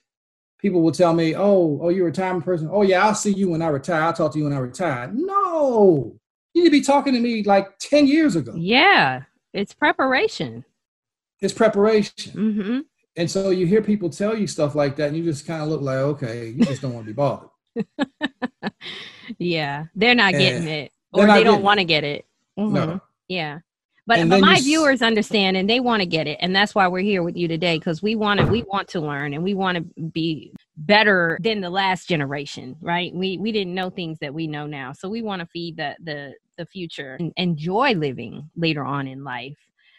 People 0.59 0.81
will 0.81 0.91
tell 0.91 1.13
me, 1.13 1.35
Oh, 1.35 1.79
oh, 1.81 1.89
you're 1.89 2.07
a 2.07 2.09
retirement 2.09 2.43
person. 2.43 2.67
Oh 2.71 2.81
yeah, 2.81 3.05
I'll 3.05 3.15
see 3.15 3.31
you 3.31 3.49
when 3.51 3.61
I 3.61 3.67
retire. 3.67 4.01
I'll 4.01 4.13
talk 4.13 4.33
to 4.33 4.39
you 4.39 4.45
when 4.45 4.53
I 4.53 4.59
retire. 4.59 5.11
No. 5.13 6.17
You 6.55 6.63
need 6.63 6.69
to 6.69 6.71
be 6.71 6.81
talking 6.81 7.13
to 7.13 7.19
me 7.19 7.43
like 7.43 7.77
10 7.77 8.07
years 8.07 8.35
ago. 8.35 8.53
Yeah. 8.55 9.21
It's 9.53 9.73
preparation. 9.73 10.65
It's 11.41 11.53
preparation. 11.53 12.33
Mm-hmm. 12.33 12.79
And 13.15 13.29
so 13.29 13.51
you 13.51 13.65
hear 13.65 13.81
people 13.81 14.09
tell 14.09 14.35
you 14.35 14.47
stuff 14.47 14.75
like 14.75 14.95
that, 14.95 15.09
and 15.09 15.17
you 15.17 15.23
just 15.23 15.45
kind 15.45 15.61
of 15.61 15.69
look 15.69 15.81
like, 15.81 15.97
okay, 15.97 16.49
you 16.49 16.65
just 16.65 16.81
don't 16.81 16.93
want 16.93 17.05
to 17.05 17.11
be 17.11 17.15
bothered. 17.15 17.49
yeah, 19.37 19.85
they're 19.95 20.15
not 20.15 20.33
and 20.33 20.41
getting 20.41 20.67
it, 20.67 20.91
or 21.11 21.27
they 21.27 21.43
don't 21.43 21.61
want 21.61 21.79
to 21.79 21.85
get 21.85 22.03
it. 22.03 22.25
Mm-hmm. 22.57 22.73
No. 22.73 23.01
Yeah. 23.27 23.59
But, 24.05 24.27
but 24.27 24.41
my 24.41 24.59
viewers 24.59 25.01
understand 25.01 25.55
and 25.55 25.69
they 25.69 25.79
want 25.79 26.01
to 26.01 26.05
get 26.05 26.27
it 26.27 26.37
and 26.41 26.53
that's 26.53 26.75
why 26.75 26.89
we're 26.89 26.99
here 26.99 27.23
with 27.23 27.37
you 27.37 27.47
today 27.47 27.77
because 27.77 28.03
we 28.03 28.15
want 28.17 28.41
to 28.41 28.45
we 28.45 28.63
want 28.63 28.89
to 28.89 28.99
learn 28.99 29.33
and 29.33 29.41
we 29.41 29.53
want 29.53 29.77
to 29.77 30.01
be 30.11 30.51
better 30.75 31.37
than 31.41 31.61
the 31.61 31.69
last 31.69 32.09
generation 32.09 32.75
right 32.81 33.15
we 33.15 33.37
we 33.37 33.53
didn't 33.53 33.73
know 33.73 33.89
things 33.89 34.19
that 34.19 34.33
we 34.33 34.45
know 34.45 34.67
now 34.67 34.91
so 34.91 35.07
we 35.07 35.21
want 35.21 35.39
to 35.39 35.45
feed 35.45 35.77
the 35.77 35.95
the 36.03 36.33
the 36.57 36.65
future 36.65 37.15
and 37.17 37.31
enjoy 37.37 37.93
living 37.93 38.49
later 38.57 38.83
on 38.83 39.07
in 39.07 39.23
life 39.23 39.57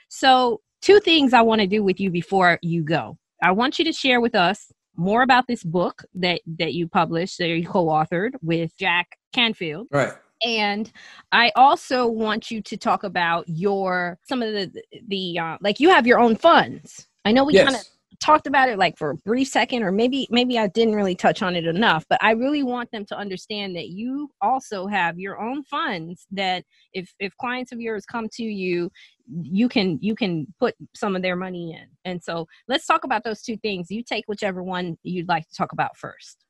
so 0.09 0.61
two 0.85 1.01
things 1.01 1.33
I 1.33 1.41
want 1.41 1.63
to 1.63 1.67
do 1.67 1.83
with 1.83 1.99
you 1.99 2.11
before 2.11 2.59
you 2.63 2.85
go. 2.85 3.17
I 3.43 3.53
want 3.53 3.79
you 3.79 3.85
to 3.87 3.93
share 3.93 4.21
with 4.21 4.35
us 4.35 4.71
more 4.97 5.23
about 5.23 5.47
this 5.49 5.65
book 5.65 6.05
that 6.15 6.43
that 6.59 6.75
you 6.75 6.87
published 6.87 7.39
that 7.39 7.49
you 7.49 7.67
co-authored 7.67 8.33
with 8.43 8.77
Jack 8.77 9.19
Canfield. 9.33 9.89
Right. 9.91 10.13
And 10.45 10.93
I 11.33 11.51
also 11.57 12.07
want 12.07 12.51
you 12.51 12.61
to 12.61 12.77
talk 12.77 13.03
about 13.03 13.49
your 13.49 14.19
some 14.25 14.43
of 14.43 14.53
the 14.53 14.83
the 15.09 15.39
uh, 15.39 15.57
like 15.63 15.81
you 15.81 15.89
have 15.89 16.07
your 16.07 16.21
own 16.21 16.37
funds. 16.37 17.09
I 17.25 17.33
know 17.33 17.45
we 17.45 17.55
yes. 17.55 17.65
kind 17.65 17.77
of 17.77 17.87
talked 18.21 18.47
about 18.47 18.69
it 18.69 18.79
like 18.79 18.97
for 18.97 19.11
a 19.11 19.17
brief 19.17 19.49
second 19.49 19.83
or 19.83 19.91
maybe 19.91 20.27
maybe 20.31 20.59
I 20.59 20.69
didn't 20.69 20.95
really 20.95 21.15
touch 21.15 21.43
on 21.43 21.57
it 21.57 21.67
enough 21.67 22.07
but 22.09 22.23
I 22.23 22.31
really 22.31 22.63
want 22.63 22.91
them 22.91 23.05
to 23.07 23.17
understand 23.17 23.77
that 23.77 23.89
you 23.89 24.31
also 24.41 24.87
have 24.87 25.19
your 25.19 25.41
own 25.41 25.65
funds 25.65 26.27
that 26.31 26.65
if 26.93 27.13
if 27.19 27.37
clients 27.37 27.73
of 27.73 27.81
yours 27.81 28.07
come 28.07 28.29
to 28.35 28.45
you 28.45 28.91
you 29.27 29.69
can 29.69 29.99
you 30.03 30.15
can 30.15 30.47
put 30.59 30.75
some 30.95 31.17
of 31.17 31.23
their 31.23 31.37
money 31.37 31.73
in 31.73 31.87
and 32.05 32.23
so 32.23 32.47
let's 32.69 32.87
talk 32.87 33.05
about 33.05 33.25
those 33.25 33.41
two 33.41 33.57
things 33.59 33.91
you 33.91 34.03
take 34.03 34.25
whichever 34.27 34.63
one 34.63 34.99
you'd 35.03 35.29
like 35.29 35.49
to 35.49 35.55
talk 35.55 35.73
about 35.73 35.97
first 35.97 36.45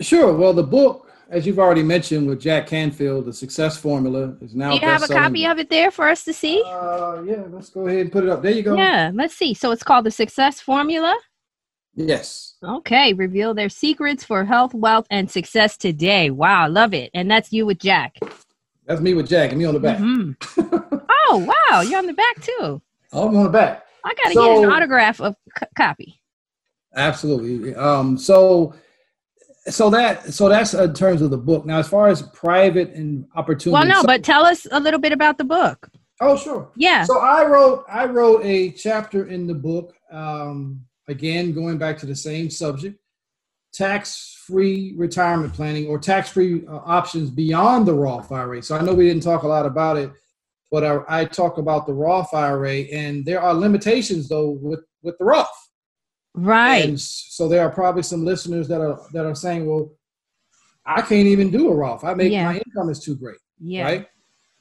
Sure. 0.00 0.32
Well, 0.32 0.52
the 0.52 0.62
book, 0.62 1.10
as 1.30 1.46
you've 1.46 1.58
already 1.58 1.82
mentioned, 1.82 2.28
with 2.28 2.40
Jack 2.40 2.66
Canfield, 2.66 3.24
the 3.24 3.32
Success 3.32 3.78
Formula, 3.78 4.36
is 4.42 4.54
now. 4.54 4.70
Do 4.70 4.74
you 4.74 4.80
have 4.80 5.02
a 5.02 5.08
copy 5.08 5.46
of 5.46 5.58
it 5.58 5.70
there 5.70 5.90
for 5.90 6.08
us 6.08 6.24
to 6.24 6.32
see? 6.32 6.62
Uh, 6.66 7.22
yeah. 7.22 7.44
Let's 7.48 7.70
go 7.70 7.86
ahead 7.86 8.00
and 8.00 8.12
put 8.12 8.24
it 8.24 8.30
up. 8.30 8.42
There 8.42 8.52
you 8.52 8.62
go. 8.62 8.76
Yeah. 8.76 9.10
Let's 9.14 9.34
see. 9.34 9.54
So 9.54 9.70
it's 9.70 9.82
called 9.82 10.04
the 10.04 10.10
Success 10.10 10.60
Formula. 10.60 11.16
Yes. 11.94 12.56
Okay. 12.62 13.14
Reveal 13.14 13.54
their 13.54 13.70
secrets 13.70 14.22
for 14.22 14.44
health, 14.44 14.74
wealth, 14.74 15.06
and 15.10 15.30
success 15.30 15.78
today. 15.78 16.28
Wow, 16.28 16.68
love 16.68 16.92
it. 16.92 17.10
And 17.14 17.30
that's 17.30 17.52
you 17.52 17.64
with 17.64 17.78
Jack. 17.78 18.18
That's 18.84 19.00
me 19.00 19.14
with 19.14 19.28
Jack, 19.28 19.50
and 19.50 19.58
me 19.58 19.64
on 19.64 19.74
the 19.74 19.80
back. 19.80 19.98
Mm-hmm. 19.98 20.76
oh 21.28 21.38
wow, 21.38 21.80
you're 21.80 21.98
on 21.98 22.06
the 22.06 22.14
back 22.14 22.40
too. 22.40 22.82
I'm 23.12 23.36
on 23.36 23.44
the 23.44 23.48
back. 23.50 23.84
I 24.04 24.14
gotta 24.14 24.34
so, 24.34 24.54
get 24.54 24.64
an 24.64 24.72
autograph 24.72 25.20
of 25.20 25.36
c- 25.58 25.66
copy. 25.76 26.20
Absolutely. 26.94 27.74
Um. 27.74 28.16
So 28.18 28.74
so 29.68 29.90
that 29.90 30.32
so 30.32 30.48
that's 30.48 30.74
in 30.74 30.94
terms 30.94 31.22
of 31.22 31.30
the 31.30 31.38
book. 31.38 31.66
Now, 31.66 31.78
as 31.78 31.88
far 31.88 32.08
as 32.08 32.22
private 32.22 32.90
and 32.90 33.26
opportunity. 33.34 33.72
Well, 33.72 33.86
no, 33.86 34.00
so, 34.02 34.06
but 34.06 34.22
tell 34.22 34.44
us 34.44 34.66
a 34.70 34.78
little 34.78 35.00
bit 35.00 35.12
about 35.12 35.38
the 35.38 35.44
book. 35.44 35.88
Oh, 36.20 36.36
sure. 36.36 36.70
Yeah. 36.76 37.04
So 37.04 37.18
I 37.18 37.44
wrote 37.44 37.84
I 37.88 38.06
wrote 38.06 38.44
a 38.44 38.70
chapter 38.70 39.26
in 39.26 39.46
the 39.46 39.54
book. 39.54 39.94
Um, 40.10 40.84
again, 41.08 41.52
going 41.52 41.78
back 41.78 41.98
to 41.98 42.06
the 42.06 42.14
same 42.14 42.48
subject, 42.48 42.98
tax-free 43.72 44.94
retirement 44.96 45.52
planning 45.52 45.86
or 45.88 45.98
tax-free 45.98 46.66
uh, 46.66 46.76
options 46.76 47.30
beyond 47.30 47.86
the 47.86 47.94
Roth 47.94 48.30
IRA. 48.32 48.62
So 48.62 48.76
I 48.76 48.82
know 48.82 48.94
we 48.94 49.06
didn't 49.06 49.22
talk 49.22 49.42
a 49.42 49.48
lot 49.48 49.66
about 49.66 49.96
it, 49.96 50.10
but 50.70 50.84
I, 50.84 51.20
I 51.20 51.24
talk 51.24 51.58
about 51.58 51.86
the 51.86 51.94
Roth 51.94 52.34
IRA, 52.34 52.80
and 52.92 53.24
there 53.24 53.40
are 53.40 53.54
limitations 53.54 54.28
though 54.28 54.50
with 54.50 54.80
with 55.02 55.16
the 55.18 55.24
Roth. 55.24 55.70
Right. 56.34 56.84
And 56.84 57.00
so 57.00 57.48
there 57.48 57.62
are 57.62 57.70
probably 57.70 58.02
some 58.02 58.24
listeners 58.24 58.68
that 58.68 58.80
are 58.80 59.00
that 59.12 59.24
are 59.24 59.34
saying, 59.34 59.66
well, 59.66 59.90
I 60.84 61.00
can't 61.00 61.26
even 61.26 61.50
do 61.50 61.70
a 61.70 61.74
Roth. 61.74 62.04
I 62.04 62.14
make 62.14 62.32
yeah. 62.32 62.44
my 62.44 62.58
income 62.58 62.90
is 62.90 63.00
too 63.00 63.16
great. 63.16 63.38
Yeah. 63.58 63.84
Right. 63.84 64.08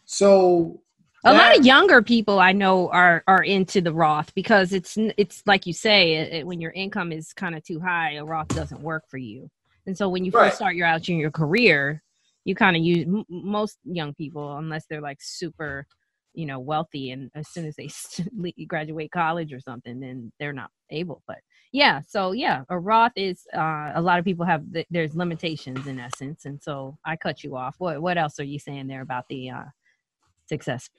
So 0.06 0.82
a 1.26 1.34
that, 1.34 1.38
lot 1.38 1.60
of 1.60 1.66
younger 1.66 2.02
people 2.02 2.40
I 2.40 2.52
know 2.52 2.90
are 2.90 3.24
are 3.28 3.44
into 3.44 3.82
the 3.82 3.92
Roth 3.92 4.34
because 4.36 4.74
it's 4.74 4.98
it's 5.18 5.44
like 5.46 5.66
you 5.66 5.74
say 5.74 6.14
it, 6.14 6.34
it, 6.34 6.48
when 6.48 6.62
your 6.62 6.72
income 6.72 7.12
is 7.12 7.34
kind 7.34 7.56
of 7.56 7.64
too 7.64 7.80
high, 7.80 8.14
a 8.14 8.24
Roth 8.24 8.50
doesn't 8.50 8.82
work 8.82 9.04
for 9.10 9.18
you. 9.18 9.50
And 9.88 9.98
so 9.98 10.08
when 10.08 10.24
you 10.24 10.32
right. 10.32 10.46
first 10.46 10.58
start 10.58 10.76
your 10.76 10.88
out 10.88 11.10
in 11.10 11.18
your 11.18 11.32
career, 11.32 12.02
you 12.46 12.56
kind 12.56 12.78
of 12.78 12.84
use 12.84 13.06
m- 13.06 13.26
most 13.28 13.80
young 13.84 14.14
people 14.14 14.58
unless 14.58 14.86
they're 14.86 15.02
like 15.02 15.18
super 15.22 15.86
you 16.34 16.46
know 16.46 16.60
wealthy 16.60 17.12
and 17.12 17.32
as 17.34 17.48
soon 17.50 17.66
as 17.66 17.76
they 17.76 17.90
graduate 18.68 19.12
college 19.12 19.52
or 19.52 19.60
something 19.60 20.00
then 20.00 20.32
they're 20.40 20.54
not 20.54 20.70
able 20.92 21.24
but 21.28 21.38
yeah 21.72 22.02
so 22.08 22.32
yeah 22.32 22.64
a 22.70 22.78
roth 22.78 23.14
is 23.16 23.44
uh, 23.56 23.92
a 23.96 24.02
lot 24.02 24.20
of 24.20 24.26
people 24.26 24.46
have 24.46 24.62
th- 24.72 24.88
there's 24.90 25.16
limitations 25.16 25.88
in 25.88 26.00
essence 26.00 26.46
and 26.46 26.62
so 26.62 26.98
i 27.06 27.16
cut 27.16 27.44
you 27.44 27.56
off. 27.56 27.76
What 27.80 28.02
what 28.02 28.18
else 28.18 28.40
are 28.40 28.44
you 28.44 28.60
saying 28.60 28.88
there 28.88 29.02
about 29.02 29.26
the 29.30 29.50
uh, 29.50 29.64
success? 30.48 30.90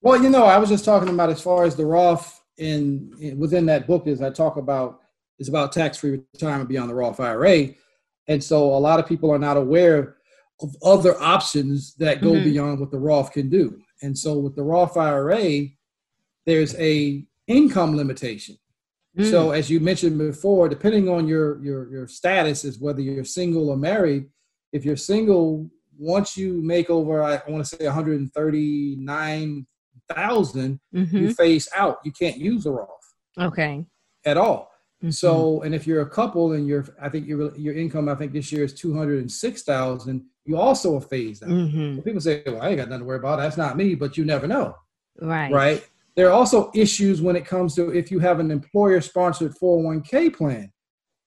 Well 0.00 0.22
you 0.22 0.30
know 0.30 0.44
i 0.44 0.58
was 0.58 0.68
just 0.68 0.84
talking 0.84 1.08
about 1.08 1.30
as 1.30 1.40
far 1.40 1.64
as 1.64 1.76
the 1.76 1.86
roth 1.86 2.42
in, 2.58 3.12
in 3.20 3.38
within 3.38 3.66
that 3.66 3.86
book 3.86 4.06
is 4.06 4.22
i 4.22 4.30
talk 4.30 4.56
about 4.56 5.00
is 5.38 5.48
about 5.48 5.72
tax-free 5.72 6.22
retirement 6.32 6.68
beyond 6.68 6.88
the 6.88 6.94
roth 6.94 7.20
ira 7.20 7.68
and 8.28 8.42
so 8.42 8.74
a 8.74 8.78
lot 8.78 8.98
of 8.98 9.06
people 9.06 9.30
are 9.30 9.38
not 9.38 9.56
aware 9.58 10.15
of 10.60 10.74
other 10.82 11.20
options 11.20 11.94
that 11.96 12.22
go 12.22 12.32
mm-hmm. 12.32 12.44
beyond 12.44 12.80
what 12.80 12.90
the 12.90 12.98
roth 12.98 13.32
can 13.32 13.48
do 13.48 13.80
and 14.02 14.16
so 14.16 14.38
with 14.38 14.54
the 14.56 14.62
Roth 14.62 14.96
IRA, 14.96 15.66
there's 16.44 16.74
a 16.76 17.24
income 17.46 17.96
limitation. 17.96 18.56
Mm. 19.18 19.30
So 19.30 19.50
as 19.52 19.70
you 19.70 19.80
mentioned 19.80 20.18
before, 20.18 20.68
depending 20.68 21.08
on 21.08 21.26
your, 21.26 21.64
your 21.64 21.90
your 21.90 22.06
status 22.06 22.64
is 22.64 22.78
whether 22.78 23.00
you're 23.00 23.24
single 23.24 23.70
or 23.70 23.76
married. 23.76 24.28
If 24.72 24.84
you're 24.84 24.96
single, 24.96 25.70
once 25.98 26.36
you 26.36 26.60
make 26.62 26.90
over 26.90 27.22
I 27.22 27.40
want 27.48 27.64
to 27.64 27.76
say 27.76 27.86
139,000, 27.86 30.80
mm-hmm. 30.94 31.16
you 31.16 31.32
phase 31.32 31.66
out. 31.74 31.96
You 32.04 32.12
can't 32.12 32.36
use 32.36 32.64
the 32.64 32.72
Roth. 32.72 32.90
Okay. 33.38 33.86
At 34.24 34.36
all. 34.36 34.70
Mm-hmm. 35.02 35.10
So, 35.10 35.62
and 35.62 35.74
if 35.74 35.86
you're 35.86 36.02
a 36.02 36.10
couple 36.10 36.52
and 36.52 36.66
your 36.66 36.84
I 37.00 37.08
think 37.08 37.26
your 37.26 37.56
your 37.56 37.74
income 37.74 38.10
I 38.10 38.14
think 38.14 38.32
this 38.32 38.52
year 38.52 38.64
is 38.64 38.74
206,000, 38.74 40.26
you 40.46 40.56
also 40.56 40.96
are 40.96 41.00
phased 41.00 41.44
out. 41.44 41.50
Mm-hmm. 41.50 42.00
People 42.00 42.20
say, 42.20 42.42
well, 42.46 42.62
I 42.62 42.68
ain't 42.68 42.78
got 42.78 42.88
nothing 42.88 43.00
to 43.00 43.04
worry 43.04 43.18
about. 43.18 43.36
That's 43.38 43.56
not 43.56 43.76
me, 43.76 43.94
but 43.94 44.16
you 44.16 44.24
never 44.24 44.46
know. 44.46 44.74
Right. 45.20 45.52
Right. 45.52 45.88
There 46.14 46.28
are 46.28 46.32
also 46.32 46.70
issues 46.74 47.20
when 47.20 47.36
it 47.36 47.44
comes 47.44 47.74
to 47.74 47.90
if 47.90 48.10
you 48.10 48.18
have 48.20 48.40
an 48.40 48.50
employer 48.50 49.00
sponsored 49.00 49.54
401k 49.60 50.34
plan. 50.34 50.72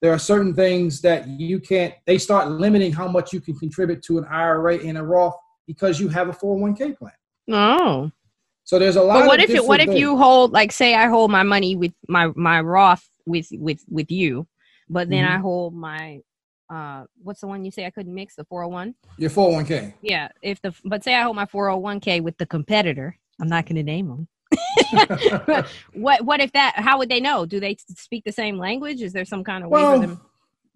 There 0.01 0.13
are 0.13 0.19
certain 0.19 0.55
things 0.55 1.01
that 1.01 1.27
you 1.27 1.59
can't, 1.59 1.93
they 2.07 2.17
start 2.17 2.49
limiting 2.49 2.93
how 2.93 3.07
much 3.07 3.33
you 3.33 3.41
can 3.41 3.55
contribute 3.55 4.01
to 4.03 4.17
an 4.17 4.25
IRA 4.25 4.77
and 4.77 4.97
a 4.97 5.03
Roth 5.03 5.35
because 5.67 5.99
you 5.99 6.07
have 6.07 6.29
a 6.29 6.31
401k 6.31 6.97
plan. 6.97 7.11
Oh. 7.51 8.11
So 8.63 8.77
there's 8.77 8.95
a 8.95 9.01
lot. 9.01 9.21
But 9.21 9.27
what 9.27 9.39
if 9.39 9.49
it, 9.49 9.65
what 9.65 9.79
if 9.81 9.93
you 9.93 10.15
hold 10.15 10.51
like 10.51 10.71
say 10.71 10.93
I 10.93 11.07
hold 11.07 11.31
my 11.31 11.41
money 11.41 11.75
with 11.75 11.91
my 12.07 12.31
my 12.35 12.61
Roth 12.61 13.03
with 13.25 13.47
with 13.51 13.83
with 13.89 14.11
you, 14.11 14.47
but 14.87 15.09
then 15.09 15.25
mm-hmm. 15.25 15.37
I 15.37 15.39
hold 15.39 15.73
my 15.73 16.19
uh 16.69 17.03
what's 17.23 17.41
the 17.41 17.47
one 17.47 17.65
you 17.65 17.71
say 17.71 17.85
I 17.85 17.89
couldn't 17.89 18.13
mix 18.13 18.35
the 18.35 18.45
401? 18.45 18.95
Your 19.17 19.29
401k. 19.29 19.93
Yeah, 20.01 20.29
if 20.41 20.61
the 20.61 20.73
but 20.85 21.03
say 21.03 21.15
I 21.15 21.23
hold 21.23 21.35
my 21.35 21.45
401k 21.45 22.21
with 22.21 22.37
the 22.37 22.45
competitor, 22.45 23.17
I'm 23.41 23.47
not 23.47 23.65
going 23.65 23.77
to 23.77 23.83
name 23.83 24.07
them. 24.07 24.27
what 25.93 26.23
what 26.23 26.39
if 26.39 26.51
that 26.53 26.73
how 26.75 26.97
would 26.97 27.09
they 27.09 27.19
know? 27.19 27.45
Do 27.45 27.59
they 27.59 27.77
speak 27.95 28.23
the 28.23 28.31
same 28.31 28.57
language? 28.57 29.01
Is 29.01 29.13
there 29.13 29.25
some 29.25 29.43
kind 29.43 29.63
of 29.63 29.69
Well, 29.69 29.93
way 29.99 30.01
for 30.01 30.07
them? 30.07 30.21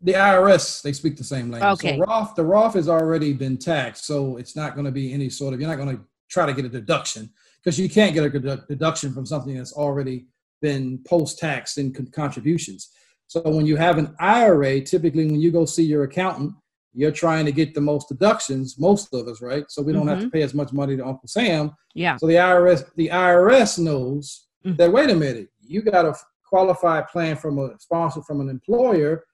the 0.02 0.14
IRS 0.14 0.82
they 0.82 0.94
speak 0.94 1.16
the 1.18 1.24
same 1.24 1.50
language. 1.50 1.74
Okay. 1.74 1.98
So 1.98 2.04
Roth 2.04 2.36
the 2.36 2.44
Roth 2.46 2.74
has 2.74 2.90
already 2.90 3.34
been 3.34 3.58
taxed, 3.58 4.06
so 4.06 4.38
it's 4.38 4.56
not 4.56 4.76
going 4.76 4.86
to 4.86 4.92
be 4.92 5.14
any 5.14 5.30
sort 5.30 5.54
of 5.54 5.60
you're 5.62 5.70
not 5.70 5.78
going 5.78 5.96
to 5.98 6.04
try 6.30 6.46
to 6.46 6.54
get 6.54 6.66
a 6.66 6.70
deduction 6.70 7.32
because 7.64 7.80
you 7.80 7.90
can't 7.90 8.14
get 8.14 8.26
a 8.26 8.30
dedu- 8.30 8.68
deduction 8.68 9.14
from 9.14 9.26
something 9.26 9.56
that's 9.56 9.74
already 9.74 10.26
been 10.62 11.00
post 11.06 11.40
taxed 11.40 11.78
in 11.78 11.94
con- 11.94 12.08
contributions. 12.08 12.90
So 13.34 13.42
when 13.50 13.66
you 13.66 13.76
have 13.78 13.98
an 13.98 14.16
IRA, 14.20 14.80
typically 14.82 15.26
when 15.26 15.42
you 15.42 15.52
go 15.52 15.66
see 15.66 15.82
your 15.84 16.04
accountant, 16.04 16.54
you're 16.94 17.12
trying 17.12 17.46
to 17.46 17.52
get 17.52 17.74
the 17.74 17.82
most 17.82 18.08
deductions. 18.08 18.78
Most 18.78 19.12
of 19.12 19.28
us, 19.28 19.42
right? 19.42 19.66
So 19.70 19.82
we 19.82 19.92
don't 19.92 20.08
have 20.08 20.20
to 20.20 20.30
pay 20.30 20.44
as 20.44 20.54
much 20.54 20.72
money 20.72 20.96
to 20.96 21.04
Uncle 21.04 21.28
Sam. 21.28 21.72
Yeah. 21.96 22.16
So 22.18 22.28
the 22.28 22.36
IRS, 22.36 22.86
the 22.96 23.08
IRS 23.10 23.80
knows 23.80 24.48
Mm. 24.66 24.78
that 24.78 24.94
wait 24.94 25.10
a 25.10 25.16
minute, 25.16 25.50
you 25.62 25.82
got 25.82 26.06
a 26.06 26.16
qualified 26.48 27.10
plan 27.10 27.36
from 27.36 27.60
a 27.60 27.78
sponsor 27.80 28.22
from 28.22 28.40
an 28.40 28.48
employer, 28.48 29.26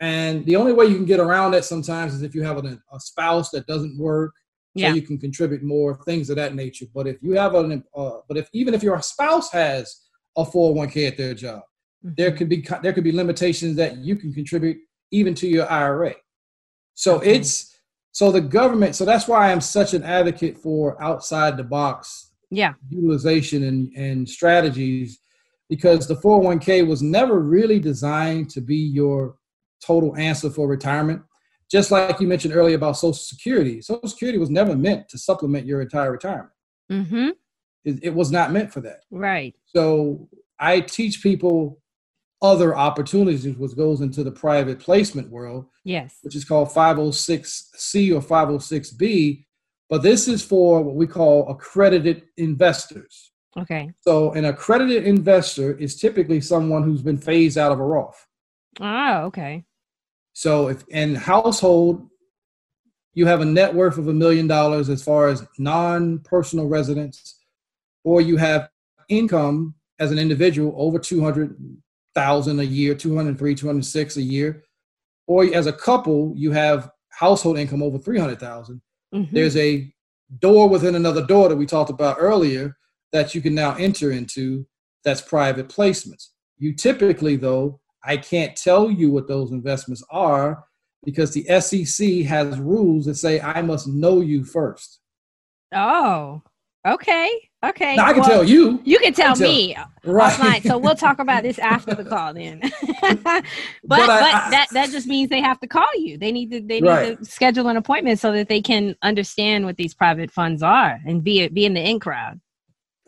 and 0.00 0.46
the 0.46 0.56
only 0.56 0.72
way 0.72 0.86
you 0.86 0.94
can 0.96 1.04
get 1.04 1.20
around 1.20 1.50
that 1.50 1.66
sometimes 1.66 2.14
is 2.14 2.22
if 2.22 2.34
you 2.34 2.42
have 2.42 2.56
a, 2.64 2.80
a 2.90 2.98
spouse 3.00 3.50
that 3.50 3.66
doesn't 3.66 3.98
work, 3.98 4.32
so 4.78 4.86
Yeah. 4.86 4.94
you 4.94 5.02
can 5.02 5.18
contribute 5.18 5.62
more 5.62 6.00
things 6.06 6.30
of 6.30 6.36
that 6.36 6.54
nature. 6.54 6.86
But 6.94 7.06
if 7.08 7.22
you 7.22 7.32
have 7.32 7.54
an, 7.56 7.84
uh, 7.94 8.20
but 8.26 8.38
if 8.38 8.48
even 8.54 8.72
if 8.72 8.82
your 8.82 9.02
spouse 9.02 9.50
has 9.52 9.94
a 10.38 10.44
401k 10.46 11.08
at 11.08 11.18
their 11.18 11.34
job, 11.34 11.60
there 12.02 12.32
could 12.32 12.48
be 12.48 12.66
there 12.82 12.92
could 12.92 13.04
be 13.04 13.12
limitations 13.12 13.76
that 13.76 13.98
you 13.98 14.16
can 14.16 14.32
contribute 14.32 14.78
even 15.10 15.34
to 15.34 15.46
your 15.48 15.70
IRA. 15.70 16.14
So 16.94 17.20
it's 17.20 17.78
so 18.12 18.32
the 18.32 18.40
government. 18.40 18.96
So 18.96 19.04
that's 19.04 19.28
why 19.28 19.52
I'm 19.52 19.60
such 19.60 19.94
an 19.94 20.02
advocate 20.02 20.58
for 20.58 21.00
outside 21.02 21.56
the 21.56 21.64
box 21.64 22.32
Yeah. 22.50 22.74
utilization 22.88 23.64
and, 23.64 23.92
and 23.96 24.28
strategies 24.28 25.20
because 25.68 26.08
the 26.08 26.16
401k 26.16 26.86
was 26.86 27.02
never 27.02 27.38
really 27.38 27.78
designed 27.78 28.50
to 28.50 28.60
be 28.60 28.76
your 28.76 29.36
total 29.84 30.16
answer 30.16 30.50
for 30.50 30.66
retirement. 30.66 31.22
Just 31.70 31.92
like 31.92 32.18
you 32.18 32.26
mentioned 32.26 32.54
earlier 32.54 32.74
about 32.74 32.96
Social 32.96 33.12
Security, 33.14 33.80
Social 33.80 34.08
Security 34.08 34.38
was 34.38 34.50
never 34.50 34.74
meant 34.74 35.08
to 35.10 35.18
supplement 35.18 35.64
your 35.66 35.80
entire 35.80 36.10
retirement. 36.10 36.50
Mm-hmm. 36.90 37.28
It, 37.84 38.00
it 38.02 38.14
was 38.14 38.32
not 38.32 38.50
meant 38.50 38.72
for 38.72 38.80
that. 38.80 39.02
Right. 39.12 39.54
So 39.66 40.28
I 40.58 40.80
teach 40.80 41.22
people 41.22 41.80
other 42.42 42.76
opportunities, 42.76 43.46
which 43.56 43.76
goes 43.76 44.00
into 44.00 44.24
the 44.24 44.30
private 44.30 44.78
placement 44.78 45.30
world, 45.30 45.66
Yes. 45.84 46.18
which 46.22 46.34
is 46.34 46.44
called 46.44 46.68
506C 46.68 48.12
or 48.14 48.20
506B. 48.22 49.44
But 49.88 50.02
this 50.02 50.28
is 50.28 50.42
for 50.42 50.82
what 50.82 50.94
we 50.94 51.06
call 51.06 51.48
accredited 51.50 52.22
investors. 52.36 53.32
Okay. 53.58 53.92
So, 54.00 54.32
an 54.32 54.44
accredited 54.44 55.04
investor 55.04 55.76
is 55.76 55.96
typically 56.00 56.40
someone 56.40 56.84
who's 56.84 57.02
been 57.02 57.18
phased 57.18 57.58
out 57.58 57.72
of 57.72 57.80
a 57.80 57.84
Roth. 57.84 58.24
Oh, 58.80 59.22
okay. 59.24 59.64
So, 60.32 60.68
if 60.68 60.84
in 60.88 61.16
household, 61.16 62.08
you 63.14 63.26
have 63.26 63.40
a 63.40 63.44
net 63.44 63.74
worth 63.74 63.98
of 63.98 64.06
a 64.06 64.12
million 64.12 64.46
dollars 64.46 64.88
as 64.88 65.02
far 65.02 65.28
as 65.28 65.44
non 65.58 66.20
personal 66.20 66.68
residence, 66.68 67.40
or 68.04 68.20
you 68.20 68.36
have 68.36 68.70
income 69.08 69.74
as 69.98 70.12
an 70.12 70.18
individual 70.18 70.72
over 70.76 71.00
200,000 72.14 72.60
a 72.60 72.64
year, 72.64 72.94
203, 72.94 73.54
206 73.54 74.16
a 74.16 74.22
year, 74.22 74.64
or 75.26 75.44
as 75.54 75.66
a 75.66 75.72
couple, 75.72 76.32
you 76.36 76.50
have 76.52 76.90
household 77.10 77.58
income 77.58 77.82
over 77.82 77.98
300,000. 77.98 78.80
Mhm. 79.14 79.28
there's 79.32 79.56
a 79.56 79.92
door 80.38 80.68
within 80.68 80.94
another 80.94 81.26
door 81.26 81.48
that 81.48 81.56
we 81.56 81.66
talked 81.66 81.90
about 81.90 82.16
earlier 82.20 82.76
that 83.10 83.34
you 83.34 83.40
can 83.40 83.54
now 83.56 83.74
enter 83.74 84.12
into 84.12 84.64
that's 85.02 85.20
private 85.20 85.68
placements. 85.68 86.28
You 86.58 86.72
typically, 86.74 87.34
though, 87.34 87.80
I 88.04 88.16
can't 88.16 88.54
tell 88.56 88.88
you 88.88 89.10
what 89.10 89.26
those 89.26 89.50
investments 89.50 90.04
are 90.12 90.64
because 91.04 91.32
the 91.32 91.44
SEC 91.60 92.22
has 92.22 92.60
rules 92.60 93.06
that 93.06 93.16
say 93.16 93.40
I 93.40 93.62
must 93.62 93.88
know 93.88 94.20
you 94.20 94.44
first. 94.44 95.00
Oh, 95.74 96.42
okay. 96.86 97.49
Okay. 97.62 97.94
Now, 97.96 98.06
I 98.06 98.12
can 98.12 98.20
Well, 98.20 98.28
tell 98.30 98.44
you. 98.44 98.80
You 98.84 98.98
can 99.00 99.12
tell 99.12 99.36
tell- 99.36 99.46
me 99.48 99.76
Right. 100.04 100.32
offline. 100.32 100.62
So 100.66 100.78
we'll 100.78 100.94
talk 100.94 101.18
about 101.18 101.42
this 101.42 101.58
after 101.74 101.94
the 101.94 102.04
call 102.04 102.32
then. 102.32 102.60
but 103.02 103.22
but, 103.22 103.44
But 103.84 104.00
I- 104.08 104.50
that 104.50 104.66
that 104.72 104.90
just 104.90 105.06
means 105.06 105.28
they 105.28 105.42
have 105.42 105.60
to 105.60 105.66
call 105.66 105.88
you. 105.96 106.16
They 106.16 106.32
need 106.32 106.50
to 106.52 106.60
they 106.60 106.80
need 106.80 106.88
Right. 106.88 107.18
to 107.18 107.24
schedule 107.24 107.68
an 107.68 107.76
appointment 107.76 108.18
so 108.18 108.32
that 108.32 108.48
they 108.48 108.62
can 108.62 108.96
understand 109.02 109.66
what 109.66 109.76
these 109.76 109.92
private 109.92 110.30
funds 110.30 110.62
are 110.62 111.00
and 111.06 111.22
be 111.22 111.46
be 111.48 111.66
in 111.66 111.74
the 111.74 111.82
in 111.82 112.00
crowd. 112.00 112.40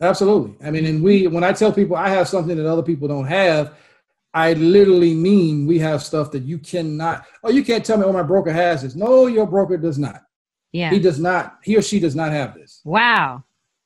Absolutely. 0.01 0.55
I 0.65 0.69
mean, 0.69 0.85
and 0.85 1.01
we, 1.03 1.27
when 1.27 1.43
I 1.43 1.53
tell 1.53 1.71
people 1.71 1.95
I 1.95 2.09
have 2.09 2.27
something 2.27 2.57
that 2.57 2.69
other 2.69 2.83
people 2.83 3.07
don't 3.07 3.25
have, 3.27 3.73
I 4.33 4.53
literally 4.53 5.13
mean 5.13 5.65
we 5.65 5.79
have 5.79 6.03
stuff 6.03 6.29
that 6.31 6.43
you 6.43 6.57
cannot, 6.57 7.25
oh, 7.43 7.49
you 7.51 7.63
can't 7.63 7.85
tell 7.85 7.97
me, 7.97 8.03
oh, 8.03 8.11
my 8.11 8.23
broker 8.23 8.51
has 8.51 8.81
this. 8.81 8.95
No, 8.95 9.27
your 9.27 9.47
broker 9.47 9.77
does 9.77 9.97
not. 9.97 10.21
Yeah. 10.73 10.89
He 10.89 10.99
does 10.99 11.19
not, 11.19 11.59
he 11.63 11.77
or 11.77 11.81
she 11.81 11.99
does 11.99 12.15
not 12.15 12.31
have 12.31 12.53
this. 12.55 12.81
Wow. 12.83 13.43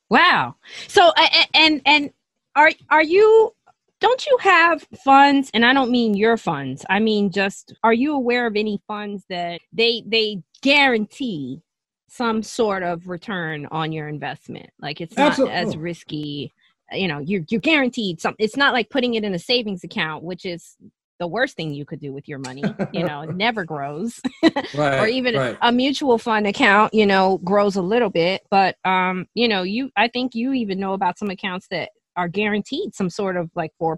Wow. 0.10 0.56
So 0.88 1.12
and 1.54 1.82
and 1.86 2.12
are 2.56 2.72
are 2.90 3.04
you 3.04 3.54
don't 4.00 4.26
you 4.26 4.38
have 4.42 4.86
funds 5.04 5.50
and 5.54 5.66
I 5.66 5.74
don't 5.74 5.92
mean 5.92 6.16
your 6.16 6.38
funds. 6.38 6.86
I 6.90 7.00
mean 7.00 7.32
just 7.32 7.74
are 7.84 7.94
you 7.94 8.14
aware 8.14 8.48
of 8.48 8.56
any 8.56 8.82
funds 8.88 9.24
that 9.30 9.62
they 9.74 10.04
they 10.06 10.42
guarantee 10.62 11.62
some 12.10 12.42
sort 12.42 12.84
of 12.84 13.08
return 13.08 13.68
on 13.72 13.92
your 13.92 14.08
investment? 14.08 14.70
Like 14.80 15.02
it's 15.02 15.18
not 15.18 15.32
Absolutely. 15.32 15.56
as 15.56 15.78
risky, 15.78 16.54
you 16.94 17.08
know, 17.08 17.20
you're 17.20 17.44
you're 17.50 17.62
guaranteed 17.62 18.22
some 18.22 18.36
it's 18.40 18.58
not 18.58 18.74
like 18.74 18.90
putting 18.90 19.16
it 19.16 19.24
in 19.24 19.34
a 19.34 19.40
savings 19.40 19.84
account 19.84 20.24
which 20.24 20.46
is 20.46 20.78
the 21.20 21.28
worst 21.28 21.56
thing 21.56 21.74
you 21.74 21.86
could 21.86 22.00
do 22.00 22.14
with 22.14 22.28
your 22.28 22.40
money, 22.40 22.64
you 22.92 23.04
know, 23.04 23.22
it 23.22 23.36
never 23.36 23.64
grows 23.64 24.20
Right. 24.76 25.00
or 25.00 25.08
even 25.08 25.36
right. 25.36 25.58
a 25.62 25.72
mutual 25.72 26.18
fund 26.18 26.48
account 26.48 26.94
you 26.94 27.06
know 27.06 27.40
grows 27.44 27.76
a 27.76 27.82
little 27.82 28.10
bit 28.10 28.42
but 28.50 28.76
um 28.86 29.28
you 29.34 29.48
know 29.48 29.64
you 29.64 29.90
i 29.96 30.08
think 30.08 30.36
you 30.36 30.54
even 30.54 30.80
know 30.80 30.94
about 30.94 31.18
some 31.18 31.30
accounts 31.30 31.68
that 31.70 31.90
are 32.16 32.28
guaranteed 32.28 32.96
some 32.96 33.10
sort 33.10 33.38
of 33.38 33.50
like 33.56 33.72
4% 33.80 33.96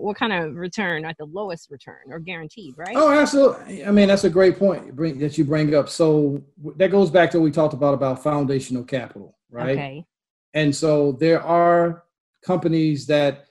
what 0.00 0.16
kind 0.16 0.32
of 0.32 0.56
return 0.56 1.04
at 1.04 1.16
the 1.18 1.24
lowest 1.24 1.70
return 1.70 2.02
or 2.10 2.18
guaranteed 2.18 2.74
right 2.76 2.96
Oh, 2.96 3.10
absolutely. 3.10 3.84
I 3.84 3.92
mean, 3.92 4.08
that's 4.08 4.24
a 4.24 4.30
great 4.30 4.58
point 4.58 4.94
bring, 4.96 5.18
that 5.20 5.38
you 5.38 5.44
bring 5.44 5.72
up. 5.74 5.88
So 5.88 6.42
that 6.76 6.90
goes 6.90 7.10
back 7.10 7.30
to 7.30 7.38
what 7.38 7.44
we 7.44 7.52
talked 7.52 7.74
about 7.74 7.94
about 7.94 8.22
foundational 8.22 8.82
capital, 8.82 9.38
right? 9.50 9.70
okay 9.70 10.04
And 10.52 10.74
so 10.74 11.12
there 11.12 11.40
are 11.42 12.02
companies 12.44 13.06
that 13.06 13.44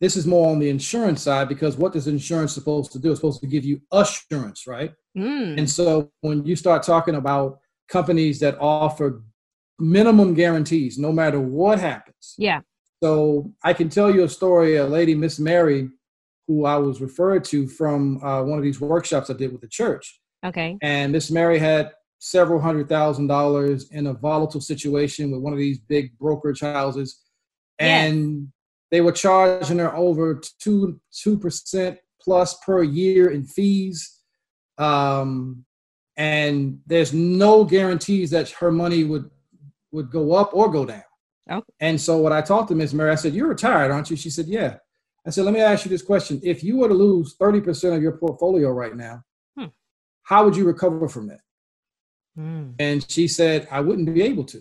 this 0.00 0.16
is 0.16 0.26
more 0.26 0.50
on 0.50 0.58
the 0.58 0.68
insurance 0.68 1.22
side 1.22 1.48
because 1.48 1.76
what 1.76 1.96
is 1.96 2.06
insurance 2.06 2.52
supposed 2.52 2.92
to 2.92 2.98
do? 2.98 3.10
It's 3.10 3.18
supposed 3.20 3.40
to 3.40 3.46
give 3.48 3.64
you 3.64 3.80
assurance, 3.92 4.66
right? 4.66 4.92
mm. 5.16 5.58
And 5.58 5.68
so 5.68 6.10
when 6.20 6.44
you 6.46 6.54
start 6.56 6.82
talking 6.84 7.16
about 7.16 7.58
companies 7.88 8.38
that 8.40 8.56
offer 8.60 9.22
minimum 9.78 10.34
guarantees, 10.34 10.98
no 10.98 11.10
matter 11.12 11.40
what 11.40 11.78
happens. 11.80 12.34
yeah 12.38 12.60
So 13.02 13.52
I 13.64 13.72
can 13.72 13.88
tell 13.88 14.12
you 14.14 14.24
a 14.24 14.28
story. 14.28 14.76
A 14.76 14.84
lady, 14.86 15.14
Miss 15.14 15.38
Mary, 15.38 15.88
who 16.46 16.64
I 16.64 16.76
was 16.76 17.00
referred 17.00 17.44
to 17.44 17.68
from 17.68 18.22
uh, 18.24 18.42
one 18.42 18.58
of 18.58 18.64
these 18.64 18.80
workshops 18.80 19.30
I 19.30 19.34
did 19.34 19.52
with 19.52 19.60
the 19.60 19.68
church, 19.68 20.20
okay 20.44 20.78
and 20.82 21.12
Miss 21.12 21.30
Mary 21.30 21.58
had 21.58 21.92
several 22.20 22.60
hundred 22.60 22.88
thousand 22.88 23.26
dollars 23.28 23.90
in 23.92 24.06
a 24.08 24.14
volatile 24.14 24.60
situation 24.60 25.30
with 25.30 25.40
one 25.40 25.52
of 25.52 25.58
these 25.58 25.78
big 25.78 26.16
brokerage 26.18 26.60
houses, 26.60 27.08
Yes. 27.80 28.10
and 28.10 28.48
they 28.90 29.00
were 29.00 29.12
charging 29.12 29.78
her 29.78 29.94
over 29.94 30.40
two 30.60 31.00
two 31.12 31.38
percent 31.38 31.98
plus 32.20 32.58
per 32.64 32.82
year 32.82 33.30
in 33.30 33.44
fees. 33.44 34.20
Um, 34.76 35.64
and 36.16 36.80
there's 36.86 37.12
no 37.12 37.64
guarantees 37.64 38.30
that 38.30 38.50
her 38.50 38.72
money 38.72 39.04
would 39.04 39.30
would 39.92 40.10
go 40.10 40.34
up 40.34 40.50
or 40.52 40.70
go 40.70 40.84
down. 40.84 41.02
Oh. 41.50 41.62
And 41.80 42.00
so 42.00 42.18
what 42.18 42.32
I 42.32 42.42
talked 42.42 42.68
to 42.68 42.74
Miss 42.74 42.92
Mary, 42.92 43.10
I 43.10 43.14
said, 43.14 43.34
"You're 43.34 43.48
retired, 43.48 43.90
aren't 43.90 44.10
you?" 44.10 44.16
She 44.16 44.30
said, 44.30 44.46
"Yeah." 44.46 44.76
I 45.26 45.30
said, 45.30 45.44
"Let 45.44 45.54
me 45.54 45.60
ask 45.60 45.84
you 45.84 45.90
this 45.90 46.02
question: 46.02 46.40
If 46.42 46.62
you 46.62 46.78
were 46.78 46.88
to 46.88 46.94
lose 46.94 47.34
thirty 47.38 47.60
percent 47.60 47.94
of 47.94 48.02
your 48.02 48.18
portfolio 48.18 48.70
right 48.70 48.96
now, 48.96 49.22
Hmm. 49.56 49.66
how 50.22 50.44
would 50.44 50.56
you 50.56 50.64
recover 50.64 51.08
from 51.08 51.28
that?" 51.28 51.40
Mm. 52.38 52.74
And 52.78 53.10
she 53.10 53.26
said, 53.26 53.66
I 53.70 53.80
wouldn't 53.80 54.14
be 54.14 54.22
able 54.22 54.44
to. 54.44 54.60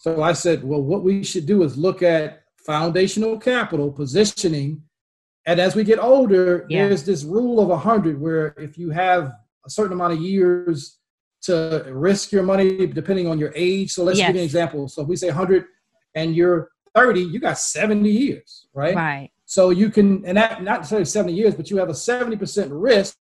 So 0.00 0.22
I 0.22 0.32
said, 0.32 0.62
Well, 0.64 0.82
what 0.82 1.02
we 1.02 1.24
should 1.24 1.46
do 1.46 1.62
is 1.62 1.76
look 1.76 2.02
at 2.02 2.44
foundational 2.74 3.34
capital 3.52 3.88
positioning. 4.02 4.70
And 5.48 5.56
as 5.66 5.72
we 5.78 5.82
get 5.90 5.98
older, 6.12 6.48
Yeah. 6.68 6.86
there's 6.88 7.04
this 7.10 7.22
rule 7.24 7.56
of 7.64 7.68
100 7.70 8.20
where 8.24 8.54
if 8.68 8.72
you 8.78 8.88
have 8.90 9.22
a 9.68 9.70
certain 9.78 9.94
amount 9.98 10.12
of 10.16 10.20
years 10.20 10.76
to 11.46 11.54
risk 12.08 12.30
your 12.36 12.44
money, 12.52 12.86
depending 13.00 13.26
on 13.32 13.36
your 13.42 13.52
age. 13.56 13.88
So 13.96 14.00
let's 14.04 14.18
give 14.18 14.34
you 14.36 14.42
an 14.44 14.48
example. 14.50 14.88
So 14.92 14.98
if 15.02 15.08
we 15.08 15.16
say 15.16 15.28
100 15.28 15.64
and 16.14 16.28
you're 16.36 16.60
30, 16.94 17.22
you 17.32 17.38
got 17.40 17.58
70 17.58 18.08
years, 18.24 18.66
right? 18.82 18.94
right 18.94 19.30
So 19.46 19.62
you 19.80 19.88
can, 19.96 20.08
and 20.26 20.36
that 20.40 20.62
not 20.62 20.76
necessarily 20.80 21.06
70 21.06 21.32
years, 21.40 21.54
but 21.58 21.70
you 21.70 21.76
have 21.78 21.88
a 21.88 21.94
70% 21.94 22.68
risk 22.70 23.16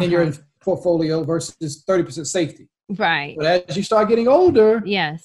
in 0.00 0.10
your 0.10 0.22
Uh-huh. 0.24 0.38
portfolio 0.60 1.24
versus 1.24 1.82
30% 1.88 2.26
safety. 2.38 2.68
right 3.08 3.34
But 3.38 3.46
as 3.70 3.76
you 3.78 3.82
start 3.82 4.08
getting 4.10 4.28
older, 4.28 4.70
yes 5.00 5.20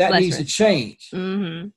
that 0.00 0.10
Less 0.10 0.20
needs 0.22 0.36
to 0.42 0.44
change. 0.44 1.00
mm-hmm 1.14 1.68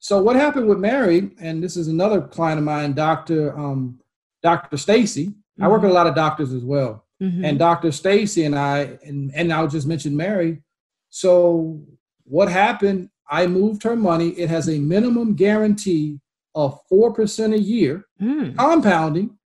So 0.00 0.22
what 0.22 0.36
happened 0.36 0.68
with 0.68 0.78
Mary, 0.78 1.30
and 1.40 1.62
this 1.62 1.76
is 1.76 1.88
another 1.88 2.20
client 2.20 2.58
of 2.58 2.64
mine, 2.64 2.92
Dr. 2.92 3.56
Um, 3.58 4.00
Dr. 4.42 4.76
Stacy. 4.76 5.26
Mm-hmm. 5.26 5.64
I 5.64 5.68
work 5.68 5.82
with 5.82 5.86
a 5.86 5.88
mm-hmm. 5.88 5.96
lot 5.96 6.06
of 6.06 6.14
doctors 6.14 6.52
as 6.52 6.64
well. 6.64 7.04
Mm-hmm. 7.22 7.44
And 7.44 7.58
Dr. 7.58 7.90
Stacy 7.90 8.44
and 8.44 8.56
I, 8.56 8.98
and, 9.04 9.32
and 9.34 9.52
I'll 9.52 9.66
just 9.66 9.88
mention 9.88 10.16
Mary. 10.16 10.62
So 11.10 11.82
what 12.24 12.48
happened? 12.48 13.10
I 13.28 13.46
moved 13.46 13.82
her 13.82 13.96
money. 13.96 14.30
It 14.30 14.48
has 14.48 14.68
a 14.68 14.78
minimum 14.78 15.34
guarantee 15.34 16.20
of 16.54 16.80
4% 16.90 17.54
a 17.54 17.58
year, 17.58 18.06
mm. 18.20 18.56
compounding 18.56 19.36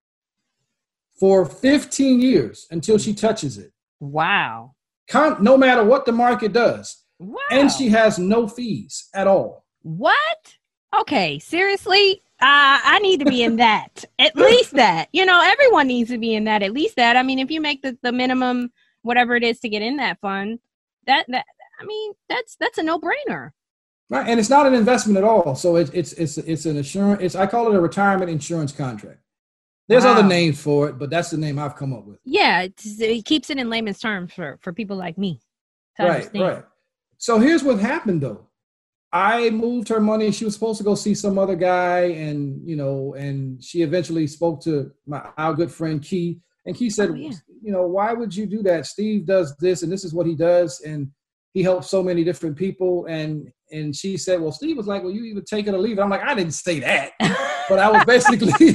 for 1.18 1.44
15 1.44 2.20
years 2.20 2.66
until 2.70 2.98
she 2.98 3.14
touches 3.14 3.58
it. 3.58 3.72
Wow. 4.00 4.74
Con- 5.08 5.42
no 5.42 5.56
matter 5.56 5.84
what 5.84 6.06
the 6.06 6.12
market 6.12 6.52
does. 6.52 7.04
Wow. 7.18 7.38
And 7.50 7.70
she 7.70 7.88
has 7.88 8.18
no 8.18 8.48
fees 8.48 9.08
at 9.14 9.26
all. 9.26 9.61
What? 9.82 10.56
Okay, 10.98 11.38
seriously? 11.38 12.22
Uh, 12.40 12.80
I 12.82 12.98
need 13.00 13.20
to 13.20 13.26
be 13.26 13.42
in 13.42 13.56
that. 13.56 14.04
at 14.18 14.36
least 14.36 14.72
that. 14.72 15.08
You 15.12 15.24
know, 15.24 15.40
everyone 15.42 15.86
needs 15.86 16.10
to 16.10 16.18
be 16.18 16.34
in 16.34 16.44
that. 16.44 16.62
At 16.62 16.72
least 16.72 16.96
that. 16.96 17.16
I 17.16 17.22
mean, 17.22 17.38
if 17.38 17.50
you 17.50 17.60
make 17.60 17.82
the, 17.82 17.96
the 18.02 18.12
minimum, 18.12 18.72
whatever 19.02 19.36
it 19.36 19.44
is 19.44 19.60
to 19.60 19.68
get 19.68 19.82
in 19.82 19.96
that 19.96 20.20
fund, 20.20 20.58
that 21.06 21.26
that 21.28 21.44
I 21.80 21.84
mean, 21.84 22.12
that's 22.28 22.56
that's 22.56 22.78
a 22.78 22.82
no 22.82 22.98
brainer. 22.98 23.50
Right, 24.10 24.28
and 24.28 24.38
it's 24.38 24.50
not 24.50 24.66
an 24.66 24.74
investment 24.74 25.18
at 25.18 25.24
all. 25.24 25.54
So 25.54 25.76
it's 25.76 25.90
it's 25.90 26.12
it's 26.14 26.36
it's 26.38 26.66
an 26.66 26.76
insurance. 26.76 27.22
It's 27.22 27.34
I 27.34 27.46
call 27.46 27.72
it 27.72 27.76
a 27.76 27.80
retirement 27.80 28.30
insurance 28.30 28.72
contract. 28.72 29.20
There's 29.88 30.04
wow. 30.04 30.12
other 30.12 30.22
names 30.22 30.60
for 30.60 30.88
it, 30.88 30.98
but 30.98 31.10
that's 31.10 31.30
the 31.30 31.36
name 31.36 31.58
I've 31.58 31.76
come 31.76 31.92
up 31.92 32.06
with. 32.06 32.18
Yeah, 32.24 32.66
it 32.84 33.24
keeps 33.24 33.50
it 33.50 33.58
in 33.58 33.70
layman's 33.70 34.00
terms 34.00 34.32
for 34.32 34.58
for 34.62 34.72
people 34.72 34.96
like 34.96 35.16
me. 35.16 35.40
right, 35.98 36.10
understand. 36.10 36.44
right. 36.44 36.64
So 37.18 37.38
here's 37.38 37.62
what 37.62 37.78
happened 37.78 38.20
though. 38.20 38.48
I 39.12 39.50
moved 39.50 39.88
her 39.88 40.00
money. 40.00 40.30
She 40.30 40.44
was 40.44 40.54
supposed 40.54 40.78
to 40.78 40.84
go 40.84 40.94
see 40.94 41.14
some 41.14 41.38
other 41.38 41.56
guy, 41.56 42.00
and 42.00 42.66
you 42.66 42.76
know, 42.76 43.14
and 43.14 43.62
she 43.62 43.82
eventually 43.82 44.26
spoke 44.26 44.62
to 44.62 44.90
my 45.06 45.28
our 45.36 45.52
good 45.54 45.70
friend 45.70 46.02
Key, 46.02 46.40
and 46.64 46.74
Key 46.76 46.88
said, 46.88 47.10
oh, 47.10 47.14
yeah. 47.14 47.32
you 47.62 47.72
know, 47.72 47.86
why 47.86 48.12
would 48.12 48.34
you 48.34 48.46
do 48.46 48.62
that? 48.62 48.86
Steve 48.86 49.26
does 49.26 49.54
this, 49.58 49.82
and 49.82 49.92
this 49.92 50.04
is 50.04 50.14
what 50.14 50.26
he 50.26 50.34
does, 50.34 50.80
and 50.80 51.10
he 51.52 51.62
helps 51.62 51.90
so 51.90 52.02
many 52.02 52.24
different 52.24 52.56
people. 52.56 53.04
And 53.06 53.52
and 53.70 53.94
she 53.94 54.16
said, 54.16 54.40
well, 54.40 54.52
Steve 54.52 54.76
was 54.76 54.86
like, 54.86 55.02
well, 55.02 55.12
you 55.12 55.24
either 55.24 55.42
take 55.42 55.66
it 55.66 55.74
or 55.74 55.78
leave 55.78 55.98
it. 55.98 56.02
I'm 56.02 56.10
like, 56.10 56.22
I 56.22 56.34
didn't 56.34 56.52
say 56.52 56.80
that, 56.80 57.12
but 57.68 57.78
I 57.78 57.90
was 57.90 58.04
basically, 58.04 58.52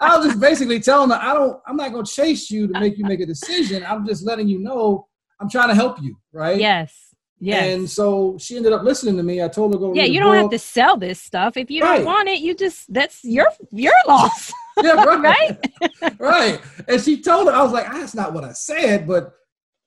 I 0.00 0.16
was 0.16 0.26
just 0.26 0.40
basically 0.40 0.80
telling 0.80 1.10
her, 1.10 1.18
I 1.20 1.34
don't, 1.34 1.60
I'm 1.66 1.76
not 1.76 1.92
gonna 1.92 2.06
chase 2.06 2.50
you 2.50 2.68
to 2.68 2.78
make 2.78 2.98
you 2.98 3.04
make 3.04 3.20
a 3.20 3.26
decision. 3.26 3.84
I'm 3.84 4.06
just 4.06 4.24
letting 4.24 4.48
you 4.48 4.60
know 4.60 5.08
I'm 5.40 5.50
trying 5.50 5.68
to 5.68 5.74
help 5.74 6.00
you, 6.02 6.16
right? 6.32 6.58
Yes. 6.58 7.05
Yeah. 7.38 7.64
And 7.64 7.88
so 7.88 8.36
she 8.38 8.56
ended 8.56 8.72
up 8.72 8.82
listening 8.82 9.16
to 9.18 9.22
me. 9.22 9.42
I 9.42 9.48
told 9.48 9.74
her 9.74 9.78
go. 9.78 9.94
Yeah, 9.94 10.04
you 10.04 10.20
don't 10.20 10.34
book. 10.34 10.42
have 10.42 10.50
to 10.52 10.58
sell 10.58 10.96
this 10.96 11.20
stuff. 11.20 11.56
If 11.56 11.70
you 11.70 11.82
right. 11.82 11.96
don't 11.96 12.06
want 12.06 12.28
it, 12.28 12.40
you 12.40 12.54
just 12.54 12.92
that's 12.92 13.22
your 13.24 13.48
your 13.72 13.92
loss. 14.06 14.52
yeah, 14.82 15.04
right. 15.04 15.58
right. 16.00 16.18
right. 16.18 16.60
And 16.88 17.00
she 17.00 17.20
told 17.20 17.48
her, 17.48 17.54
I 17.54 17.62
was 17.62 17.72
like, 17.72 17.86
that's 17.90 18.14
not 18.14 18.32
what 18.32 18.44
I 18.44 18.52
said, 18.52 19.06
but 19.06 19.34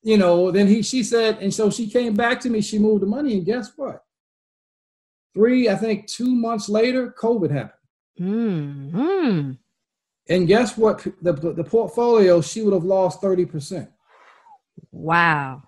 you 0.04 0.18
know, 0.18 0.52
then 0.52 0.68
he 0.68 0.84
she 0.84 1.04
said, 1.04 1.40
and 1.40 1.54
so 1.54 1.70
she 1.72 1.90
came 1.90 2.14
back 2.14 2.40
to 2.42 2.50
me, 2.50 2.62
she 2.62 2.78
moved 2.78 3.02
the 3.02 3.08
money, 3.08 3.34
and 3.34 3.46
guess 3.46 3.72
what? 3.76 4.04
Three, 5.34 5.70
I 5.70 5.76
think 5.76 6.08
two 6.08 6.36
months 6.36 6.70
later, 6.70 7.16
COVID 7.20 7.52
happened. 7.52 7.74
Mm-hmm. 8.20 9.52
And 10.30 10.48
guess 10.48 10.78
what? 10.78 11.06
The, 11.22 11.34
the 11.34 11.64
portfolio, 11.64 12.42
she 12.42 12.62
would 12.62 12.74
have 12.74 12.84
lost 12.84 13.22
30%. 13.22 13.90
Wow. 14.92 15.64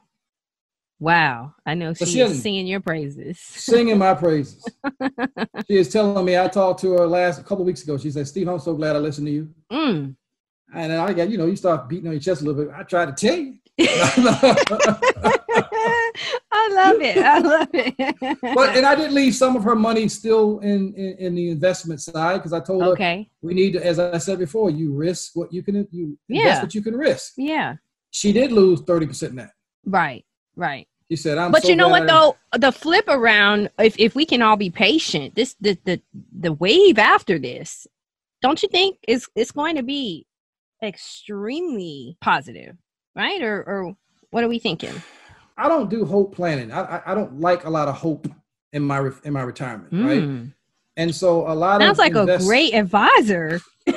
Wow. 1.02 1.56
I 1.66 1.74
know 1.74 1.95
she's 1.95 2.12
she 2.12 2.28
singing 2.28 2.68
your 2.68 2.80
praises. 2.80 3.39
Singing 3.39 3.97
my 3.97 4.14
praises. 4.14 4.64
she 5.68 5.78
is 5.78 5.89
telling 5.89 6.24
me, 6.24 6.38
I 6.38 6.47
talked 6.47 6.80
to 6.82 6.91
her 6.91 7.08
last 7.08 7.41
a 7.41 7.43
couple 7.43 7.66
weeks 7.66 7.82
ago. 7.82 7.97
She 7.97 8.12
said, 8.12 8.28
Steve, 8.28 8.47
I'm 8.47 8.60
so 8.60 8.76
glad 8.76 8.95
I 8.95 8.99
listened 8.99 9.26
to 9.26 9.34
you. 9.34 9.49
Mm. 9.72 10.16
And 10.76 10.93
I 10.93 11.12
got, 11.14 11.32
you 11.32 11.39
know, 11.39 11.47
you 11.47 11.56
start 11.56 11.89
beating 11.89 12.06
on 12.06 12.14
your 12.14 12.22
chest 12.22 12.43
a 12.43 12.45
little 12.45 12.66
bit. 12.66 12.74
I 12.76 12.84
tried 12.84 13.18
to 13.18 13.28
tell 13.28 13.36
you. 13.36 13.58
I 16.52 16.70
love 16.72 17.02
it. 17.02 17.18
I 17.18 17.39
love 17.39 17.70
it. 17.74 18.38
but 18.56 18.78
and 18.78 18.86
I 18.86 18.93
did 18.93 19.12
leave 19.12 19.34
some 19.34 19.56
of 19.56 19.64
her 19.64 19.76
money 19.76 20.08
still 20.08 20.60
in 20.60 20.93
in, 20.93 21.16
in 21.18 21.36
the 21.36 21.49
investment 21.49 21.99
side 21.99 22.38
because 22.38 22.54
I 22.54 22.60
told 22.60 22.84
okay. 22.84 23.24
her 23.24 23.47
we 23.47 23.56
need 23.56 23.74
to, 23.74 23.84
as 23.84 23.97
I 23.97 24.20
said 24.20 24.38
before, 24.38 24.70
you 24.70 24.93
risk 24.93 25.32
what 25.34 25.52
you 25.52 25.64
can 25.64 25.88
you 25.91 26.18
yeah. 26.28 26.41
invest 26.41 26.62
what 26.62 26.76
you 26.76 26.84
can 26.84 26.95
risk. 26.95 27.34
Yeah. 27.38 27.78
She 28.12 28.32
did 28.34 28.52
lose 28.52 28.82
thirty 28.82 29.08
percent 29.08 29.34
net. 29.34 29.52
Right. 29.84 30.26
Right. 30.56 30.88
He 31.12 31.18
said, 31.18 31.38
"I'm." 31.38 31.51
But 31.51 31.64
so 31.64 31.68
you 31.68 31.76
know 31.76 31.89
what 31.89 32.07
though? 32.07 32.38
The 32.57 32.72
flip 32.72 33.03
around, 33.09 33.70
if 33.78 33.99
if 33.99 34.16
we 34.16 34.26
can 34.26 34.41
all 34.41 34.55
be 34.55 34.70
patient, 34.70 35.36
this 35.36 35.57
the 35.59 35.78
the 35.84 36.01
the 36.32 36.53
wave 36.53 36.97
after 36.97 37.38
this, 37.38 37.86
don't 38.41 38.64
you 38.64 38.70
think 38.70 38.97
is 39.09 39.28
it's 39.36 39.51
going 39.51 39.76
to 39.76 39.84
be 39.84 40.26
extremely 40.82 42.16
positive, 42.22 42.78
right? 43.14 43.41
Or 43.41 43.62
or 43.62 43.97
what 44.30 44.45
are 44.45 44.47
we 44.47 44.57
thinking? 44.57 45.03
I 45.57 45.68
don't 45.68 45.89
do 45.89 46.05
hope 46.05 46.34
planning. 46.34 46.72
I 46.72 46.80
I, 46.80 47.12
I 47.12 47.14
don't 47.14 47.41
like 47.41 47.66
a 47.66 47.70
lot 47.70 47.89
of 47.89 47.95
hope 47.95 48.30
in 48.72 48.82
my 48.82 49.12
in 49.26 49.34
my 49.34 49.41
retirement, 49.41 49.91
mm. 49.91 50.05
right? 50.07 50.53
And 50.95 51.14
so 51.14 51.45
a 51.45 51.51
lot 51.51 51.82
sounds 51.82 51.95
of 51.95 51.97
like 51.97 52.16
invest- 52.16 52.45
a 52.45 52.47
great 52.47 52.74
advisor. 52.74 53.59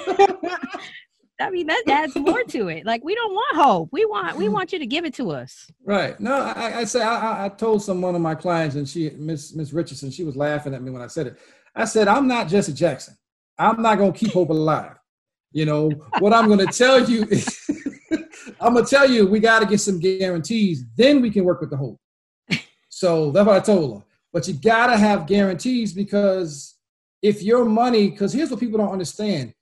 I 1.45 1.51
mean, 1.51 1.66
that 1.66 1.82
adds 1.86 2.16
more 2.16 2.42
to 2.42 2.68
it. 2.68 2.86
Like 2.86 3.05
we 3.05 3.14
don't 3.14 3.34
want 3.34 3.57
hope. 3.57 3.88
We 3.92 4.07
want 4.07 4.36
we 4.36 4.49
want 4.49 4.72
you 4.72 4.78
to 4.78 4.86
give 4.86 5.05
it 5.05 5.14
to 5.14 5.30
us. 5.30 5.70
Right. 5.84 6.18
No, 6.18 6.34
I, 6.34 6.78
I 6.78 6.84
say 6.84 7.03
I, 7.03 7.45
I 7.45 7.49
told 7.51 7.82
some 7.82 8.01
one 8.01 8.14
of 8.14 8.22
my 8.22 8.34
clients, 8.34 8.76
and 8.76 8.88
she 8.88 9.11
Miss 9.11 9.55
Miss 9.55 9.72
Richardson, 9.72 10.11
she 10.11 10.24
was 10.24 10.36
laughing 10.36 10.74
at 10.74 10.82
me 10.82 10.90
when 10.90 11.03
I 11.03 11.07
said 11.07 11.26
it. 11.26 11.36
I 11.74 11.84
said 11.84 12.09
I'm 12.09 12.26
not 12.26 12.49
Jesse 12.49 12.72
Jackson. 12.72 13.14
I'm 13.59 13.82
not 13.82 13.99
gonna 13.99 14.12
keep 14.12 14.32
hope 14.32 14.49
alive. 14.49 14.97
You 15.53 15.66
know 15.66 15.90
what 16.18 16.32
I'm 16.32 16.49
gonna 16.49 16.66
tell 16.66 17.09
you. 17.09 17.24
Is, 17.24 17.70
I'm 18.61 18.74
gonna 18.74 18.86
tell 18.86 19.09
you 19.09 19.26
we 19.26 19.38
got 19.38 19.61
to 19.61 19.66
get 19.66 19.80
some 19.80 20.01
guarantees. 20.01 20.84
Then 20.97 21.20
we 21.20 21.30
can 21.30 21.45
work 21.45 21.61
with 21.61 21.70
the 21.70 21.76
hope. 21.76 22.01
So 22.88 23.30
that's 23.32 23.47
what 23.47 23.57
I 23.57 23.61
told 23.61 23.99
her. 23.99 24.07
But 24.32 24.49
you 24.49 24.55
gotta 24.55 24.97
have 24.97 25.26
guarantees 25.26 25.92
because 25.92 26.76
if 27.22 27.42
your 27.42 27.64
money, 27.64 28.11
because 28.11 28.32
here's 28.32 28.51
what 28.51 28.61
people 28.61 28.78
don't 28.78 28.92
understand 28.92 29.53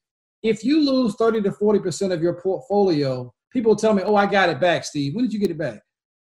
if 0.43 0.65
you 0.65 0.85
lose 0.85 1.15
30 1.17 1.43
to 1.43 1.51
40% 1.51 2.13
of 2.13 2.23
your 2.23 2.35
portfolio, 2.35 3.33
people 3.53 3.77
tell 3.77 3.95
me, 3.95 4.03
oh, 4.03 4.17
I 4.17 4.27
got 4.27 4.49
it 4.49 4.61
back, 4.61 4.85
Steve. 4.85 5.15
When 5.15 5.25
did 5.25 5.33
you 5.33 5.39
get 5.39 5.51
it 5.51 5.59
back? 5.59 5.81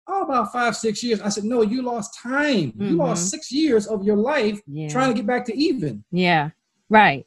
Oh, 0.07 0.23
about 0.23 0.53
five, 0.53 0.77
six 0.77 1.03
years. 1.03 1.21
I 1.21 1.31
said, 1.31 1.45
no, 1.45 1.63
you 1.63 1.83
lost 1.83 2.19
time. 2.23 2.73
Mm-hmm. 2.73 2.85
You 2.85 2.97
lost 2.97 3.31
six 3.31 3.51
years 3.51 3.87
of 3.87 4.05
your 4.05 4.17
life 4.17 4.61
yeah. 4.67 4.89
trying 4.89 5.09
to 5.09 5.15
get 5.15 5.27
back 5.27 5.45
to 5.47 5.57
even. 5.57 6.05
Yeah. 6.11 6.51
Right. 6.91 7.27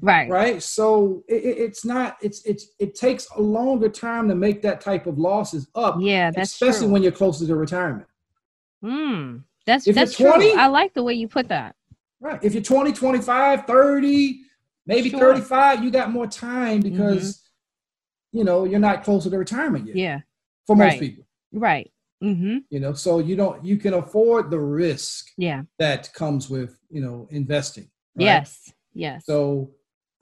Right. 0.00 0.28
Right. 0.30 0.62
So 0.62 1.24
it, 1.28 1.44
it's 1.44 1.84
not, 1.84 2.16
it's, 2.22 2.44
it's, 2.44 2.68
it 2.78 2.94
takes 2.94 3.26
a 3.36 3.40
longer 3.40 3.88
time 3.88 4.28
to 4.28 4.34
make 4.34 4.62
that 4.62 4.80
type 4.80 5.06
of 5.06 5.18
losses 5.18 5.68
up. 5.74 5.96
Yeah. 6.00 6.30
That's 6.30 6.52
especially 6.52 6.86
true. 6.86 6.92
when 6.92 7.02
you're 7.02 7.12
closer 7.12 7.46
to 7.46 7.56
retirement. 7.56 8.06
Hmm. 8.82 9.38
That's, 9.64 9.86
if 9.86 9.94
that's 9.94 10.16
20, 10.16 10.52
true. 10.52 10.60
I 10.60 10.66
like 10.66 10.92
the 10.92 11.02
way 11.02 11.14
you 11.14 11.28
put 11.28 11.48
that. 11.48 11.74
Right. 12.20 12.38
If 12.42 12.52
you're 12.52 12.62
20, 12.62 12.92
25, 12.92 13.66
30, 13.66 14.40
maybe 14.86 15.10
sure. 15.10 15.20
35 15.20 15.84
you 15.84 15.90
got 15.90 16.10
more 16.10 16.26
time 16.26 16.80
because 16.80 17.36
mm-hmm. 17.36 18.38
you 18.38 18.44
know 18.44 18.64
you're 18.64 18.80
not 18.80 19.04
close 19.04 19.24
to 19.24 19.30
the 19.30 19.38
retirement 19.38 19.86
yet 19.86 19.96
yeah 19.96 20.20
for 20.66 20.76
most 20.76 20.92
right. 20.92 21.00
people 21.00 21.24
right 21.52 21.90
mm-hmm. 22.22 22.58
you 22.70 22.80
know 22.80 22.92
so 22.92 23.18
you 23.18 23.36
don't 23.36 23.64
you 23.64 23.76
can 23.76 23.94
afford 23.94 24.50
the 24.50 24.58
risk 24.58 25.28
yeah 25.36 25.62
that 25.78 26.12
comes 26.14 26.48
with 26.48 26.78
you 26.90 27.00
know 27.00 27.26
investing 27.30 27.88
right? 28.16 28.24
yes 28.24 28.72
yes 28.94 29.24
so 29.24 29.70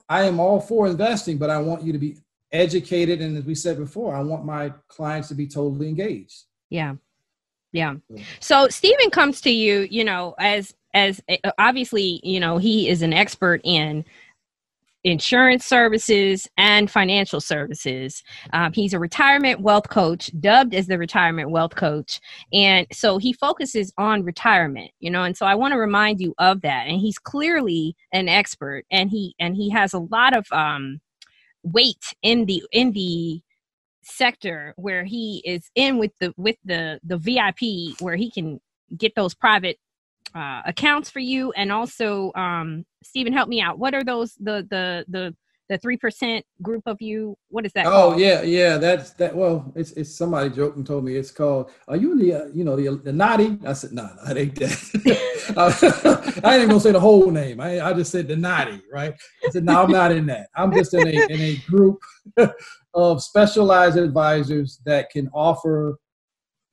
i 0.09 0.23
am 0.23 0.39
all 0.39 0.59
for 0.59 0.87
investing 0.87 1.37
but 1.37 1.49
i 1.49 1.57
want 1.57 1.83
you 1.83 1.93
to 1.93 1.99
be 1.99 2.17
educated 2.51 3.21
and 3.21 3.37
as 3.37 3.45
we 3.45 3.55
said 3.55 3.77
before 3.77 4.15
i 4.15 4.21
want 4.21 4.45
my 4.45 4.71
clients 4.87 5.29
to 5.29 5.35
be 5.35 5.47
totally 5.47 5.87
engaged 5.87 6.43
yeah 6.69 6.95
yeah 7.71 7.95
so 8.41 8.67
stephen 8.67 9.09
comes 9.09 9.39
to 9.39 9.49
you 9.49 9.87
you 9.89 10.03
know 10.03 10.35
as 10.37 10.73
as 10.93 11.21
obviously 11.57 12.19
you 12.23 12.39
know 12.39 12.57
he 12.57 12.89
is 12.89 13.01
an 13.01 13.13
expert 13.13 13.61
in 13.63 14.03
insurance 15.03 15.65
services 15.65 16.47
and 16.57 16.89
financial 16.89 17.41
services. 17.41 18.23
Um, 18.53 18.71
he's 18.73 18.93
a 18.93 18.99
retirement 18.99 19.61
wealth 19.61 19.89
coach, 19.89 20.31
dubbed 20.39 20.75
as 20.75 20.87
the 20.87 20.97
retirement 20.97 21.49
wealth 21.49 21.75
coach. 21.75 22.19
And 22.53 22.87
so 22.91 23.17
he 23.17 23.33
focuses 23.33 23.91
on 23.97 24.23
retirement, 24.23 24.91
you 24.99 25.09
know, 25.09 25.23
and 25.23 25.35
so 25.35 25.45
I 25.45 25.55
want 25.55 25.73
to 25.73 25.79
remind 25.79 26.19
you 26.19 26.33
of 26.37 26.61
that. 26.61 26.87
And 26.87 26.99
he's 26.99 27.17
clearly 27.17 27.95
an 28.11 28.29
expert 28.29 28.85
and 28.91 29.09
he 29.09 29.35
and 29.39 29.55
he 29.55 29.69
has 29.71 29.93
a 29.93 29.99
lot 29.99 30.35
of 30.35 30.45
um 30.51 30.99
weight 31.63 32.13
in 32.21 32.45
the 32.45 32.63
in 32.71 32.91
the 32.91 33.41
sector 34.03 34.73
where 34.77 35.03
he 35.03 35.41
is 35.45 35.69
in 35.75 35.97
with 35.97 36.11
the 36.19 36.33
with 36.37 36.57
the 36.65 36.99
the 37.03 37.17
VIP 37.17 37.99
where 38.01 38.15
he 38.15 38.31
can 38.31 38.59
get 38.97 39.13
those 39.15 39.33
private 39.33 39.77
uh, 40.35 40.61
accounts 40.65 41.09
for 41.09 41.19
you 41.19 41.51
and 41.53 41.71
also 41.71 42.31
um 42.35 42.85
stephen 43.03 43.33
help 43.33 43.49
me 43.49 43.61
out 43.61 43.79
what 43.79 43.93
are 43.93 44.03
those 44.03 44.33
the 44.35 44.65
the 44.69 45.05
the 45.09 45.35
the 45.69 45.77
three 45.77 45.97
percent 45.97 46.45
group 46.61 46.83
of 46.85 47.01
you 47.01 47.35
what 47.49 47.65
is 47.65 47.71
that 47.73 47.85
oh 47.85 47.89
called? 47.89 48.19
yeah 48.19 48.41
yeah 48.41 48.77
that's 48.77 49.11
that 49.11 49.35
well 49.35 49.71
it's 49.75 49.91
it's 49.93 50.13
somebody 50.13 50.49
joked 50.49 50.77
and 50.77 50.85
told 50.85 51.03
me 51.03 51.15
it's 51.15 51.31
called 51.31 51.71
are 51.87 51.95
you 51.95 52.11
in 52.11 52.17
the 52.17 52.33
uh, 52.33 52.45
you 52.53 52.63
know 52.63 52.75
the 52.75 53.01
the 53.03 53.13
naughty 53.13 53.57
i 53.65 53.73
said 53.73 53.91
no 53.93 54.03
nah, 54.03 54.25
that 54.25 54.37
ain't 54.37 54.55
that 54.55 55.21
I 55.57 56.57
ain't 56.57 56.69
gonna 56.69 56.79
say 56.79 56.91
the 56.91 56.99
whole 56.99 57.29
name. 57.31 57.59
I, 57.59 57.81
I 57.81 57.93
just 57.93 58.11
said 58.11 58.27
the 58.27 58.35
naughty, 58.35 58.81
right? 58.91 59.13
I 59.45 59.49
said, 59.49 59.65
no, 59.65 59.83
I'm 59.83 59.91
not 59.91 60.11
in 60.11 60.25
that. 60.27 60.49
I'm 60.55 60.73
just 60.73 60.93
in 60.93 61.07
a 61.07 61.25
in 61.29 61.41
a 61.41 61.55
group 61.67 61.99
of 62.93 63.21
specialized 63.21 63.97
advisors 63.97 64.79
that 64.85 65.09
can 65.09 65.29
offer. 65.33 65.97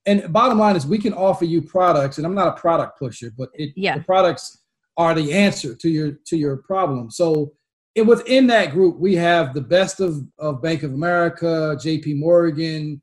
And 0.08 0.32
bottom 0.32 0.58
line 0.58 0.74
is, 0.74 0.86
we 0.86 0.98
can 0.98 1.12
offer 1.12 1.44
you 1.44 1.60
products. 1.60 2.16
And 2.16 2.26
I'm 2.26 2.34
not 2.34 2.56
a 2.56 2.60
product 2.60 2.98
pusher, 2.98 3.30
but 3.36 3.50
it, 3.52 3.72
yeah. 3.76 3.98
the 3.98 4.04
products 4.04 4.62
are 4.96 5.14
the 5.14 5.32
answer 5.32 5.74
to 5.74 5.88
your 5.88 6.12
to 6.26 6.36
your 6.36 6.56
problem. 6.56 7.10
So 7.10 7.52
and 7.94 8.08
within 8.08 8.46
that 8.46 8.70
group, 8.70 8.98
we 8.98 9.16
have 9.16 9.54
the 9.54 9.60
best 9.60 10.00
of, 10.00 10.22
of 10.38 10.62
Bank 10.62 10.82
of 10.82 10.92
America, 10.94 11.76
J.P. 11.80 12.14
Morgan, 12.14 13.02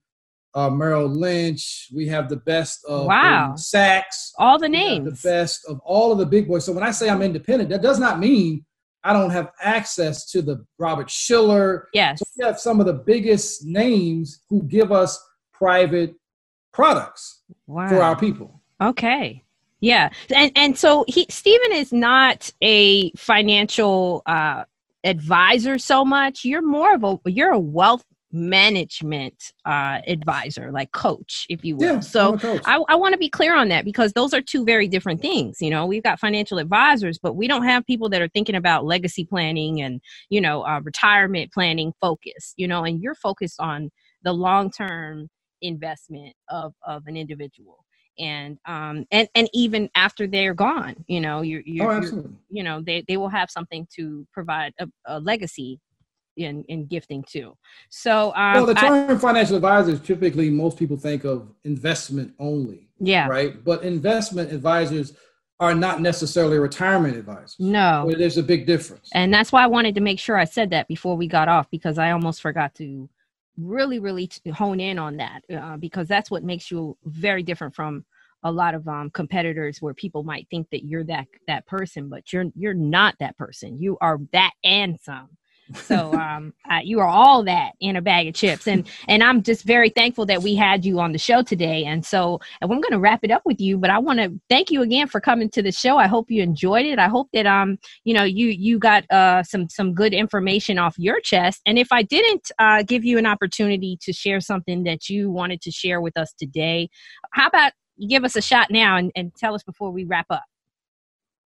uh, 0.53 0.69
Merrill 0.69 1.07
Lynch. 1.07 1.89
We 1.93 2.07
have 2.07 2.29
the 2.29 2.37
best 2.37 2.83
of 2.85 3.07
wow. 3.07 3.55
Sachs. 3.55 4.31
All 4.39 4.57
the 4.57 4.69
names. 4.69 5.21
The 5.21 5.29
best 5.29 5.65
of 5.67 5.79
all 5.83 6.11
of 6.11 6.17
the 6.17 6.25
big 6.25 6.47
boys. 6.47 6.65
So 6.65 6.71
when 6.71 6.83
I 6.83 6.91
say 6.91 7.09
I'm 7.09 7.21
independent, 7.21 7.69
that 7.71 7.81
does 7.81 7.99
not 7.99 8.19
mean 8.19 8.65
I 9.03 9.13
don't 9.13 9.31
have 9.31 9.51
access 9.61 10.31
to 10.31 10.41
the 10.41 10.65
Robert 10.79 11.09
Shiller. 11.09 11.89
Yes. 11.93 12.19
So 12.19 12.25
we 12.37 12.45
have 12.45 12.59
some 12.59 12.79
of 12.79 12.85
the 12.85 12.93
biggest 12.93 13.65
names 13.65 14.41
who 14.49 14.63
give 14.63 14.91
us 14.91 15.21
private 15.53 16.15
products 16.75 17.41
wow. 17.67 17.87
for 17.87 18.01
our 18.01 18.15
people. 18.15 18.61
Okay. 18.81 19.41
Yeah. 19.79 20.09
And 20.35 20.51
and 20.55 20.77
so 20.77 21.05
he 21.07 21.25
Stephen 21.29 21.71
is 21.71 21.93
not 21.93 22.51
a 22.61 23.11
financial 23.11 24.21
uh 24.25 24.65
advisor 25.05 25.77
so 25.77 26.03
much 26.03 26.43
you're 26.43 26.63
more 26.63 26.95
of 26.95 27.03
a 27.03 27.19
you're 27.29 27.51
a 27.51 27.59
wealth 27.59 28.03
management 28.31 29.53
uh, 29.65 29.99
advisor 30.07 30.71
like 30.71 30.91
coach 30.91 31.45
if 31.47 31.63
you 31.63 31.75
will 31.75 31.93
yeah, 31.93 31.99
so 31.99 32.37
i, 32.65 32.83
I 32.89 32.95
want 32.95 33.13
to 33.13 33.19
be 33.19 33.29
clear 33.29 33.55
on 33.55 33.69
that 33.69 33.85
because 33.85 34.13
those 34.13 34.33
are 34.33 34.41
two 34.41 34.65
very 34.65 34.87
different 34.87 35.21
things 35.21 35.61
you 35.61 35.69
know 35.69 35.85
we've 35.85 36.01
got 36.01 36.19
financial 36.19 36.57
advisors 36.57 37.19
but 37.19 37.35
we 37.35 37.47
don't 37.47 37.63
have 37.63 37.85
people 37.85 38.09
that 38.09 38.21
are 38.21 38.27
thinking 38.27 38.55
about 38.55 38.83
legacy 38.83 39.25
planning 39.25 39.79
and 39.79 40.01
you 40.29 40.41
know 40.41 40.65
uh, 40.65 40.81
retirement 40.83 41.53
planning 41.53 41.93
focus 42.01 42.53
you 42.57 42.67
know 42.67 42.83
and 42.83 42.99
you're 42.99 43.15
focused 43.15 43.59
on 43.59 43.91
the 44.23 44.33
long 44.33 44.71
term 44.71 45.29
investment 45.65 46.33
of 46.49 46.73
of 46.85 47.03
an 47.07 47.17
individual. 47.17 47.85
And 48.17 48.57
um 48.65 49.05
and 49.11 49.27
and 49.35 49.49
even 49.53 49.89
after 49.93 50.25
they're 50.25 50.53
gone 50.53 50.95
you 51.07 51.19
know 51.19 51.41
you're, 51.41 51.61
you're, 51.65 51.91
oh, 51.91 52.01
you're 52.01 52.23
you 52.49 52.63
know 52.63 52.81
they 52.81 53.03
they 53.09 53.17
will 53.17 53.27
have 53.27 53.51
something 53.51 53.85
to 53.97 54.25
provide 54.31 54.73
a, 54.79 54.87
a 55.05 55.19
legacy 55.19 55.81
in 56.37 56.63
in 56.65 56.85
gifting 56.85 57.23
too. 57.27 57.57
So 57.89 58.33
um, 58.35 58.53
well 58.53 58.65
the 58.65 58.75
term 58.75 59.11
I, 59.11 59.17
financial 59.17 59.55
advisors 59.57 59.99
typically 59.99 60.49
most 60.49 60.77
people 60.77 60.97
think 60.97 61.25
of 61.25 61.49
investment 61.63 62.33
only 62.39 62.85
yeah. 62.99 63.27
right? 63.27 63.63
But 63.63 63.83
investment 63.83 64.51
advisors 64.51 65.13
are 65.59 65.73
not 65.73 66.01
necessarily 66.01 66.59
retirement 66.59 67.15
advisors 67.15 67.55
no. 67.59 68.11
there's 68.17 68.37
a 68.37 68.43
big 68.43 68.65
difference. 68.65 69.09
And 69.13 69.33
that's 69.33 69.53
why 69.53 69.63
i 69.63 69.67
wanted 69.67 69.95
to 69.95 70.01
make 70.01 70.19
sure 70.19 70.37
i 70.37 70.43
said 70.43 70.71
that 70.71 70.85
before 70.89 71.15
we 71.15 71.27
got 71.27 71.47
off 71.47 71.69
because 71.71 71.97
i 71.97 72.11
almost 72.11 72.41
forgot 72.41 72.75
to 72.75 73.09
really 73.57 73.99
really 73.99 74.29
hone 74.53 74.79
in 74.79 74.99
on 74.99 75.17
that 75.17 75.41
uh, 75.55 75.77
because 75.77 76.07
that's 76.07 76.29
what 76.29 76.43
makes 76.43 76.69
you 76.69 76.97
very 77.05 77.43
different 77.43 77.73
from 77.75 78.03
a 78.43 78.51
lot 78.51 78.75
of 78.75 78.87
um, 78.87 79.09
competitors 79.09 79.81
where 79.81 79.93
people 79.93 80.23
might 80.23 80.47
think 80.49 80.69
that 80.69 80.85
you're 80.85 81.03
that 81.03 81.25
that 81.47 81.65
person 81.65 82.09
but 82.09 82.31
you're 82.31 82.45
you're 82.55 82.73
not 82.73 83.15
that 83.19 83.37
person. 83.37 83.79
You 83.79 83.97
are 84.01 84.19
that 84.33 84.51
and 84.63 84.99
some 85.01 85.29
so 85.73 86.13
um, 86.13 86.53
uh, 86.69 86.79
you 86.83 86.99
are 86.99 87.07
all 87.07 87.43
that 87.43 87.71
in 87.79 87.95
a 87.95 88.01
bag 88.01 88.27
of 88.27 88.35
chips, 88.35 88.67
and 88.67 88.87
and 89.07 89.23
I'm 89.23 89.41
just 89.41 89.63
very 89.63 89.89
thankful 89.89 90.25
that 90.27 90.43
we 90.43 90.55
had 90.55 90.85
you 90.85 90.99
on 90.99 91.11
the 91.11 91.17
show 91.17 91.41
today. 91.41 91.85
And 91.85 92.05
so 92.05 92.39
and 92.61 92.71
I'm 92.71 92.81
going 92.81 92.91
to 92.91 92.99
wrap 92.99 93.21
it 93.23 93.31
up 93.31 93.41
with 93.45 93.59
you, 93.59 93.77
but 93.77 93.89
I 93.89 93.97
want 93.97 94.19
to 94.19 94.33
thank 94.49 94.69
you 94.71 94.81
again 94.81 95.07
for 95.07 95.19
coming 95.19 95.49
to 95.51 95.61
the 95.61 95.71
show. 95.71 95.97
I 95.97 96.07
hope 96.07 96.29
you 96.29 96.43
enjoyed 96.43 96.85
it. 96.85 96.99
I 96.99 97.07
hope 97.07 97.29
that 97.33 97.45
um 97.45 97.77
you 98.03 98.13
know 98.13 98.23
you 98.23 98.47
you 98.47 98.77
got 98.79 99.09
uh 99.11 99.43
some 99.43 99.67
some 99.69 99.93
good 99.93 100.13
information 100.13 100.77
off 100.77 100.95
your 100.97 101.19
chest. 101.19 101.61
And 101.65 101.79
if 101.79 101.91
I 101.91 102.03
didn't 102.03 102.51
uh, 102.59 102.83
give 102.83 103.03
you 103.03 103.17
an 103.17 103.25
opportunity 103.25 103.97
to 104.01 104.13
share 104.13 104.39
something 104.41 104.83
that 104.83 105.09
you 105.09 105.31
wanted 105.31 105.61
to 105.61 105.71
share 105.71 106.01
with 106.01 106.17
us 106.17 106.33
today, 106.37 106.89
how 107.31 107.47
about 107.47 107.73
you 107.97 108.09
give 108.09 108.23
us 108.23 108.35
a 108.35 108.41
shot 108.41 108.69
now 108.69 108.97
and, 108.97 109.11
and 109.15 109.33
tell 109.35 109.55
us 109.55 109.63
before 109.63 109.91
we 109.91 110.03
wrap 110.03 110.27
up? 110.29 110.43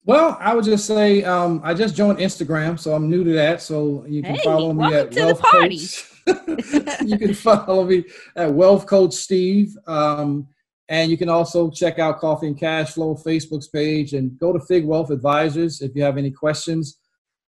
Well, 0.06 0.38
I 0.40 0.56
would 0.56 0.66
just 0.66 0.86
say 0.86 1.24
um, 1.24 1.62
I 1.64 1.74
just 1.74 1.96
joined 1.96 2.20
Instagram, 2.20 2.80
so 2.80 2.94
I'm 2.94 3.10
new 3.10 3.24
to 3.24 3.34
that. 3.34 3.62
So 3.62 4.06
you 4.08 4.24
can 4.24 4.36
hey, 4.36 4.42
follow 4.44 4.74
me 4.74 4.94
at 4.94 5.14
Wealth 5.14 5.42
Coach. 5.42 6.06
you 7.06 7.18
can 7.18 7.34
follow 7.34 7.86
me 7.86 8.06
at 8.36 8.52
Wealth 8.52 8.86
Coach 8.86 9.14
Steve, 9.14 9.78
um, 9.88 10.48
and 10.88 11.12
you 11.12 11.18
can 11.18 11.30
also 11.30 11.70
check 11.70 12.00
out 12.00 12.20
Coffee 12.20 12.48
and 12.48 12.58
Cash 12.58 12.94
Flow 12.94 13.16
Facebook's 13.16 13.68
page 13.68 14.14
and 14.14 14.38
go 14.40 14.54
to 14.54 14.60
Fig 14.60 14.86
Wealth 14.86 15.12
Advisors 15.12 15.82
if 15.82 15.96
you 15.96 16.04
have 16.04 16.18
any 16.18 16.32
questions. 16.32 17.00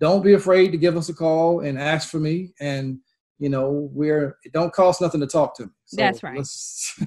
don't 0.00 0.24
be 0.24 0.34
afraid 0.34 0.72
to 0.72 0.78
give 0.78 0.96
us 0.96 1.08
a 1.08 1.14
call 1.14 1.60
and 1.60 1.78
ask 1.78 2.08
for 2.08 2.18
me. 2.18 2.52
And 2.60 2.98
you 3.38 3.48
know, 3.48 3.90
we're 3.92 4.36
it 4.44 4.52
don't 4.52 4.72
cost 4.72 5.00
nothing 5.00 5.20
to 5.20 5.26
talk 5.26 5.56
to 5.56 5.64
me. 5.64 5.70
So 5.86 5.96
That's 5.96 6.22
right. 6.22 6.46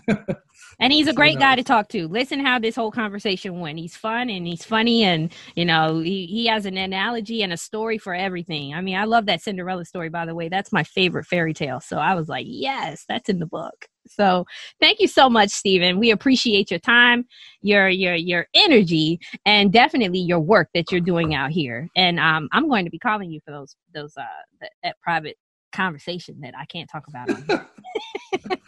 and 0.80 0.92
he's 0.92 1.08
a 1.08 1.14
great 1.22 1.40
guy 1.40 1.56
to 1.56 1.64
talk 1.64 1.88
to. 1.90 2.10
Listen 2.10 2.42
how 2.42 2.60
this 2.60 2.76
whole 2.76 2.92
conversation 2.92 3.62
went. 3.62 3.80
He's 3.80 3.96
fun 3.96 4.30
and 4.30 4.46
he's 4.46 4.66
funny 4.66 5.04
and 5.04 5.32
you 5.56 5.64
know, 5.64 6.00
he, 6.00 6.26
he 6.26 6.48
has 6.48 6.66
an 6.66 6.76
analogy 6.76 7.42
and 7.42 7.54
a 7.54 7.58
story 7.58 7.98
for 7.98 8.14
everything. 8.14 8.74
I 8.74 8.82
mean, 8.82 8.98
I 8.98 9.06
love 9.06 9.28
that 9.28 9.42
Cinderella 9.42 9.86
story 9.86 10.10
by 10.10 10.26
the 10.26 10.36
way. 10.36 10.50
That's 10.50 10.74
my 10.74 10.84
favorite 10.84 11.26
fairy 11.26 11.54
tale. 11.54 11.80
So 11.80 11.98
I 11.98 12.16
was 12.16 12.28
like, 12.28 12.46
yes, 12.50 13.06
that's 13.08 13.30
in 13.30 13.40
the 13.40 13.46
book. 13.46 13.88
So 14.08 14.46
thank 14.80 15.00
you 15.00 15.08
so 15.08 15.30
much, 15.30 15.50
Stephen. 15.50 16.00
We 16.00 16.12
appreciate 16.12 16.72
your 16.72 16.80
time, 16.80 17.26
your 17.62 17.90
your 17.90 18.16
your 18.16 18.48
energy, 18.54 19.20
and 19.46 19.72
definitely 19.72 20.20
your 20.20 20.40
work 20.40 20.70
that 20.74 20.92
you're 20.92 21.02
doing 21.02 21.34
out 21.36 21.52
here. 21.52 21.90
And 21.96 22.20
um, 22.20 22.48
I'm 22.52 22.68
going 22.68 22.86
to 22.86 22.92
be 22.92 23.00
calling 23.00 23.32
you 23.32 23.40
for 23.46 23.52
those 23.52 23.76
those 23.94 24.14
uh 24.18 24.24
that, 24.62 24.72
that 24.84 24.96
private 25.02 25.38
conversation 25.74 26.40
that 26.42 26.54
I 26.58 26.66
can't 26.66 26.90
talk 26.90 27.04
about. 27.08 27.30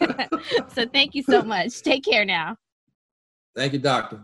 so 0.74 0.86
thank 0.92 1.14
you 1.14 1.22
so 1.22 1.42
much. 1.42 1.82
Take 1.82 2.04
care 2.04 2.24
now. 2.24 2.56
Thank 3.54 3.72
you, 3.72 3.78
doctor. 3.78 4.20